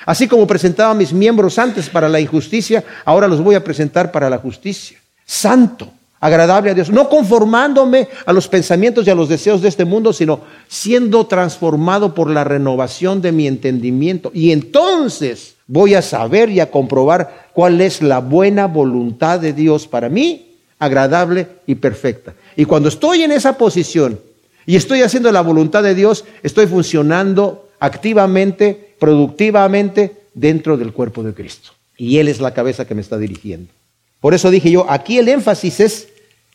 Así 0.06 0.28
como 0.28 0.48
presentaba 0.48 0.92
a 0.92 0.96
mis 0.96 1.14
miembros 1.14 1.58
antes 1.60 1.88
para 1.90 2.10
la 2.10 2.20
injusticia, 2.20 2.84
ahora 3.06 3.28
los 3.28 3.42
voy 3.42 3.56
a 3.56 3.64
presentar 3.64 4.12
para 4.12 4.30
la 4.30 4.40
justicia. 4.40 4.98
Santo, 5.26 5.92
agradable 6.20 6.72
a 6.72 6.74
Dios, 6.74 6.90
no 6.90 7.08
conformándome 7.08 8.10
a 8.26 8.34
los 8.34 8.48
pensamientos 8.48 9.06
y 9.06 9.12
a 9.12 9.16
los 9.16 9.30
deseos 9.30 9.62
de 9.62 9.70
este 9.70 9.86
mundo, 9.86 10.12
sino 10.12 10.42
siendo 10.68 11.26
transformado 11.28 12.14
por 12.14 12.30
la 12.30 12.44
renovación 12.44 13.22
de 13.22 13.32
mi 13.32 13.48
entendimiento. 13.48 14.32
Y 14.34 14.52
entonces 14.52 15.53
voy 15.68 15.96
a 15.96 16.02
saber 16.02 16.50
y 16.50 16.60
a 16.60 16.72
comprobar 16.72 17.50
cuál 17.54 17.82
es 17.82 18.02
la 18.02 18.20
buena 18.20 18.68
voluntad 18.68 19.40
de 19.40 19.54
Dios 19.54 19.88
para 19.88 20.10
mí, 20.10 20.58
agradable 20.80 21.48
y 21.66 21.76
perfecta. 21.76 22.34
Y 22.56 22.66
cuando 22.66 22.90
estoy 22.90 23.24
en 23.24 23.32
esa 23.32 23.58
posición 23.58 24.20
y 24.66 24.76
estoy 24.76 25.02
haciendo 25.02 25.32
la 25.32 25.42
voluntad 25.42 25.84
de 25.84 25.96
Dios, 25.96 26.26
estoy 26.44 26.68
funcionando 26.68 27.70
activamente, 27.80 28.96
productivamente 29.00 30.16
dentro 30.34 30.78
del 30.78 30.94
cuerpo 30.94 31.24
de 31.24 31.34
Cristo. 31.34 31.72
Y 31.98 32.18
Él 32.18 32.28
es 32.28 32.40
la 32.40 32.54
cabeza 32.54 32.86
que 32.86 32.96
me 32.96 33.02
está 33.02 33.18
dirigiendo. 33.18 33.72
Por 34.20 34.34
eso 34.34 34.50
dije 34.50 34.72
yo, 34.72 34.90
aquí 34.90 35.18
el 35.18 35.28
énfasis 35.28 35.80
es 35.80 36.08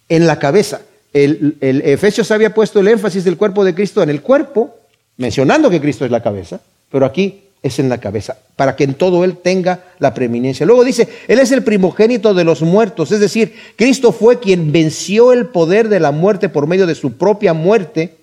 en 0.08 0.26
la 0.26 0.38
cabeza. 0.38 0.82
El, 1.12 1.56
Efesios 1.60 2.30
había 2.30 2.54
puesto 2.54 2.80
el 2.80 2.88
énfasis 2.88 3.24
del 3.24 3.36
cuerpo 3.36 3.64
de 3.64 3.74
Cristo 3.74 4.02
en 4.02 4.10
el 4.10 4.22
cuerpo, 4.22 4.74
mencionando 5.16 5.70
que 5.70 5.80
Cristo 5.80 6.04
es 6.04 6.10
la 6.10 6.22
cabeza, 6.22 6.60
pero 6.90 7.04
aquí 7.04 7.47
es 7.62 7.78
en 7.78 7.88
la 7.88 7.98
cabeza, 7.98 8.38
para 8.56 8.76
que 8.76 8.84
en 8.84 8.94
todo 8.94 9.24
Él 9.24 9.36
tenga 9.36 9.84
la 9.98 10.14
preeminencia. 10.14 10.64
Luego 10.64 10.84
dice, 10.84 11.08
Él 11.26 11.38
es 11.38 11.50
el 11.52 11.62
primogénito 11.62 12.34
de 12.34 12.44
los 12.44 12.62
muertos, 12.62 13.12
es 13.12 13.20
decir, 13.20 13.54
Cristo 13.76 14.12
fue 14.12 14.38
quien 14.38 14.72
venció 14.72 15.32
el 15.32 15.46
poder 15.46 15.88
de 15.88 16.00
la 16.00 16.12
muerte 16.12 16.48
por 16.48 16.66
medio 16.66 16.86
de 16.86 16.94
su 16.94 17.12
propia 17.12 17.52
muerte 17.52 18.14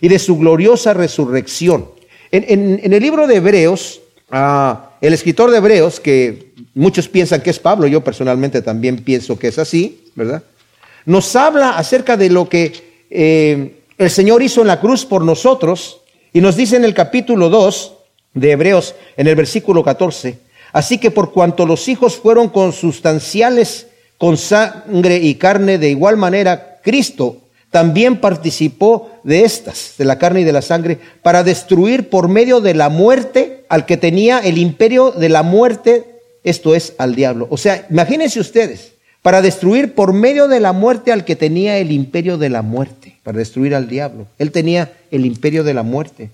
y 0.00 0.08
de 0.08 0.18
su 0.18 0.38
gloriosa 0.38 0.94
resurrección. 0.94 1.86
En, 2.30 2.80
el 2.92 3.02
libro 3.02 3.26
de 3.26 3.36
Hebreos, 3.36 4.00
ah, 4.30 4.90
el 5.00 5.14
escritor 5.14 5.50
de 5.50 5.58
Hebreos, 5.58 6.00
que 6.00 6.52
muchos 6.74 7.08
piensan 7.08 7.40
que 7.40 7.50
es 7.50 7.58
Pablo, 7.58 7.86
yo 7.86 8.02
personalmente 8.02 8.62
también 8.62 8.98
pienso 8.98 9.38
que 9.38 9.48
es 9.48 9.58
así, 9.58 10.10
¿verdad? 10.14 10.42
nos 11.06 11.34
habla 11.36 11.78
acerca 11.78 12.16
de 12.16 12.28
lo 12.28 12.48
que 12.48 13.06
eh, 13.08 13.80
el 13.96 14.10
Señor 14.10 14.42
hizo 14.42 14.60
en 14.60 14.66
la 14.66 14.80
cruz 14.80 15.06
por 15.06 15.24
nosotros 15.24 16.00
y 16.32 16.40
nos 16.40 16.56
dice 16.56 16.76
en 16.76 16.84
el 16.84 16.92
capítulo 16.92 17.48
2 17.48 17.94
de 18.36 18.52
Hebreos, 18.52 18.94
en 19.16 19.26
el 19.26 19.34
versículo 19.34 19.82
14, 19.82 20.38
así 20.72 20.98
que 20.98 21.10
por 21.10 21.32
cuanto 21.32 21.66
los 21.66 21.88
hijos 21.88 22.16
fueron 22.16 22.48
consustanciales 22.50 23.88
con 24.18 24.36
sangre 24.36 25.16
y 25.16 25.34
carne, 25.34 25.78
de 25.78 25.90
igual 25.90 26.16
manera 26.16 26.78
Cristo 26.84 27.38
también 27.70 28.20
participó 28.20 29.10
de 29.22 29.42
estas, 29.42 29.94
de 29.98 30.04
la 30.04 30.18
carne 30.18 30.42
y 30.42 30.44
de 30.44 30.52
la 30.52 30.62
sangre, 30.62 30.98
para 31.22 31.42
destruir 31.42 32.08
por 32.08 32.28
medio 32.28 32.60
de 32.60 32.74
la 32.74 32.88
muerte 32.88 33.64
al 33.68 33.84
que 33.84 33.96
tenía 33.96 34.38
el 34.38 34.56
imperio 34.56 35.10
de 35.10 35.28
la 35.28 35.42
muerte, 35.42 36.04
esto 36.44 36.74
es, 36.74 36.94
al 36.96 37.14
diablo. 37.14 37.48
O 37.50 37.56
sea, 37.56 37.86
imagínense 37.90 38.40
ustedes, 38.40 38.92
para 39.20 39.42
destruir 39.42 39.94
por 39.94 40.12
medio 40.12 40.46
de 40.48 40.60
la 40.60 40.72
muerte 40.72 41.12
al 41.12 41.24
que 41.24 41.36
tenía 41.36 41.78
el 41.78 41.90
imperio 41.90 42.38
de 42.38 42.48
la 42.48 42.62
muerte, 42.62 43.16
para 43.24 43.38
destruir 43.38 43.74
al 43.74 43.88
diablo. 43.88 44.26
Él 44.38 44.52
tenía 44.52 44.92
el 45.10 45.26
imperio 45.26 45.64
de 45.64 45.74
la 45.74 45.82
muerte. 45.82 46.30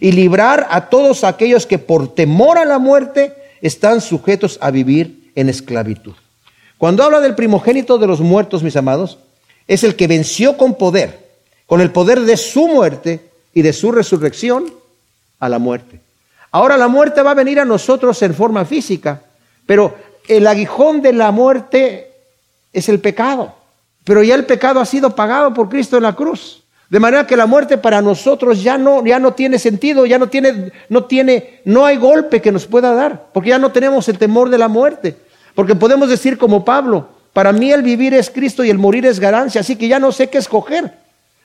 Y 0.00 0.12
librar 0.12 0.66
a 0.70 0.88
todos 0.88 1.24
aquellos 1.24 1.66
que 1.66 1.78
por 1.78 2.14
temor 2.14 2.58
a 2.58 2.64
la 2.64 2.78
muerte 2.78 3.34
están 3.62 4.00
sujetos 4.00 4.58
a 4.60 4.70
vivir 4.70 5.30
en 5.34 5.48
esclavitud. 5.48 6.14
Cuando 6.78 7.02
habla 7.02 7.20
del 7.20 7.34
primogénito 7.34 7.98
de 7.98 8.06
los 8.06 8.20
muertos, 8.20 8.62
mis 8.62 8.76
amados, 8.76 9.18
es 9.66 9.84
el 9.84 9.96
que 9.96 10.06
venció 10.06 10.56
con 10.56 10.74
poder, 10.74 11.18
con 11.66 11.80
el 11.80 11.90
poder 11.90 12.20
de 12.20 12.36
su 12.36 12.68
muerte 12.68 13.30
y 13.54 13.62
de 13.62 13.72
su 13.72 13.90
resurrección 13.92 14.72
a 15.38 15.48
la 15.48 15.58
muerte. 15.58 16.00
Ahora 16.50 16.76
la 16.76 16.88
muerte 16.88 17.22
va 17.22 17.32
a 17.32 17.34
venir 17.34 17.60
a 17.60 17.64
nosotros 17.64 18.20
en 18.22 18.34
forma 18.34 18.64
física, 18.64 19.22
pero 19.66 19.94
el 20.28 20.46
aguijón 20.46 21.02
de 21.02 21.12
la 21.12 21.30
muerte 21.30 22.12
es 22.72 22.88
el 22.88 23.00
pecado. 23.00 23.54
Pero 24.04 24.22
ya 24.22 24.34
el 24.34 24.46
pecado 24.46 24.80
ha 24.80 24.86
sido 24.86 25.14
pagado 25.14 25.52
por 25.52 25.68
Cristo 25.68 25.96
en 25.96 26.04
la 26.04 26.14
cruz. 26.14 26.62
De 26.88 27.00
manera 27.00 27.26
que 27.26 27.36
la 27.36 27.46
muerte 27.46 27.78
para 27.78 28.00
nosotros 28.00 28.62
ya 28.62 28.78
no, 28.78 29.04
ya 29.04 29.18
no 29.18 29.32
tiene 29.32 29.58
sentido, 29.58 30.06
ya 30.06 30.18
no 30.18 30.28
tiene, 30.28 30.72
no 30.88 31.04
tiene, 31.04 31.60
no 31.64 31.84
hay 31.84 31.96
golpe 31.96 32.40
que 32.40 32.52
nos 32.52 32.66
pueda 32.66 32.94
dar, 32.94 33.26
porque 33.32 33.50
ya 33.50 33.58
no 33.58 33.72
tenemos 33.72 34.08
el 34.08 34.18
temor 34.18 34.50
de 34.50 34.58
la 34.58 34.68
muerte. 34.68 35.16
Porque 35.54 35.74
podemos 35.74 36.08
decir 36.08 36.38
como 36.38 36.64
Pablo, 36.64 37.08
para 37.32 37.52
mí 37.52 37.72
el 37.72 37.82
vivir 37.82 38.14
es 38.14 38.30
Cristo 38.30 38.62
y 38.62 38.70
el 38.70 38.78
morir 38.78 39.04
es 39.04 39.18
ganancia, 39.18 39.62
así 39.62 39.74
que 39.74 39.88
ya 39.88 39.98
no 39.98 40.12
sé 40.12 40.28
qué 40.28 40.38
escoger. 40.38 40.92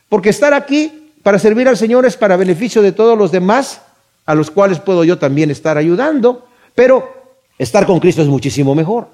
Porque 0.10 0.30
estar 0.30 0.54
aquí 0.54 1.12
para 1.24 1.40
servir 1.40 1.68
al 1.68 1.78
Señor 1.78 2.06
es 2.06 2.18
para 2.18 2.38
beneficio 2.38 2.82
de 2.82 2.92
todos 2.92 3.18
los 3.18 3.32
demás, 3.32 3.82
a 4.26 4.36
los 4.36 4.52
cuales 4.52 4.80
puedo 4.80 5.04
yo 5.04 5.18
también 5.18 5.50
estar 5.50 5.78
ayudando, 5.78 6.48
pero 6.76 7.36
estar 7.58 7.86
con 7.88 8.00
Cristo 8.00 8.22
es 8.22 8.28
muchísimo 8.28 8.76
mejor. 8.76 9.08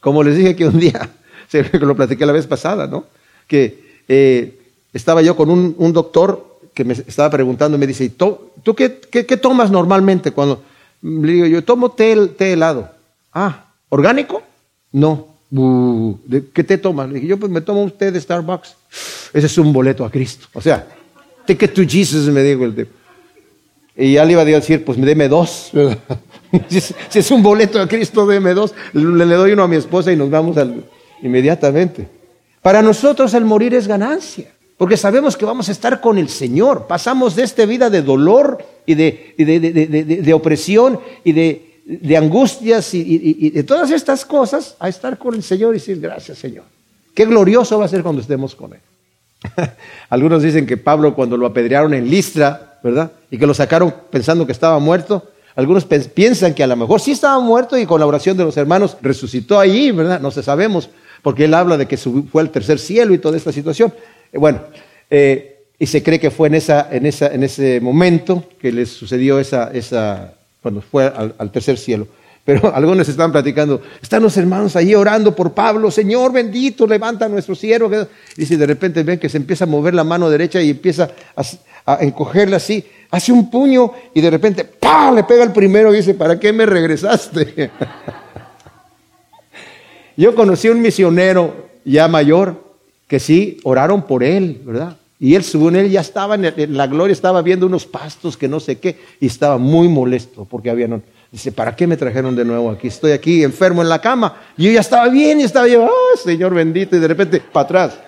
Como 0.00 0.22
les 0.22 0.36
dije 0.36 0.56
que 0.56 0.66
un 0.66 0.80
día 0.80 1.08
lo 1.72 1.94
platiqué 1.94 2.26
la 2.26 2.32
vez 2.32 2.46
pasada, 2.46 2.86
¿no? 2.86 3.04
Que 3.46 4.02
eh, 4.08 4.59
estaba 4.92 5.22
yo 5.22 5.36
con 5.36 5.50
un, 5.50 5.92
doctor 5.92 6.58
que 6.74 6.84
me 6.84 6.94
estaba 6.94 7.30
preguntando 7.30 7.76
y 7.76 7.80
me 7.80 7.86
dice, 7.86 8.08
¿tú 8.10 8.74
qué, 8.74 8.88
tomas 9.40 9.70
normalmente 9.70 10.32
cuando... 10.32 10.62
Le 11.02 11.32
digo, 11.32 11.46
yo 11.46 11.64
tomo 11.64 11.92
té, 11.92 12.28
helado. 12.38 12.90
Ah, 13.32 13.66
¿orgánico? 13.88 14.42
No. 14.92 15.28
¿Qué 16.52 16.62
té 16.62 16.76
tomas? 16.78 17.08
Le 17.08 17.14
dije, 17.14 17.26
yo 17.26 17.38
pues 17.38 17.50
me 17.50 17.60
tomo 17.60 17.82
un 17.82 17.90
té 17.90 18.12
de 18.12 18.20
Starbucks. 18.20 18.76
Ese 19.32 19.46
es 19.46 19.58
un 19.58 19.72
boleto 19.72 20.04
a 20.04 20.10
Cristo. 20.10 20.46
O 20.52 20.60
sea, 20.60 20.86
ticket 21.46 21.72
to 21.72 21.82
Jesus, 21.88 22.28
me 22.28 22.42
dijo 22.42 22.64
el 22.64 22.74
té. 22.74 22.86
Y 23.96 24.14
ya 24.14 24.24
le 24.24 24.32
iba 24.32 24.42
a 24.42 24.44
decir, 24.44 24.84
pues 24.84 25.00
deme 25.00 25.28
dos. 25.28 25.70
si 26.68 27.18
es 27.18 27.30
un 27.30 27.42
boleto 27.42 27.80
a 27.80 27.88
Cristo, 27.88 28.26
deme 28.26 28.54
dos. 28.54 28.74
Le, 28.92 29.24
doy 29.34 29.52
uno 29.52 29.64
a 29.64 29.68
mi 29.68 29.76
esposa 29.76 30.12
y 30.12 30.16
nos 30.16 30.30
vamos 30.30 30.56
inmediatamente. 31.22 32.08
Para 32.62 32.82
nosotros 32.82 33.34
el 33.34 33.44
morir 33.44 33.74
es 33.74 33.88
ganancia, 33.88 34.52
porque 34.80 34.96
sabemos 34.96 35.36
que 35.36 35.44
vamos 35.44 35.68
a 35.68 35.72
estar 35.72 36.00
con 36.00 36.16
el 36.16 36.30
Señor. 36.30 36.86
Pasamos 36.86 37.36
de 37.36 37.42
esta 37.42 37.66
vida 37.66 37.90
de 37.90 38.00
dolor 38.00 38.64
y 38.86 38.94
de, 38.94 39.34
de, 39.36 40.32
opresión 40.32 40.98
y 41.22 41.32
de, 41.32 42.16
angustias 42.16 42.94
y, 42.94 43.50
de 43.50 43.62
todas 43.62 43.90
estas 43.90 44.24
cosas 44.24 44.76
a 44.80 44.88
estar 44.88 45.18
con 45.18 45.34
el 45.34 45.42
Señor 45.42 45.74
y 45.74 45.78
decir 45.80 46.00
gracias 46.00 46.38
Señor. 46.38 46.64
Qué 47.12 47.26
glorioso 47.26 47.78
va 47.78 47.84
a 47.84 47.88
ser 47.88 48.02
cuando 48.02 48.22
estemos 48.22 48.54
con 48.54 48.72
Él. 48.72 48.80
Algunos 50.08 50.42
dicen 50.42 50.64
que 50.64 50.78
Pablo 50.78 51.14
cuando 51.14 51.36
lo 51.36 51.44
apedrearon 51.44 51.92
en 51.92 52.08
Listra, 52.08 52.78
¿verdad? 52.82 53.12
Y 53.30 53.36
que 53.36 53.46
lo 53.46 53.52
sacaron 53.52 53.94
pensando 54.10 54.46
que 54.46 54.52
estaba 54.52 54.78
muerto, 54.78 55.28
algunos 55.56 55.84
piensan 55.84 56.54
que 56.54 56.62
a 56.62 56.66
lo 56.66 56.76
mejor 56.76 57.02
sí 57.02 57.10
estaba 57.10 57.38
muerto 57.38 57.76
y 57.76 57.84
con 57.84 58.00
la 58.00 58.06
oración 58.06 58.34
de 58.34 58.44
los 58.44 58.56
hermanos 58.56 58.96
resucitó 59.02 59.60
allí, 59.60 59.90
¿verdad? 59.90 60.20
No 60.20 60.30
se 60.30 60.42
sabemos 60.42 60.88
porque 61.20 61.44
él 61.44 61.52
habla 61.52 61.76
de 61.76 61.86
que 61.86 61.98
fue 61.98 62.40
al 62.40 62.48
tercer 62.48 62.78
cielo 62.78 63.12
y 63.12 63.18
toda 63.18 63.36
esta 63.36 63.52
situación. 63.52 63.92
Eh, 64.32 64.38
bueno, 64.38 64.60
eh, 65.10 65.64
y 65.78 65.86
se 65.86 66.02
cree 66.02 66.20
que 66.20 66.30
fue 66.30 66.48
en, 66.48 66.54
esa, 66.54 66.88
en, 66.90 67.06
esa, 67.06 67.28
en 67.28 67.42
ese 67.42 67.80
momento 67.80 68.44
que 68.60 68.70
les 68.70 68.90
sucedió 68.90 69.40
esa, 69.40 69.70
esa 69.72 70.34
cuando 70.62 70.82
fue 70.82 71.04
al, 71.06 71.50
tercer 71.50 71.78
cielo. 71.78 72.06
Pero 72.44 72.70
algunos 72.74 73.08
estaban 73.08 73.32
platicando, 73.32 73.80
están 74.02 74.22
los 74.22 74.36
hermanos 74.36 74.76
allí 74.76 74.94
orando 74.94 75.34
por 75.34 75.52
Pablo, 75.52 75.90
Señor 75.90 76.32
bendito, 76.32 76.86
levanta 76.86 77.24
a 77.24 77.28
nuestro 77.28 77.54
siervo. 77.54 77.90
Y 78.36 78.44
si 78.44 78.56
de 78.56 78.66
repente 78.66 79.02
ven 79.02 79.18
que 79.18 79.28
se 79.28 79.38
empieza 79.38 79.64
a 79.64 79.68
mover 79.68 79.94
la 79.94 80.04
mano 80.04 80.28
derecha 80.28 80.60
y 80.60 80.70
empieza 80.70 81.10
a, 81.86 81.98
encogerla 82.00 82.58
así, 82.58 82.84
hace 83.10 83.32
un 83.32 83.50
puño 83.50 83.90
y 84.14 84.20
de 84.20 84.30
repente 84.30 84.64
¡pah! 84.64 85.10
le 85.10 85.24
pega 85.24 85.42
el 85.44 85.52
primero 85.52 85.92
y 85.92 85.96
dice, 85.96 86.14
¿para 86.14 86.38
qué 86.38 86.52
me 86.52 86.66
regresaste? 86.66 87.70
Yo 90.16 90.34
conocí 90.34 90.68
a 90.68 90.72
un 90.72 90.82
misionero 90.82 91.70
ya 91.84 92.06
mayor 92.06 92.69
que 93.10 93.18
sí 93.18 93.58
oraron 93.64 94.02
por 94.02 94.22
él, 94.22 94.62
¿verdad? 94.64 94.96
Y 95.18 95.34
él, 95.34 95.42
según 95.42 95.74
él, 95.74 95.90
ya 95.90 96.00
estaba 96.00 96.36
en, 96.36 96.76
la 96.76 96.86
gloria, 96.86 97.12
estaba 97.12 97.42
viendo 97.42 97.66
unos 97.66 97.84
pastos 97.84 98.36
que 98.36 98.46
no 98.46 98.60
sé 98.60 98.78
qué, 98.78 99.00
y 99.18 99.26
estaba 99.26 99.58
muy 99.58 99.88
molesto 99.88 100.46
porque 100.48 100.70
habían. 100.70 101.02
Dice, 101.32 101.50
¿para 101.50 101.74
qué 101.74 101.88
me 101.88 101.96
trajeron 101.96 102.36
de 102.36 102.44
nuevo 102.44 102.70
aquí? 102.70 102.86
Estoy 102.86 103.10
aquí 103.10 103.42
enfermo 103.42 103.82
en 103.82 103.88
la 103.88 104.00
cama. 104.00 104.40
Y 104.56 104.66
yo 104.66 104.70
ya 104.70 104.80
estaba 104.80 105.08
bien 105.08 105.40
y 105.40 105.42
estaba 105.42 105.66
yo, 105.66 105.86
oh, 105.86 106.16
Señor 106.16 106.54
bendito, 106.54 106.96
y 106.96 107.00
de 107.00 107.08
repente, 107.08 107.40
para 107.40 107.64
atrás. 107.64 107.98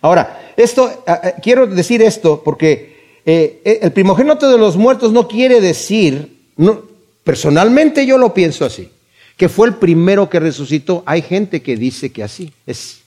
Ahora, 0.00 0.52
esto, 0.56 1.04
quiero 1.40 1.68
decir 1.68 2.02
esto 2.02 2.42
porque 2.44 3.20
eh, 3.24 3.62
eh, 3.64 3.78
el 3.82 3.92
primogénito 3.92 4.50
de 4.50 4.58
los 4.58 4.76
muertos 4.76 5.12
no 5.12 5.28
quiere 5.28 5.60
decir, 5.60 6.36
no, 6.56 6.82
personalmente 7.22 8.04
yo 8.04 8.18
lo 8.18 8.34
pienso 8.34 8.64
así, 8.64 8.90
que 9.36 9.48
fue 9.48 9.68
el 9.68 9.74
primero 9.76 10.28
que 10.28 10.40
resucitó. 10.40 11.04
Hay 11.06 11.22
gente 11.22 11.62
que 11.62 11.76
dice 11.76 12.10
que 12.10 12.24
así 12.24 12.52
es. 12.66 12.97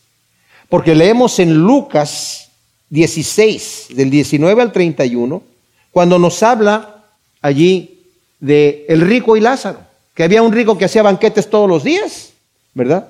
Porque 0.71 0.95
leemos 0.95 1.37
en 1.39 1.53
Lucas 1.53 2.49
16, 2.91 3.87
del 3.89 4.09
19 4.09 4.61
al 4.61 4.71
31, 4.71 5.43
cuando 5.91 6.17
nos 6.17 6.41
habla 6.43 7.03
allí 7.41 7.99
de 8.39 8.85
el 8.87 9.01
rico 9.01 9.35
y 9.35 9.41
Lázaro, 9.41 9.79
que 10.13 10.23
había 10.23 10.41
un 10.41 10.53
rico 10.53 10.77
que 10.77 10.85
hacía 10.85 11.03
banquetes 11.03 11.49
todos 11.49 11.67
los 11.67 11.83
días, 11.83 12.31
¿verdad? 12.73 13.09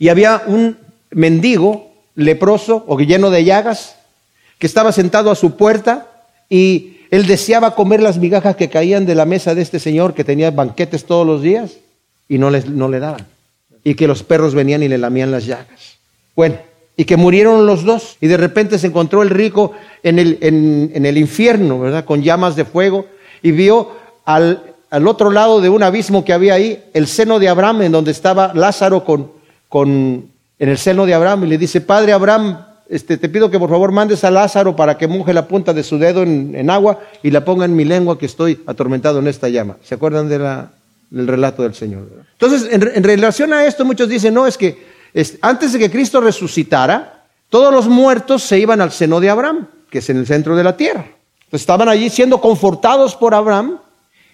Y 0.00 0.08
había 0.08 0.42
un 0.48 0.78
mendigo 1.12 1.92
leproso 2.16 2.84
o 2.88 2.98
lleno 2.98 3.30
de 3.30 3.44
llagas 3.44 3.94
que 4.58 4.66
estaba 4.66 4.90
sentado 4.90 5.30
a 5.30 5.36
su 5.36 5.56
puerta 5.56 6.08
y 6.50 7.02
él 7.12 7.28
deseaba 7.28 7.76
comer 7.76 8.02
las 8.02 8.18
migajas 8.18 8.56
que 8.56 8.68
caían 8.68 9.06
de 9.06 9.14
la 9.14 9.26
mesa 9.26 9.54
de 9.54 9.62
este 9.62 9.78
señor 9.78 10.12
que 10.12 10.24
tenía 10.24 10.50
banquetes 10.50 11.04
todos 11.04 11.24
los 11.24 11.40
días 11.40 11.76
y 12.28 12.38
no, 12.38 12.50
les, 12.50 12.68
no 12.68 12.88
le 12.88 12.98
daban. 12.98 13.28
Y 13.84 13.94
que 13.94 14.08
los 14.08 14.24
perros 14.24 14.56
venían 14.56 14.82
y 14.82 14.88
le 14.88 14.98
lamían 14.98 15.30
las 15.30 15.46
llagas. 15.46 15.98
Bueno, 16.34 16.56
y 16.96 17.04
que 17.04 17.16
murieron 17.16 17.66
los 17.66 17.84
dos. 17.84 18.16
Y 18.20 18.26
de 18.26 18.36
repente 18.36 18.78
se 18.78 18.86
encontró 18.86 19.22
el 19.22 19.30
rico 19.30 19.72
en 20.02 20.18
el, 20.18 20.38
en, 20.40 21.04
el 21.04 21.18
infierno, 21.18 21.78
¿verdad? 21.78 22.04
Con 22.04 22.22
llamas 22.22 22.56
de 22.56 22.64
fuego, 22.64 23.06
y 23.42 23.50
vio 23.52 23.90
al, 24.24 24.74
al, 24.90 25.06
otro 25.06 25.30
lado 25.30 25.60
de 25.60 25.68
un 25.68 25.82
abismo 25.82 26.24
que 26.24 26.32
había 26.32 26.54
ahí 26.54 26.82
el 26.94 27.06
seno 27.06 27.38
de 27.38 27.48
Abraham, 27.48 27.82
en 27.82 27.92
donde 27.92 28.10
estaba 28.10 28.52
Lázaro 28.54 29.04
con, 29.04 29.30
con, 29.68 30.30
en 30.58 30.68
el 30.68 30.78
seno 30.78 31.04
de 31.04 31.14
Abraham, 31.14 31.44
y 31.44 31.48
le 31.48 31.58
dice, 31.58 31.82
Padre 31.82 32.12
Abraham, 32.12 32.64
este, 32.88 33.16
te 33.18 33.28
pido 33.28 33.50
que 33.50 33.58
por 33.58 33.68
favor 33.68 33.92
mandes 33.92 34.24
a 34.24 34.30
Lázaro 34.30 34.76
para 34.76 34.96
que 34.96 35.08
moje 35.08 35.34
la 35.34 35.48
punta 35.48 35.74
de 35.74 35.82
su 35.82 35.98
dedo 35.98 36.22
en, 36.22 36.70
agua 36.70 37.00
y 37.22 37.30
la 37.32 37.44
ponga 37.44 37.64
en 37.64 37.74
mi 37.74 37.84
lengua 37.84 38.16
que 38.16 38.26
estoy 38.26 38.62
atormentado 38.64 39.18
en 39.18 39.26
esta 39.26 39.48
llama. 39.48 39.76
¿Se 39.82 39.96
acuerdan 39.96 40.28
de 40.28 40.38
la, 40.38 40.70
del 41.10 41.26
relato 41.26 41.64
del 41.64 41.74
Señor? 41.74 42.08
Entonces, 42.32 42.72
en, 42.72 42.88
en 42.94 43.02
relación 43.02 43.52
a 43.52 43.66
esto, 43.66 43.84
muchos 43.84 44.08
dicen, 44.08 44.32
no, 44.32 44.46
es 44.46 44.56
que 44.56 44.95
antes 45.40 45.72
de 45.72 45.78
que 45.78 45.90
Cristo 45.90 46.20
resucitara, 46.20 47.24
todos 47.48 47.72
los 47.72 47.88
muertos 47.88 48.42
se 48.42 48.58
iban 48.58 48.80
al 48.80 48.92
seno 48.92 49.20
de 49.20 49.30
Abraham, 49.30 49.68
que 49.90 49.98
es 49.98 50.10
en 50.10 50.18
el 50.18 50.26
centro 50.26 50.56
de 50.56 50.64
la 50.64 50.76
tierra. 50.76 51.06
estaban 51.52 51.88
allí 51.88 52.10
siendo 52.10 52.40
confortados 52.40 53.14
por 53.14 53.34
Abraham 53.34 53.78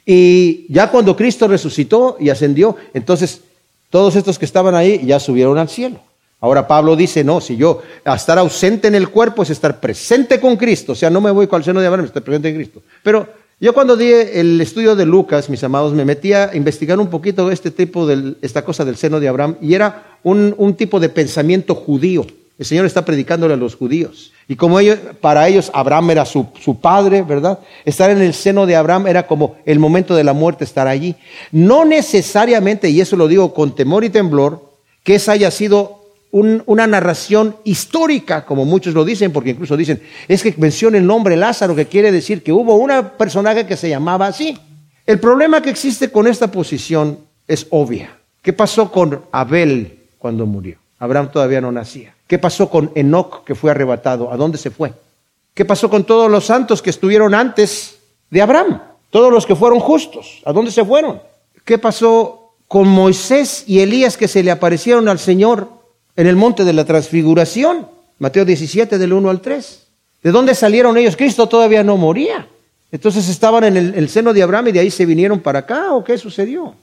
y 0.05 0.67
ya 0.73 0.91
cuando 0.91 1.15
Cristo 1.17 1.47
resucitó 1.47 2.17
y 2.19 2.31
ascendió, 2.31 2.77
entonces 2.95 3.43
todos 3.91 4.17
estos 4.17 4.39
que 4.39 4.45
estaban 4.45 4.75
ahí 4.75 5.05
ya 5.05 5.21
subieron 5.21 5.59
al 5.59 5.69
cielo. 5.69 6.01
Ahora 6.41 6.67
Pablo 6.67 6.97
dice, 6.97 7.23
no, 7.23 7.41
si 7.41 7.57
yo 7.57 7.83
estar 8.05 8.37
ausente 8.39 8.89
en 8.89 8.97
el 8.97 9.11
cuerpo 9.11 9.45
es 9.45 9.51
estar 9.51 9.79
presente 9.79 10.41
con 10.41 10.57
Cristo, 10.57 10.93
o 10.93 10.95
sea, 10.97 11.09
no 11.09 11.21
me 11.21 11.31
voy 11.31 11.47
con 11.47 11.59
el 11.59 11.65
seno 11.65 11.81
de 11.81 11.87
Abraham, 11.87 12.07
estoy 12.07 12.23
presente 12.23 12.49
en 12.49 12.57
Cristo. 12.57 12.83
Pero 13.05 13.29
yo 13.61 13.73
cuando 13.73 13.97
di 13.97 14.11
el 14.11 14.61
estudio 14.61 14.97
de 14.97 15.07
Lucas, 15.07 15.49
mis 15.49 15.63
amados, 15.63 15.93
me 15.93 16.05
metí 16.05 16.33
a 16.33 16.51
investigar 16.53 16.99
un 16.99 17.09
poquito 17.09 17.49
este 17.53 17.71
tipo 17.71 18.09
de 18.09 18.35
esta 18.43 18.65
cosa 18.65 18.85
del 18.85 18.97
seno 18.97 19.21
de 19.21 19.29
Abraham 19.29 19.57
y 19.61 19.75
era 19.75 20.12
un, 20.23 20.75
tipo 20.75 21.01
de 21.01 21.09
pensamiento 21.09 21.75
judío. 21.75 22.27
El 22.59 22.67
Señor 22.67 22.87
está 22.87 23.05
predicándole 23.05 23.55
a 23.55 23.57
los 23.57 23.75
judíos. 23.75 24.33
Y 24.47 24.57
como 24.57 24.79
ellos, 24.79 24.99
para 25.21 25.49
ellos 25.49 25.71
Abraham 25.75 26.11
era 26.11 26.25
su, 26.25 26.47
su, 26.61 26.81
padre, 26.81 27.23
¿verdad? 27.23 27.59
Estar 27.85 28.11
en 28.11 28.21
el 28.21 28.35
seno 28.35 28.67
de 28.67 28.77
Abraham 28.77 29.07
era 29.07 29.27
como 29.27 29.57
el 29.65 29.79
momento 29.79 30.15
de 30.15 30.25
la 30.25 30.33
muerte, 30.33 30.65
estar 30.65 30.87
allí. 30.87 31.17
No 31.51 31.85
necesariamente, 31.85 32.91
y 32.91 33.01
eso 33.01 33.17
lo 33.17 33.27
digo 33.27 33.53
con 33.55 33.75
temor 33.75 34.05
y 34.05 34.11
temblor, 34.11 34.71
que 35.03 35.17
esa 35.17 35.33
haya 35.33 35.51
sido 35.51 36.03
una 36.33 36.87
narración 36.87 37.57
histórica, 37.65 38.47
como 38.47 38.65
muchos 38.65 38.95
lo 38.95 39.05
dicen, 39.05 39.33
porque 39.33 39.51
incluso 39.51 39.77
dicen, 39.77 40.01
es 40.29 40.43
que 40.43 40.55
menciona 40.57 40.97
el 40.97 41.07
nombre 41.07 41.37
Lázaro, 41.37 41.77
que 41.77 41.87
quiere 41.87 42.11
decir 42.11 42.43
que 42.43 42.53
hubo 42.53 42.77
una 42.77 43.19
personaje 43.19 43.67
que 43.67 43.77
se 43.77 43.91
llamaba 43.91 44.29
así. 44.29 44.57
El 45.05 45.21
problema 45.21 45.61
que 45.61 45.69
existe 45.69 46.11
con 46.11 46.27
esta 46.27 46.51
posición 46.51 47.19
es 47.47 47.67
obvia. 47.69 48.17
¿Qué 48.41 48.55
pasó 48.55 48.91
con 48.91 49.23
Abel 49.31 50.02
cuando 50.23 50.47
murió? 50.47 50.77
Abraham 51.01 51.33
todavía 51.33 51.61
no 51.61 51.73
nacía. 51.73 52.15
¿Qué 52.29 52.39
pasó 52.39 52.71
con 52.71 52.93
Enoch 52.95 53.43
que 53.45 53.57
fue 53.57 53.73
arrebatado? 53.73 54.33
¿A 54.33 54.37
dónde 54.37 54.57
se 54.57 54.71
fue? 54.71 54.93
¿Qué 55.53 55.65
pasó 55.65 55.91
con 55.91 56.05
todos 56.05 56.31
los 56.31 56.47
santos 56.47 56.81
que 56.81 56.91
estuvieron 56.91 57.35
antes 57.35 57.99
de 58.31 58.41
Abraham? 58.41 58.81
Todos 59.11 59.33
los 59.33 59.45
que 59.45 59.57
fueron 59.57 59.81
justos, 59.81 60.41
¿a 60.47 60.53
dónde 60.53 60.71
se 60.71 60.85
fueron? 60.85 61.21
¿Qué 61.65 61.77
pasó 61.77 62.53
con 62.69 62.87
Moisés 62.87 63.65
y 63.67 63.81
Elías 63.81 64.17
que 64.17 64.29
se 64.29 64.45
le 64.45 64.53
aparecieron 64.53 65.09
al 65.09 65.19
Señor 65.19 65.69
en 66.15 66.29
el 66.29 66.37
monte 66.37 66.65
de 66.65 66.73
la 66.73 66.85
transfiguración, 66.85 67.89
Mateo 68.19 68.45
17 68.45 68.97
del 68.99 69.13
1 69.13 69.29
al 69.29 69.41
3. 69.41 69.83
¿De 70.23 70.31
dónde 70.31 70.55
salieron 70.55 70.97
ellos? 70.97 71.17
Cristo 71.17 71.49
todavía 71.49 71.83
no 71.83 71.97
moría. 71.97 72.47
Entonces 72.93 73.29
estaban 73.29 73.65
en 73.65 73.77
el, 73.77 74.09
seno 74.09 74.33
de 74.33 74.43
Abraham 74.43 74.69
y 74.69 74.73
de 74.73 74.81
ahí 74.81 74.91
se 74.91 75.05
vinieron 75.05 75.41
para 75.41 75.61
acá 75.61 75.93
o 75.93 76.05
qué 76.05 76.17
sucedió. 76.17 76.75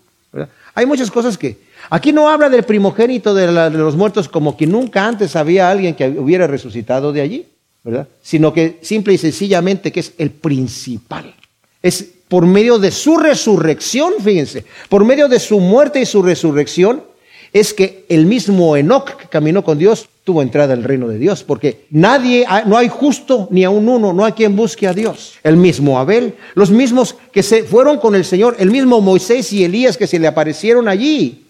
Hay 0.74 0.86
muchas 0.86 1.10
cosas 1.10 1.38
que... 1.38 1.69
Aquí 1.90 2.12
no 2.12 2.30
habla 2.30 2.50
del 2.50 2.64
primogénito 2.64 3.34
de, 3.34 3.52
los 3.72 3.96
muertos 3.96 4.30
como 4.30 4.56
que 4.56 4.68
nunca 4.68 5.08
antes 5.08 5.36
había 5.36 5.72
alguien 5.72 5.96
que 5.96 6.08
hubiera 6.08 6.46
resucitado 6.46 7.12
de 7.12 7.22
allí, 7.22 7.48
¿verdad? 7.84 8.08
Sino 8.22 8.54
que 8.54 8.78
simple 8.82 9.14
y 9.14 9.18
sencillamente 9.18 9.92
que 9.92 10.02
es 10.02 10.14
el 10.18 10.30
principal. 10.30 11.34
Es 11.82 12.06
por 12.28 12.46
medio 12.46 12.78
de 12.78 12.92
su 12.92 13.18
resurrección, 13.18 14.14
fíjense, 14.24 14.66
por 14.88 15.04
medio 15.04 15.28
de 15.28 15.40
su 15.40 15.60
muerte 15.60 16.00
y 16.00 16.06
su 16.06 16.22
resurrección, 16.22 17.04
es 17.52 17.74
que 17.74 18.06
el 18.10 18.28
mismo 18.28 18.78
Enoch 18.78 19.16
que 19.16 19.28
caminó 19.28 19.64
con 19.64 19.80
Dios 19.80 20.08
tuvo 20.24 20.44
entrada 20.44 20.74
al 20.74 20.84
reino 20.84 21.08
de 21.08 21.18
Dios, 21.18 21.44
porque 21.44 21.88
nadie, 21.90 22.46
no 22.68 22.78
hay 22.78 22.88
justo 22.88 23.48
ni 23.50 23.64
a 23.64 23.72
un 23.72 23.90
uno, 23.90 24.14
no 24.14 24.24
hay 24.24 24.34
quien 24.34 24.56
busque 24.56 24.86
a 24.86 24.94
Dios. 24.94 25.40
El 25.42 25.58
mismo 25.58 25.98
Abel, 25.98 26.36
los 26.54 26.70
mismos 26.70 27.16
que 27.32 27.42
se 27.42 27.64
fueron 27.64 27.98
con 27.98 28.14
el 28.14 28.26
Señor, 28.26 28.56
el 28.60 28.70
mismo 28.70 29.02
Moisés 29.02 29.52
y 29.52 29.64
Elías 29.64 29.98
que 29.98 30.06
se 30.06 30.20
le 30.20 30.28
aparecieron 30.28 30.88
allí 30.88 31.49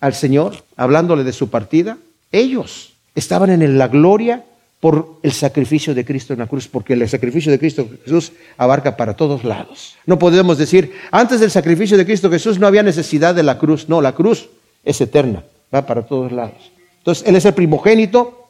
al 0.00 0.14
Señor, 0.14 0.64
hablándole 0.76 1.24
de 1.24 1.32
su 1.32 1.50
partida, 1.50 1.98
ellos 2.32 2.92
estaban 3.14 3.50
en 3.50 3.78
la 3.78 3.88
gloria 3.88 4.44
por 4.80 5.18
el 5.22 5.32
sacrificio 5.32 5.94
de 5.94 6.04
Cristo 6.04 6.32
en 6.32 6.38
la 6.38 6.46
cruz, 6.46 6.68
porque 6.68 6.92
el 6.92 7.08
sacrificio 7.08 7.50
de 7.50 7.58
Cristo 7.58 7.88
Jesús 8.04 8.32
abarca 8.56 8.96
para 8.96 9.14
todos 9.14 9.42
lados. 9.42 9.96
No 10.06 10.18
podemos 10.18 10.56
decir, 10.56 10.92
antes 11.10 11.40
del 11.40 11.50
sacrificio 11.50 11.96
de 11.96 12.06
Cristo 12.06 12.30
Jesús 12.30 12.58
no 12.58 12.66
había 12.66 12.84
necesidad 12.84 13.34
de 13.34 13.42
la 13.42 13.58
cruz, 13.58 13.88
no, 13.88 14.00
la 14.00 14.14
cruz 14.14 14.48
es 14.84 15.00
eterna, 15.00 15.42
va 15.74 15.84
para 15.84 16.02
todos 16.02 16.30
lados. 16.30 16.70
Entonces, 16.98 17.26
Él 17.26 17.34
es 17.34 17.44
el 17.44 17.54
primogénito 17.54 18.46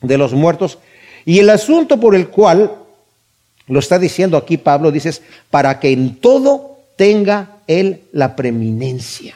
de 0.00 0.18
los 0.18 0.34
muertos. 0.34 0.78
Y 1.24 1.40
el 1.40 1.50
asunto 1.50 1.98
por 1.98 2.14
el 2.14 2.28
cual 2.28 2.72
lo 3.66 3.78
está 3.80 3.98
diciendo 3.98 4.36
aquí 4.36 4.58
Pablo, 4.58 4.92
dices, 4.92 5.22
para 5.50 5.80
que 5.80 5.90
en 5.90 6.16
todo 6.16 6.78
tenga 6.96 7.58
Él 7.66 8.02
la 8.12 8.36
preeminencia. 8.36 9.34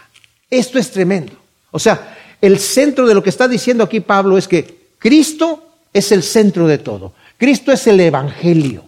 Esto 0.48 0.78
es 0.78 0.92
tremendo. 0.92 1.39
O 1.70 1.78
sea, 1.78 2.16
el 2.40 2.58
centro 2.58 3.06
de 3.06 3.14
lo 3.14 3.22
que 3.22 3.30
está 3.30 3.48
diciendo 3.48 3.84
aquí 3.84 4.00
Pablo 4.00 4.38
es 4.38 4.48
que 4.48 4.90
Cristo 4.98 5.64
es 5.92 6.12
el 6.12 6.22
centro 6.22 6.66
de 6.66 6.78
todo. 6.78 7.12
Cristo 7.36 7.72
es 7.72 7.86
el 7.86 8.00
Evangelio. 8.00 8.84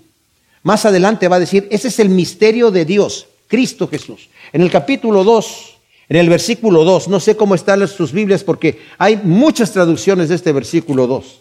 Más 0.63 0.85
adelante 0.85 1.29
va 1.29 1.37
a 1.37 1.41
decir, 1.41 1.67
ese 1.71 1.89
es 1.89 1.99
el 1.99 2.09
misterio 2.09 2.71
de 2.71 2.85
Dios, 2.85 3.27
Cristo 3.49 3.89
Jesús. 3.89 4.29
En 4.53 4.63
el 4.63 4.71
capítulo 4.71 5.25
2, 5.25 5.77
en 6.09 6.17
el 6.17 6.29
versículo 6.29 6.85
2, 6.85 7.09
no 7.09 7.21
sé 7.21 7.37
cómo 7.37 7.55
están 7.55 7.87
sus 7.89 8.13
Biblias 8.13 8.45
porque 8.45 8.81
hay 8.99 9.21
muchas 9.23 9.73
traducciones 9.73 10.29
de 10.29 10.37
este 10.37 10.53
versículo 10.53 11.07
2. 11.07 11.41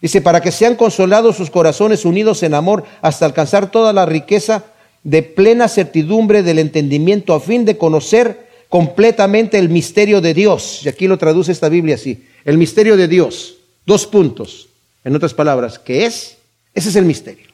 Dice, 0.00 0.20
para 0.20 0.40
que 0.40 0.52
sean 0.52 0.76
consolados 0.76 1.36
sus 1.36 1.50
corazones 1.50 2.04
unidos 2.04 2.42
en 2.42 2.54
amor 2.54 2.84
hasta 3.02 3.26
alcanzar 3.26 3.70
toda 3.70 3.92
la 3.92 4.06
riqueza 4.06 4.64
de 5.02 5.22
plena 5.22 5.68
certidumbre 5.68 6.42
del 6.42 6.58
entendimiento 6.58 7.34
a 7.34 7.40
fin 7.40 7.64
de 7.64 7.78
conocer 7.78 8.45
completamente 8.76 9.56
el 9.56 9.70
misterio 9.70 10.20
de 10.20 10.34
Dios. 10.34 10.82
Y 10.84 10.90
aquí 10.90 11.08
lo 11.08 11.16
traduce 11.16 11.50
esta 11.50 11.70
Biblia 11.70 11.94
así. 11.94 12.26
El 12.44 12.58
misterio 12.58 12.94
de 12.94 13.08
Dios. 13.08 13.56
Dos 13.86 14.06
puntos. 14.06 14.68
En 15.02 15.16
otras 15.16 15.32
palabras, 15.32 15.78
¿qué 15.78 16.04
es? 16.04 16.36
Ese 16.74 16.90
es 16.90 16.96
el 16.96 17.06
misterio. 17.06 17.46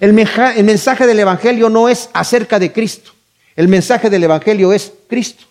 El, 0.00 0.14
mensaje 0.14 1.06
del 1.06 1.20
Evangelio 1.20 1.68
no 1.68 1.90
es 1.90 2.08
acerca 2.14 2.58
de 2.58 2.72
Cristo. 2.72 3.10
El 3.56 3.68
mensaje 3.68 4.08
del 4.08 4.24
Evangelio 4.24 4.72
es 4.72 4.90
Cristo. 5.06 5.44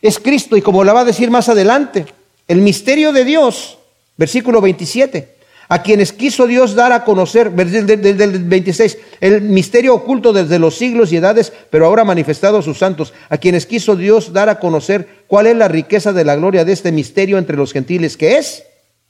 Es 0.00 0.20
Cristo 0.20 0.56
y 0.56 0.62
como 0.62 0.84
la 0.84 0.92
va 0.92 1.00
a 1.00 1.04
decir 1.04 1.32
más 1.32 1.48
adelante, 1.48 2.06
el 2.46 2.58
misterio 2.58 3.12
de 3.12 3.24
Dios, 3.24 3.78
versículo 4.16 4.60
27, 4.60 5.33
a 5.68 5.82
quienes 5.82 6.12
quiso 6.12 6.46
Dios 6.46 6.74
dar 6.74 6.92
a 6.92 7.04
conocer, 7.04 7.50
desde 7.52 8.24
el 8.24 8.44
26, 8.44 8.98
el 9.20 9.42
misterio 9.42 9.94
oculto 9.94 10.32
desde 10.32 10.58
los 10.58 10.76
siglos 10.76 11.12
y 11.12 11.16
edades, 11.16 11.52
pero 11.70 11.86
ahora 11.86 12.04
manifestado 12.04 12.58
a 12.58 12.62
sus 12.62 12.78
santos, 12.78 13.12
a 13.28 13.38
quienes 13.38 13.66
quiso 13.66 13.96
Dios 13.96 14.32
dar 14.32 14.48
a 14.48 14.58
conocer 14.58 15.24
cuál 15.26 15.46
es 15.46 15.56
la 15.56 15.68
riqueza 15.68 16.12
de 16.12 16.24
la 16.24 16.36
gloria 16.36 16.64
de 16.64 16.72
este 16.72 16.92
misterio 16.92 17.38
entre 17.38 17.56
los 17.56 17.72
gentiles, 17.72 18.16
que 18.16 18.36
es 18.36 18.64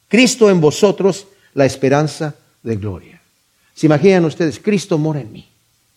Cristo 0.09 0.51
en 0.51 0.61
vosotros, 0.61 1.27
la 1.55 1.65
esperanza 1.65 2.35
de 2.63 2.77
gloria. 2.77 3.21
¿Se 3.75 3.87
imaginan 3.87 4.25
ustedes? 4.25 4.61
Cristo 4.61 4.99
mora 4.99 5.21
en 5.21 5.33
mí, 5.33 5.49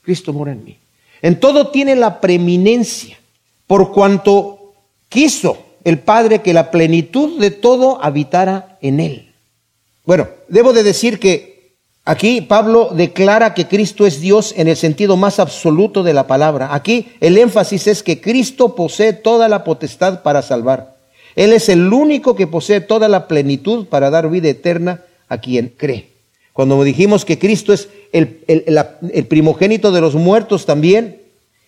Cristo 0.02 0.34
mora 0.34 0.52
en 0.52 0.64
mí. 0.64 0.78
En 1.22 1.40
todo 1.40 1.70
tiene 1.70 1.96
la 1.96 2.20
preeminencia, 2.20 3.18
por 3.68 3.92
cuanto 3.92 4.74
quiso 5.10 5.58
el 5.84 6.00
Padre 6.00 6.42
que 6.42 6.54
la 6.54 6.72
plenitud 6.72 7.40
de 7.40 7.52
todo 7.52 8.04
habitara 8.04 8.78
en 8.82 9.00
él 9.00 9.27
bueno, 10.08 10.30
debo 10.48 10.72
de 10.72 10.84
decir 10.84 11.20
que 11.20 11.76
aquí 12.06 12.40
Pablo 12.40 12.92
declara 12.94 13.54
que 13.54 13.68
Cristo 13.68 14.06
es 14.08 14.22
Dios 14.22 14.54
en 14.56 14.70
el 14.70 14.78
sentido 14.78 15.18
más 15.18 15.38
absoluto 15.38 16.02
de 16.02 16.14
la 16.14 16.28
palabra. 16.28 16.74
Aquí 16.74 17.10
el 17.20 17.38
énfasis 17.38 17.88
es 17.88 18.04
que 18.04 18.22
Cristo 18.22 18.74
posee 18.74 19.12
toda 19.12 19.50
la 19.50 19.66
potestad 19.66 20.24
para 20.24 20.42
salvar. 20.42 20.96
Él 21.36 21.52
es 21.52 21.68
el 21.68 21.92
único 21.92 22.38
que 22.38 22.48
posee 22.48 22.80
toda 22.80 23.10
la 23.10 23.28
plenitud 23.28 23.88
para 23.88 24.10
dar 24.10 24.30
vida 24.30 24.48
eterna 24.48 25.04
a 25.28 25.40
quien 25.40 25.74
cree. 25.76 26.14
Cuando 26.54 26.82
dijimos 26.86 27.26
que 27.26 27.38
Cristo 27.38 27.74
es 27.74 27.90
el, 28.14 28.46
el, 28.48 29.28
primogénito 29.28 29.92
de 29.92 30.00
los 30.00 30.16
muertos 30.16 30.66
también, 30.66 31.22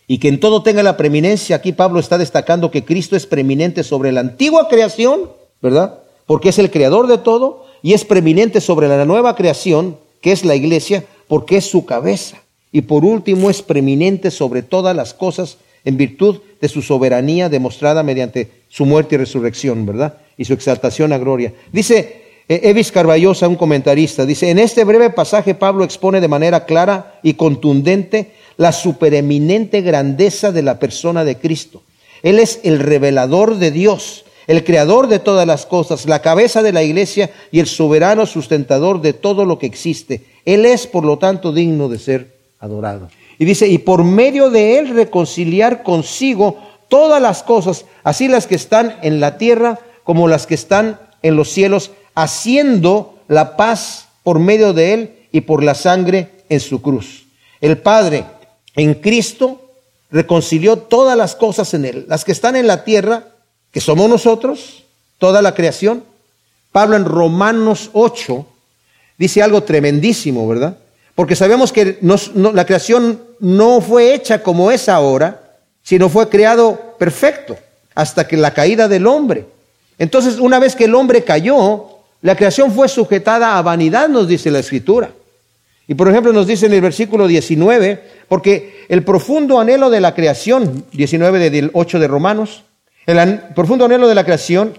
y 0.07 0.17
que 0.17 0.29
en 0.29 0.39
todo 0.39 0.63
tenga 0.63 0.81
la 0.81 0.95
preeminencia, 0.95 1.57
aquí 1.57 1.73
Pablo 1.73 1.99
está 1.99 2.17
destacando 2.17 2.71
que 2.71 2.85
Cristo 2.85 3.17
es 3.17 3.25
preeminente 3.25 3.83
sobre 3.83 4.13
la 4.13 4.21
antigua 4.21 4.69
creación, 4.69 5.29
¿verdad? 5.61 5.99
Porque 6.25 6.49
es 6.49 6.57
el 6.57 6.71
creador 6.71 7.07
de 7.07 7.17
todo, 7.17 7.65
y 7.81 7.93
es 7.93 8.05
preeminente 8.05 8.61
sobre 8.61 8.87
la 8.87 9.05
nueva 9.05 9.35
creación, 9.35 9.97
que 10.21 10.31
es 10.31 10.45
la 10.45 10.55
iglesia, 10.55 11.05
porque 11.27 11.57
es 11.57 11.65
su 11.65 11.85
cabeza. 11.85 12.37
Y 12.71 12.81
por 12.81 13.05
último 13.05 13.49
es 13.49 13.61
preeminente 13.61 14.31
sobre 14.31 14.61
todas 14.61 14.95
las 14.95 15.13
cosas 15.13 15.57
en 15.85 15.97
virtud 15.97 16.39
de 16.61 16.67
su 16.67 16.81
soberanía 16.81 17.49
demostrada 17.49 18.03
mediante 18.03 18.51
su 18.69 18.85
muerte 18.85 19.15
y 19.15 19.17
resurrección, 19.17 19.85
¿verdad? 19.85 20.17
Y 20.37 20.45
su 20.45 20.53
exaltación 20.53 21.13
a 21.13 21.17
gloria. 21.17 21.53
Dice 21.71 22.23
eh, 22.47 22.61
Evis 22.63 22.91
Carballosa, 22.91 23.47
un 23.47 23.55
comentarista, 23.55 24.25
dice, 24.25 24.49
en 24.49 24.59
este 24.59 24.83
breve 24.83 25.09
pasaje 25.09 25.55
Pablo 25.55 25.83
expone 25.83 26.19
de 26.19 26.27
manera 26.27 26.65
clara 26.65 27.19
y 27.23 27.35
contundente 27.35 28.31
la 28.57 28.71
supereminente 28.71 29.81
grandeza 29.81 30.51
de 30.51 30.63
la 30.63 30.79
persona 30.79 31.23
de 31.23 31.37
Cristo. 31.37 31.81
Él 32.23 32.39
es 32.39 32.59
el 32.63 32.79
revelador 32.79 33.57
de 33.57 33.71
Dios, 33.71 34.25
el 34.49 34.63
creador 34.63 35.09
de 35.09 35.19
todas 35.19 35.45
las 35.45 35.67
cosas, 35.67 36.07
la 36.07 36.23
cabeza 36.23 36.63
de 36.63 36.73
la 36.73 36.81
iglesia 36.81 37.29
y 37.51 37.59
el 37.59 37.67
soberano 37.67 38.25
sustentador 38.25 38.99
de 38.99 39.13
todo 39.13 39.45
lo 39.45 39.59
que 39.59 39.67
existe. 39.67 40.25
Él 40.43 40.65
es, 40.65 40.87
por 40.87 41.05
lo 41.05 41.19
tanto, 41.19 41.53
digno 41.53 41.87
de 41.87 41.99
ser 41.99 42.35
adorado. 42.59 43.09
Y 43.37 43.45
dice, 43.45 43.67
y 43.67 43.77
por 43.77 44.03
medio 44.03 44.49
de 44.49 44.79
él 44.79 44.89
reconciliar 44.89 45.83
consigo 45.83 46.57
todas 46.87 47.21
las 47.21 47.43
cosas, 47.43 47.85
así 48.03 48.27
las 48.27 48.47
que 48.47 48.55
están 48.55 48.97
en 49.03 49.19
la 49.19 49.37
tierra 49.37 49.77
como 50.03 50.27
las 50.27 50.47
que 50.47 50.55
están 50.55 50.99
en 51.21 51.35
los 51.35 51.49
cielos, 51.49 51.91
haciendo 52.15 53.19
la 53.27 53.55
paz 53.55 54.07
por 54.23 54.39
medio 54.39 54.73
de 54.73 54.93
él 54.93 55.15
y 55.31 55.41
por 55.41 55.61
la 55.61 55.75
sangre 55.75 56.31
en 56.49 56.59
su 56.59 56.81
cruz. 56.81 57.27
El 57.61 57.77
Padre 57.77 58.25
en 58.75 58.95
Cristo 58.95 59.61
reconcilió 60.09 60.79
todas 60.79 61.15
las 61.15 61.35
cosas 61.35 61.75
en 61.75 61.85
él, 61.85 62.05
las 62.07 62.25
que 62.25 62.31
están 62.31 62.55
en 62.55 62.65
la 62.65 62.83
tierra 62.83 63.27
que 63.71 63.81
somos 63.81 64.09
nosotros, 64.09 64.83
toda 65.17 65.41
la 65.41 65.53
creación. 65.53 66.03
Pablo 66.71 66.95
en 66.95 67.05
Romanos 67.05 67.89
8 67.93 68.45
dice 69.17 69.41
algo 69.41 69.63
tremendísimo, 69.63 70.47
¿verdad? 70.47 70.77
Porque 71.15 71.35
sabemos 71.35 71.73
que 71.73 71.97
la 72.01 72.65
creación 72.65 73.21
no 73.39 73.81
fue 73.81 74.13
hecha 74.13 74.41
como 74.41 74.71
es 74.71 74.87
ahora, 74.87 75.41
sino 75.83 76.07
fue 76.09 76.29
creado 76.29 76.95
perfecto 76.97 77.57
hasta 77.95 78.27
que 78.27 78.37
la 78.37 78.53
caída 78.53 78.87
del 78.87 79.07
hombre. 79.07 79.45
Entonces, 79.97 80.39
una 80.39 80.59
vez 80.59 80.75
que 80.75 80.85
el 80.85 80.95
hombre 80.95 81.23
cayó, 81.23 81.87
la 82.21 82.35
creación 82.35 82.71
fue 82.71 82.87
sujetada 82.87 83.57
a 83.57 83.61
vanidad, 83.61 84.07
nos 84.07 84.27
dice 84.27 84.51
la 84.51 84.59
escritura. 84.59 85.11
Y 85.89 85.95
por 85.95 86.07
ejemplo 86.07 86.31
nos 86.31 86.45
dice 86.45 86.67
en 86.67 86.73
el 86.73 86.81
versículo 86.81 87.27
19, 87.27 87.99
porque 88.27 88.85
el 88.89 89.03
profundo 89.03 89.59
anhelo 89.59 89.89
de 89.89 89.99
la 89.99 90.13
creación, 90.13 90.85
19 90.91 91.49
del 91.49 91.71
8 91.73 91.99
de 91.99 92.07
Romanos, 92.07 92.63
el 93.17 93.39
profundo 93.55 93.85
anhelo 93.85 94.07
de 94.07 94.15
la 94.15 94.23
creación 94.23 94.77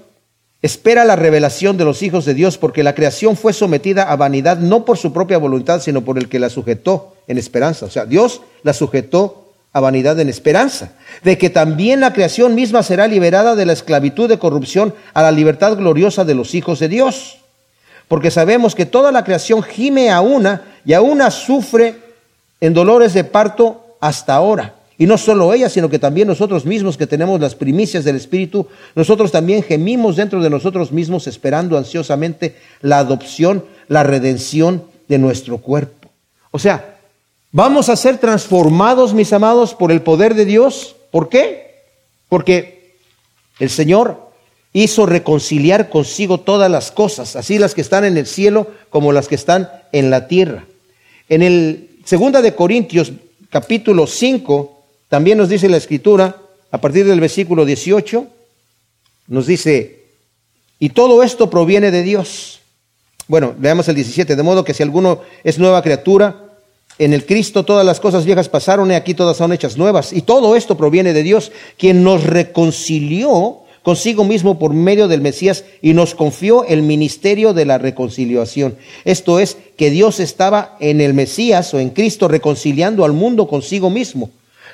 espera 0.62 1.04
la 1.04 1.16
revelación 1.16 1.76
de 1.76 1.84
los 1.84 2.02
hijos 2.02 2.24
de 2.24 2.34
Dios 2.34 2.58
porque 2.58 2.82
la 2.82 2.94
creación 2.94 3.36
fue 3.36 3.52
sometida 3.52 4.04
a 4.04 4.16
vanidad 4.16 4.58
no 4.58 4.84
por 4.84 4.98
su 4.98 5.12
propia 5.12 5.38
voluntad, 5.38 5.80
sino 5.80 6.02
por 6.02 6.18
el 6.18 6.28
que 6.28 6.38
la 6.38 6.50
sujetó 6.50 7.14
en 7.26 7.38
esperanza. 7.38 7.86
O 7.86 7.90
sea, 7.90 8.04
Dios 8.04 8.42
la 8.62 8.72
sujetó 8.72 9.46
a 9.72 9.80
vanidad 9.80 10.18
en 10.18 10.28
esperanza, 10.28 10.92
de 11.22 11.38
que 11.38 11.48
también 11.48 12.00
la 12.00 12.12
creación 12.12 12.54
misma 12.54 12.82
será 12.82 13.06
liberada 13.06 13.54
de 13.54 13.66
la 13.66 13.72
esclavitud 13.72 14.28
de 14.28 14.38
corrupción 14.38 14.94
a 15.14 15.22
la 15.22 15.30
libertad 15.30 15.76
gloriosa 15.76 16.24
de 16.24 16.34
los 16.34 16.54
hijos 16.54 16.80
de 16.80 16.88
Dios. 16.88 17.38
Porque 18.08 18.32
sabemos 18.32 18.74
que 18.74 18.86
toda 18.86 19.12
la 19.12 19.22
creación 19.22 19.62
gime 19.62 20.10
a 20.10 20.20
una 20.20 20.62
y 20.84 20.92
a 20.92 21.00
una 21.00 21.30
sufre 21.30 21.96
en 22.60 22.74
dolores 22.74 23.14
de 23.14 23.22
parto 23.22 23.96
hasta 24.00 24.34
ahora. 24.34 24.74
Y 25.00 25.06
no 25.06 25.16
solo 25.16 25.54
ella, 25.54 25.70
sino 25.70 25.88
que 25.88 25.98
también 25.98 26.28
nosotros 26.28 26.66
mismos 26.66 26.98
que 26.98 27.06
tenemos 27.06 27.40
las 27.40 27.54
primicias 27.54 28.04
del 28.04 28.16
Espíritu, 28.16 28.66
nosotros 28.94 29.32
también 29.32 29.62
gemimos 29.62 30.16
dentro 30.16 30.42
de 30.42 30.50
nosotros 30.50 30.92
mismos 30.92 31.26
esperando 31.26 31.78
ansiosamente 31.78 32.56
la 32.82 32.98
adopción, 32.98 33.64
la 33.88 34.02
redención 34.02 34.84
de 35.08 35.16
nuestro 35.16 35.56
cuerpo. 35.56 36.10
O 36.50 36.58
sea, 36.58 36.98
vamos 37.50 37.88
a 37.88 37.96
ser 37.96 38.18
transformados, 38.18 39.14
mis 39.14 39.32
amados, 39.32 39.74
por 39.74 39.90
el 39.90 40.02
poder 40.02 40.34
de 40.34 40.44
Dios. 40.44 40.96
¿Por 41.10 41.30
qué? 41.30 41.80
Porque 42.28 42.96
el 43.58 43.70
Señor 43.70 44.30
hizo 44.74 45.06
reconciliar 45.06 45.88
consigo 45.88 46.40
todas 46.40 46.70
las 46.70 46.90
cosas, 46.90 47.36
así 47.36 47.58
las 47.58 47.74
que 47.74 47.80
están 47.80 48.04
en 48.04 48.18
el 48.18 48.26
cielo 48.26 48.66
como 48.90 49.12
las 49.12 49.28
que 49.28 49.36
están 49.36 49.70
en 49.92 50.10
la 50.10 50.28
tierra. 50.28 50.66
En 51.30 51.40
el 51.40 51.88
segunda 52.04 52.42
de 52.42 52.54
Corintios 52.54 53.12
capítulo 53.48 54.06
5 54.06 54.76
también 55.10 55.38
nos 55.38 55.48
dice 55.48 55.68
la 55.68 55.76
escritura, 55.76 56.36
a 56.70 56.80
partir 56.80 57.04
del 57.04 57.18
versículo 57.18 57.64
18, 57.64 58.26
nos 59.26 59.44
dice, 59.44 60.04
y 60.78 60.90
todo 60.90 61.24
esto 61.24 61.50
proviene 61.50 61.90
de 61.90 62.04
Dios. 62.04 62.60
Bueno, 63.26 63.52
veamos 63.58 63.88
el 63.88 63.96
17, 63.96 64.36
de 64.36 64.42
modo 64.44 64.64
que 64.64 64.72
si 64.72 64.84
alguno 64.84 65.20
es 65.42 65.58
nueva 65.58 65.82
criatura, 65.82 66.44
en 66.96 67.12
el 67.12 67.26
Cristo 67.26 67.64
todas 67.64 67.84
las 67.84 67.98
cosas 67.98 68.24
viejas 68.24 68.48
pasaron 68.48 68.92
y 68.92 68.94
aquí 68.94 69.14
todas 69.14 69.36
son 69.36 69.52
hechas 69.52 69.76
nuevas. 69.76 70.12
Y 70.12 70.22
todo 70.22 70.54
esto 70.54 70.76
proviene 70.76 71.12
de 71.12 71.24
Dios, 71.24 71.50
quien 71.76 72.04
nos 72.04 72.22
reconcilió 72.22 73.62
consigo 73.82 74.22
mismo 74.22 74.60
por 74.60 74.74
medio 74.74 75.08
del 75.08 75.22
Mesías 75.22 75.64
y 75.82 75.92
nos 75.92 76.14
confió 76.14 76.64
el 76.66 76.82
ministerio 76.82 77.52
de 77.52 77.64
la 77.64 77.78
reconciliación. 77.78 78.76
Esto 79.04 79.40
es, 79.40 79.56
que 79.76 79.90
Dios 79.90 80.20
estaba 80.20 80.76
en 80.78 81.00
el 81.00 81.14
Mesías 81.14 81.74
o 81.74 81.80
en 81.80 81.90
Cristo 81.90 82.28
reconciliando 82.28 83.04
al 83.04 83.12
mundo 83.12 83.48
consigo 83.48 83.90
mismo 83.90 84.30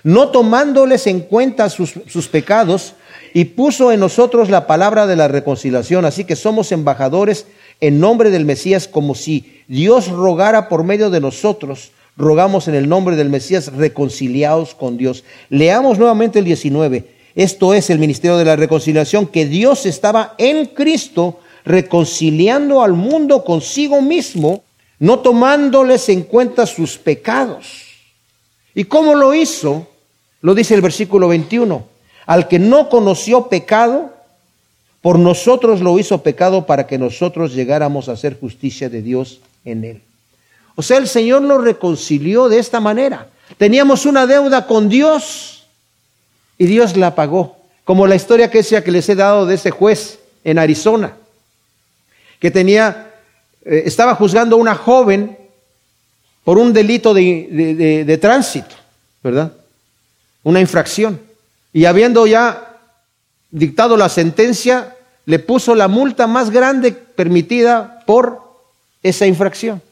no 0.06 0.28
tomándoles 0.28 1.08
en 1.08 1.18
cuenta 1.18 1.68
sus, 1.68 2.28
pecados, 2.30 2.94
y 3.34 3.44
puso 3.46 3.90
en 3.90 3.98
nosotros 3.98 4.50
la 4.50 4.68
palabra 4.68 5.08
de 5.08 5.16
la 5.16 5.26
reconciliación. 5.26 6.04
Así 6.04 6.22
que 6.22 6.36
somos 6.36 6.70
embajadores 6.70 7.48
en 7.80 7.98
nombre 7.98 8.30
del 8.30 8.44
Mesías, 8.44 8.86
como 8.86 9.16
si 9.16 9.64
Dios 9.66 10.06
rogara 10.06 10.68
por 10.68 10.84
medio 10.84 11.10
de 11.10 11.20
nosotros. 11.20 11.90
Rogamos 12.16 12.68
en 12.68 12.76
el 12.76 12.88
nombre 12.88 13.16
del 13.16 13.30
Mesías, 13.30 13.72
reconciliados 13.72 14.76
con 14.76 14.96
Dios. 14.96 15.24
Leamos 15.50 15.98
nuevamente 15.98 16.38
el 16.38 16.44
19. 16.44 17.04
Esto 17.34 17.74
es 17.74 17.90
el 17.90 17.98
ministerio 17.98 18.36
de 18.36 18.44
la 18.44 18.54
reconciliación, 18.54 19.26
que 19.26 19.44
Dios 19.44 19.86
estaba 19.86 20.36
en 20.38 20.66
Cristo 20.66 21.40
reconciliando 21.64 22.80
al 22.80 22.92
mundo 22.92 23.42
consigo 23.42 24.00
mismo, 24.02 24.62
no 25.00 25.18
tomándoles 25.18 26.08
en 26.10 26.22
cuenta 26.22 26.64
sus 26.64 26.96
pecados. 26.96 27.82
¿Y 28.72 28.84
cómo 28.84 29.16
lo 29.16 29.34
hizo? 29.34 29.88
Lo 30.46 30.54
dice 30.54 30.76
el 30.76 30.80
versículo 30.80 31.26
21. 31.26 31.84
Al 32.24 32.46
que 32.46 32.60
no 32.60 32.88
conoció 32.88 33.48
pecado, 33.48 34.14
por 35.00 35.18
nosotros 35.18 35.80
lo 35.80 35.98
hizo 35.98 36.22
pecado 36.22 36.66
para 36.66 36.86
que 36.86 36.98
nosotros 36.98 37.52
llegáramos 37.52 38.08
a 38.08 38.12
hacer 38.12 38.38
justicia 38.38 38.88
de 38.88 39.02
Dios 39.02 39.40
en 39.64 39.82
él. 39.82 40.02
O 40.76 40.82
sea, 40.82 40.98
el 40.98 41.08
Señor 41.08 41.42
nos 41.42 41.64
reconcilió 41.64 42.48
de 42.48 42.60
esta 42.60 42.78
manera. 42.78 43.26
Teníamos 43.58 44.06
una 44.06 44.24
deuda 44.24 44.68
con 44.68 44.88
Dios 44.88 45.66
y 46.58 46.66
Dios 46.66 46.96
la 46.96 47.16
pagó. 47.16 47.56
Como 47.82 48.06
la 48.06 48.14
historia 48.14 48.48
que, 48.48 48.62
que 48.62 48.92
les 48.92 49.08
he 49.08 49.16
dado 49.16 49.46
de 49.46 49.56
ese 49.56 49.72
juez 49.72 50.20
en 50.44 50.60
Arizona, 50.60 51.16
que 52.38 52.52
tenía, 52.52 53.10
eh, 53.64 53.82
estaba 53.84 54.14
juzgando 54.14 54.54
a 54.54 54.60
una 54.60 54.76
joven 54.76 55.36
por 56.44 56.56
un 56.56 56.72
delito 56.72 57.12
de, 57.12 58.04
de 58.06 58.18
tránsito, 58.18 58.76
¿verdad? 59.24 59.52
Una 60.46 60.60
infracción. 60.60 61.20
Y 61.72 61.86
habiendo 61.86 62.24
ya 62.24 62.78
dictado 63.50 63.96
la 63.96 64.08
sentencia, 64.08 64.94
le 65.24 65.40
puso 65.40 65.74
la 65.74 65.88
multa 65.88 66.28
más 66.28 66.50
grande 66.50 66.92
permitida 66.92 68.04
por 68.06 68.40
esa 69.02 69.26
infracción, 69.26 69.82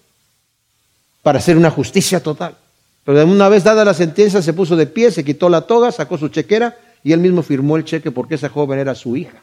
para 1.24 1.40
hacer 1.40 1.56
una 1.56 1.72
justicia 1.72 2.22
total. 2.22 2.54
Pero 3.02 3.26
una 3.26 3.48
vez 3.48 3.64
dada 3.64 3.84
la 3.84 3.94
sentencia, 3.94 4.42
se 4.42 4.52
puso 4.52 4.76
de 4.76 4.86
pie, 4.86 5.10
se 5.10 5.24
quitó 5.24 5.48
la 5.48 5.62
toga, 5.62 5.90
sacó 5.90 6.18
su 6.18 6.28
chequera 6.28 6.78
y 7.02 7.10
él 7.10 7.18
mismo 7.18 7.42
firmó 7.42 7.76
el 7.76 7.84
cheque 7.84 8.12
porque 8.12 8.36
esa 8.36 8.48
joven 8.48 8.78
era 8.78 8.94
su 8.94 9.16
hija. 9.16 9.42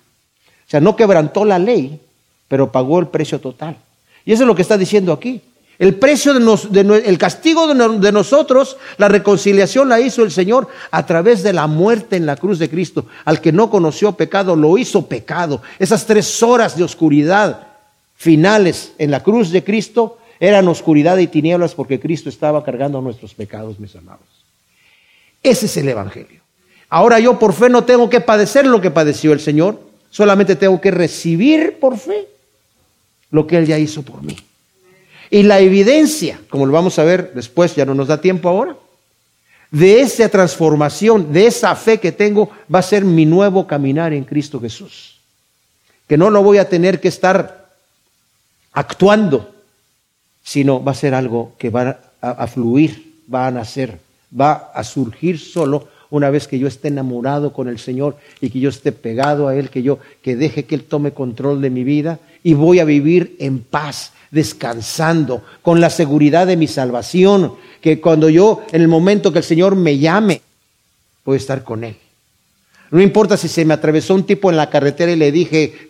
O 0.65 0.69
sea, 0.71 0.79
no 0.79 0.95
quebrantó 0.95 1.43
la 1.43 1.59
ley, 1.59 1.99
pero 2.47 2.71
pagó 2.71 2.99
el 2.99 3.07
precio 3.07 3.41
total. 3.41 3.75
Y 4.23 4.31
eso 4.31 4.43
es 4.43 4.47
lo 4.47 4.55
que 4.55 4.61
está 4.61 4.77
diciendo 4.77 5.11
aquí. 5.11 5.41
El 5.81 5.95
precio 5.95 6.35
de, 6.35 7.01
el 7.05 7.17
castigo 7.17 7.65
de, 7.73 8.11
nosotros, 8.11 8.77
la 8.99 9.07
reconciliación 9.07 9.89
la 9.89 9.99
hizo 9.99 10.21
el 10.21 10.29
Señor 10.29 10.67
a 10.91 11.07
través 11.07 11.41
de 11.41 11.53
la 11.53 11.65
muerte 11.65 12.17
en 12.17 12.27
la 12.27 12.35
cruz 12.35 12.59
de 12.59 12.69
Cristo. 12.69 13.07
Al 13.25 13.41
que 13.41 13.51
no 13.51 13.71
conoció 13.71 14.11
pecado, 14.11 14.55
lo 14.55 14.77
hizo 14.77 15.07
pecado. 15.07 15.63
Esas 15.79 16.05
tres 16.05 16.43
horas 16.43 16.77
de 16.77 16.83
oscuridad 16.83 17.65
finales 18.15 18.93
en 18.99 19.09
la 19.09 19.23
cruz 19.23 19.49
de 19.49 19.63
Cristo 19.63 20.19
eran 20.39 20.67
oscuridad 20.67 21.17
y 21.17 21.25
tinieblas 21.25 21.73
porque 21.73 21.99
Cristo 21.99 22.29
estaba 22.29 22.63
cargando 22.63 23.01
nuestros 23.01 23.33
pecados, 23.33 23.79
mis 23.79 23.95
amados. 23.95 24.27
Ese 25.41 25.65
es 25.65 25.77
el 25.77 25.89
Evangelio. 25.89 26.41
Ahora 26.89 27.19
yo 27.19 27.39
por 27.39 27.53
fe 27.53 27.69
no 27.69 27.85
tengo 27.85 28.07
que 28.07 28.21
padecer 28.21 28.67
lo 28.67 28.81
que 28.81 28.91
padeció 28.91 29.33
el 29.33 29.39
Señor, 29.39 29.81
solamente 30.11 30.55
tengo 30.55 30.79
que 30.79 30.91
recibir 30.91 31.79
por 31.79 31.97
fe 31.97 32.27
lo 33.31 33.47
que 33.47 33.57
Él 33.57 33.65
ya 33.65 33.79
hizo 33.79 34.03
por 34.03 34.21
mí. 34.21 34.37
Y 35.31 35.43
la 35.43 35.59
evidencia, 35.59 36.41
como 36.49 36.65
lo 36.65 36.73
vamos 36.73 36.99
a 36.99 37.05
ver 37.05 37.33
después, 37.33 37.73
ya 37.73 37.85
no 37.85 37.95
nos 37.95 38.09
da 38.09 38.19
tiempo 38.19 38.49
ahora, 38.49 38.75
de 39.71 40.01
esa 40.01 40.27
transformación, 40.27 41.31
de 41.31 41.47
esa 41.47 41.73
fe 41.75 41.99
que 41.99 42.11
tengo, 42.11 42.51
va 42.73 42.79
a 42.79 42.83
ser 42.83 43.05
mi 43.05 43.25
nuevo 43.25 43.65
caminar 43.65 44.11
en 44.11 44.25
Cristo 44.25 44.59
Jesús. 44.59 45.21
Que 46.05 46.17
no 46.17 46.29
lo 46.29 46.43
voy 46.43 46.57
a 46.57 46.67
tener 46.67 46.99
que 46.99 47.07
estar 47.07 47.69
actuando, 48.73 49.55
sino 50.43 50.83
va 50.83 50.91
a 50.91 50.95
ser 50.95 51.13
algo 51.13 51.53
que 51.57 51.69
va 51.69 51.99
a, 52.21 52.47
fluir, 52.47 53.23
va 53.33 53.47
a 53.47 53.51
nacer, 53.51 53.99
va 54.37 54.71
a 54.73 54.83
surgir 54.83 55.39
solo 55.39 55.87
una 56.09 56.29
vez 56.29 56.45
que 56.45 56.59
yo 56.59 56.67
esté 56.67 56.89
enamorado 56.89 57.53
con 57.53 57.69
el 57.69 57.79
Señor 57.79 58.17
y 58.41 58.49
que 58.49 58.59
yo 58.59 58.67
esté 58.67 58.91
pegado 58.91 59.47
a 59.47 59.55
Él, 59.55 59.69
que 59.69 59.81
yo 59.81 59.99
que 60.21 60.35
deje 60.35 60.65
que 60.65 60.75
Él 60.75 60.83
tome 60.83 61.13
control 61.13 61.61
de 61.61 61.69
mi 61.69 61.85
vida 61.85 62.19
y 62.43 62.53
voy 62.53 62.79
a 62.79 62.85
vivir 62.85 63.37
en 63.39 63.59
paz, 63.59 64.11
descansando, 64.31 65.43
con 65.61 65.81
la 65.81 65.89
seguridad 65.89 66.47
de 66.47 66.57
mi 66.57 66.67
salvación, 66.67 67.53
que 67.81 67.99
cuando 67.99 68.29
yo, 68.29 68.63
en 68.71 68.81
el 68.81 68.87
momento 68.87 69.31
que 69.31 69.39
el 69.39 69.43
Señor 69.43 69.75
me 69.75 69.97
llame, 69.97 70.41
voy 71.25 71.35
a 71.35 71.37
estar 71.37 71.63
con 71.63 71.83
Él. 71.83 71.97
No 72.91 73.01
importa 73.01 73.37
si 73.37 73.47
se 73.47 73.63
me 73.65 73.73
atravesó 73.73 74.15
un 74.15 74.25
tipo 74.25 74.49
en 74.49 74.57
la 74.57 74.69
carretera 74.69 75.11
y 75.11 75.15
le 75.15 75.31
dije 75.31 75.89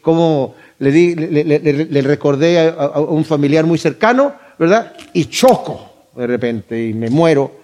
di, 0.80 1.16
le, 1.16 2.02
recordé 2.02 2.60
a, 2.60 3.00
un 3.00 3.26
familiar 3.26 3.66
muy 3.66 3.78
cercano, 3.78 4.34
¿verdad? 4.58 4.94
Y 5.14 5.26
choco 5.26 6.10
de 6.16 6.28
repente 6.28 6.90
y 6.90 6.94
me 6.94 7.10
muero. 7.10 7.60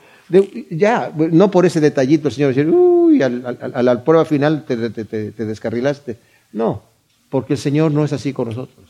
ya, 0.71 1.11
no 1.15 1.51
por 1.51 1.65
ese 1.65 1.79
detallito 1.79 2.29
el 2.29 2.33
Señor 2.33 2.55
decir, 2.55 2.69
uy, 2.69 3.21
a, 3.21 3.29
la 3.29 4.03
prueba 4.03 4.25
final 4.25 4.65
te 4.65 4.75
descarrilaste. 5.45 6.17
No, 6.53 6.81
porque 7.29 7.53
el 7.53 7.59
Señor 7.59 7.91
no 7.91 8.05
es 8.05 8.13
así 8.13 8.33
con 8.33 8.47
nosotros. 8.47 8.85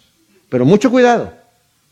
Pero 0.49 0.65
mucho 0.65 0.89
cuidado, 0.89 1.33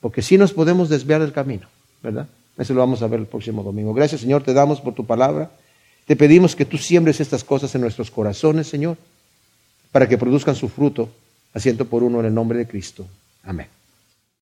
porque 0.05 0.21
sí 0.21 0.37
nos 0.37 0.53
podemos 0.53 0.87
desviar 0.87 1.19
del 1.19 1.33
camino, 1.33 1.67
¿verdad? 2.03 2.27
Eso 2.59 2.75
lo 2.75 2.79
vamos 2.81 3.01
a 3.01 3.07
ver 3.07 3.21
el 3.21 3.25
próximo 3.25 3.63
domingo. 3.63 3.91
Gracias, 3.91 4.21
Señor, 4.21 4.43
te 4.43 4.53
damos 4.53 4.79
por 4.79 4.93
tu 4.93 5.03
palabra. 5.03 5.49
Te 6.05 6.15
pedimos 6.15 6.55
que 6.55 6.63
tú 6.63 6.77
siembres 6.77 7.19
estas 7.19 7.43
cosas 7.43 7.73
en 7.73 7.81
nuestros 7.81 8.11
corazones, 8.11 8.67
Señor, 8.67 8.97
para 9.91 10.07
que 10.07 10.19
produzcan 10.19 10.53
su 10.53 10.69
fruto, 10.69 11.09
asiento 11.55 11.85
por 11.85 12.03
uno 12.03 12.19
en 12.19 12.27
el 12.27 12.35
nombre 12.35 12.59
de 12.59 12.67
Cristo. 12.67 13.07
Amén. 13.43 13.65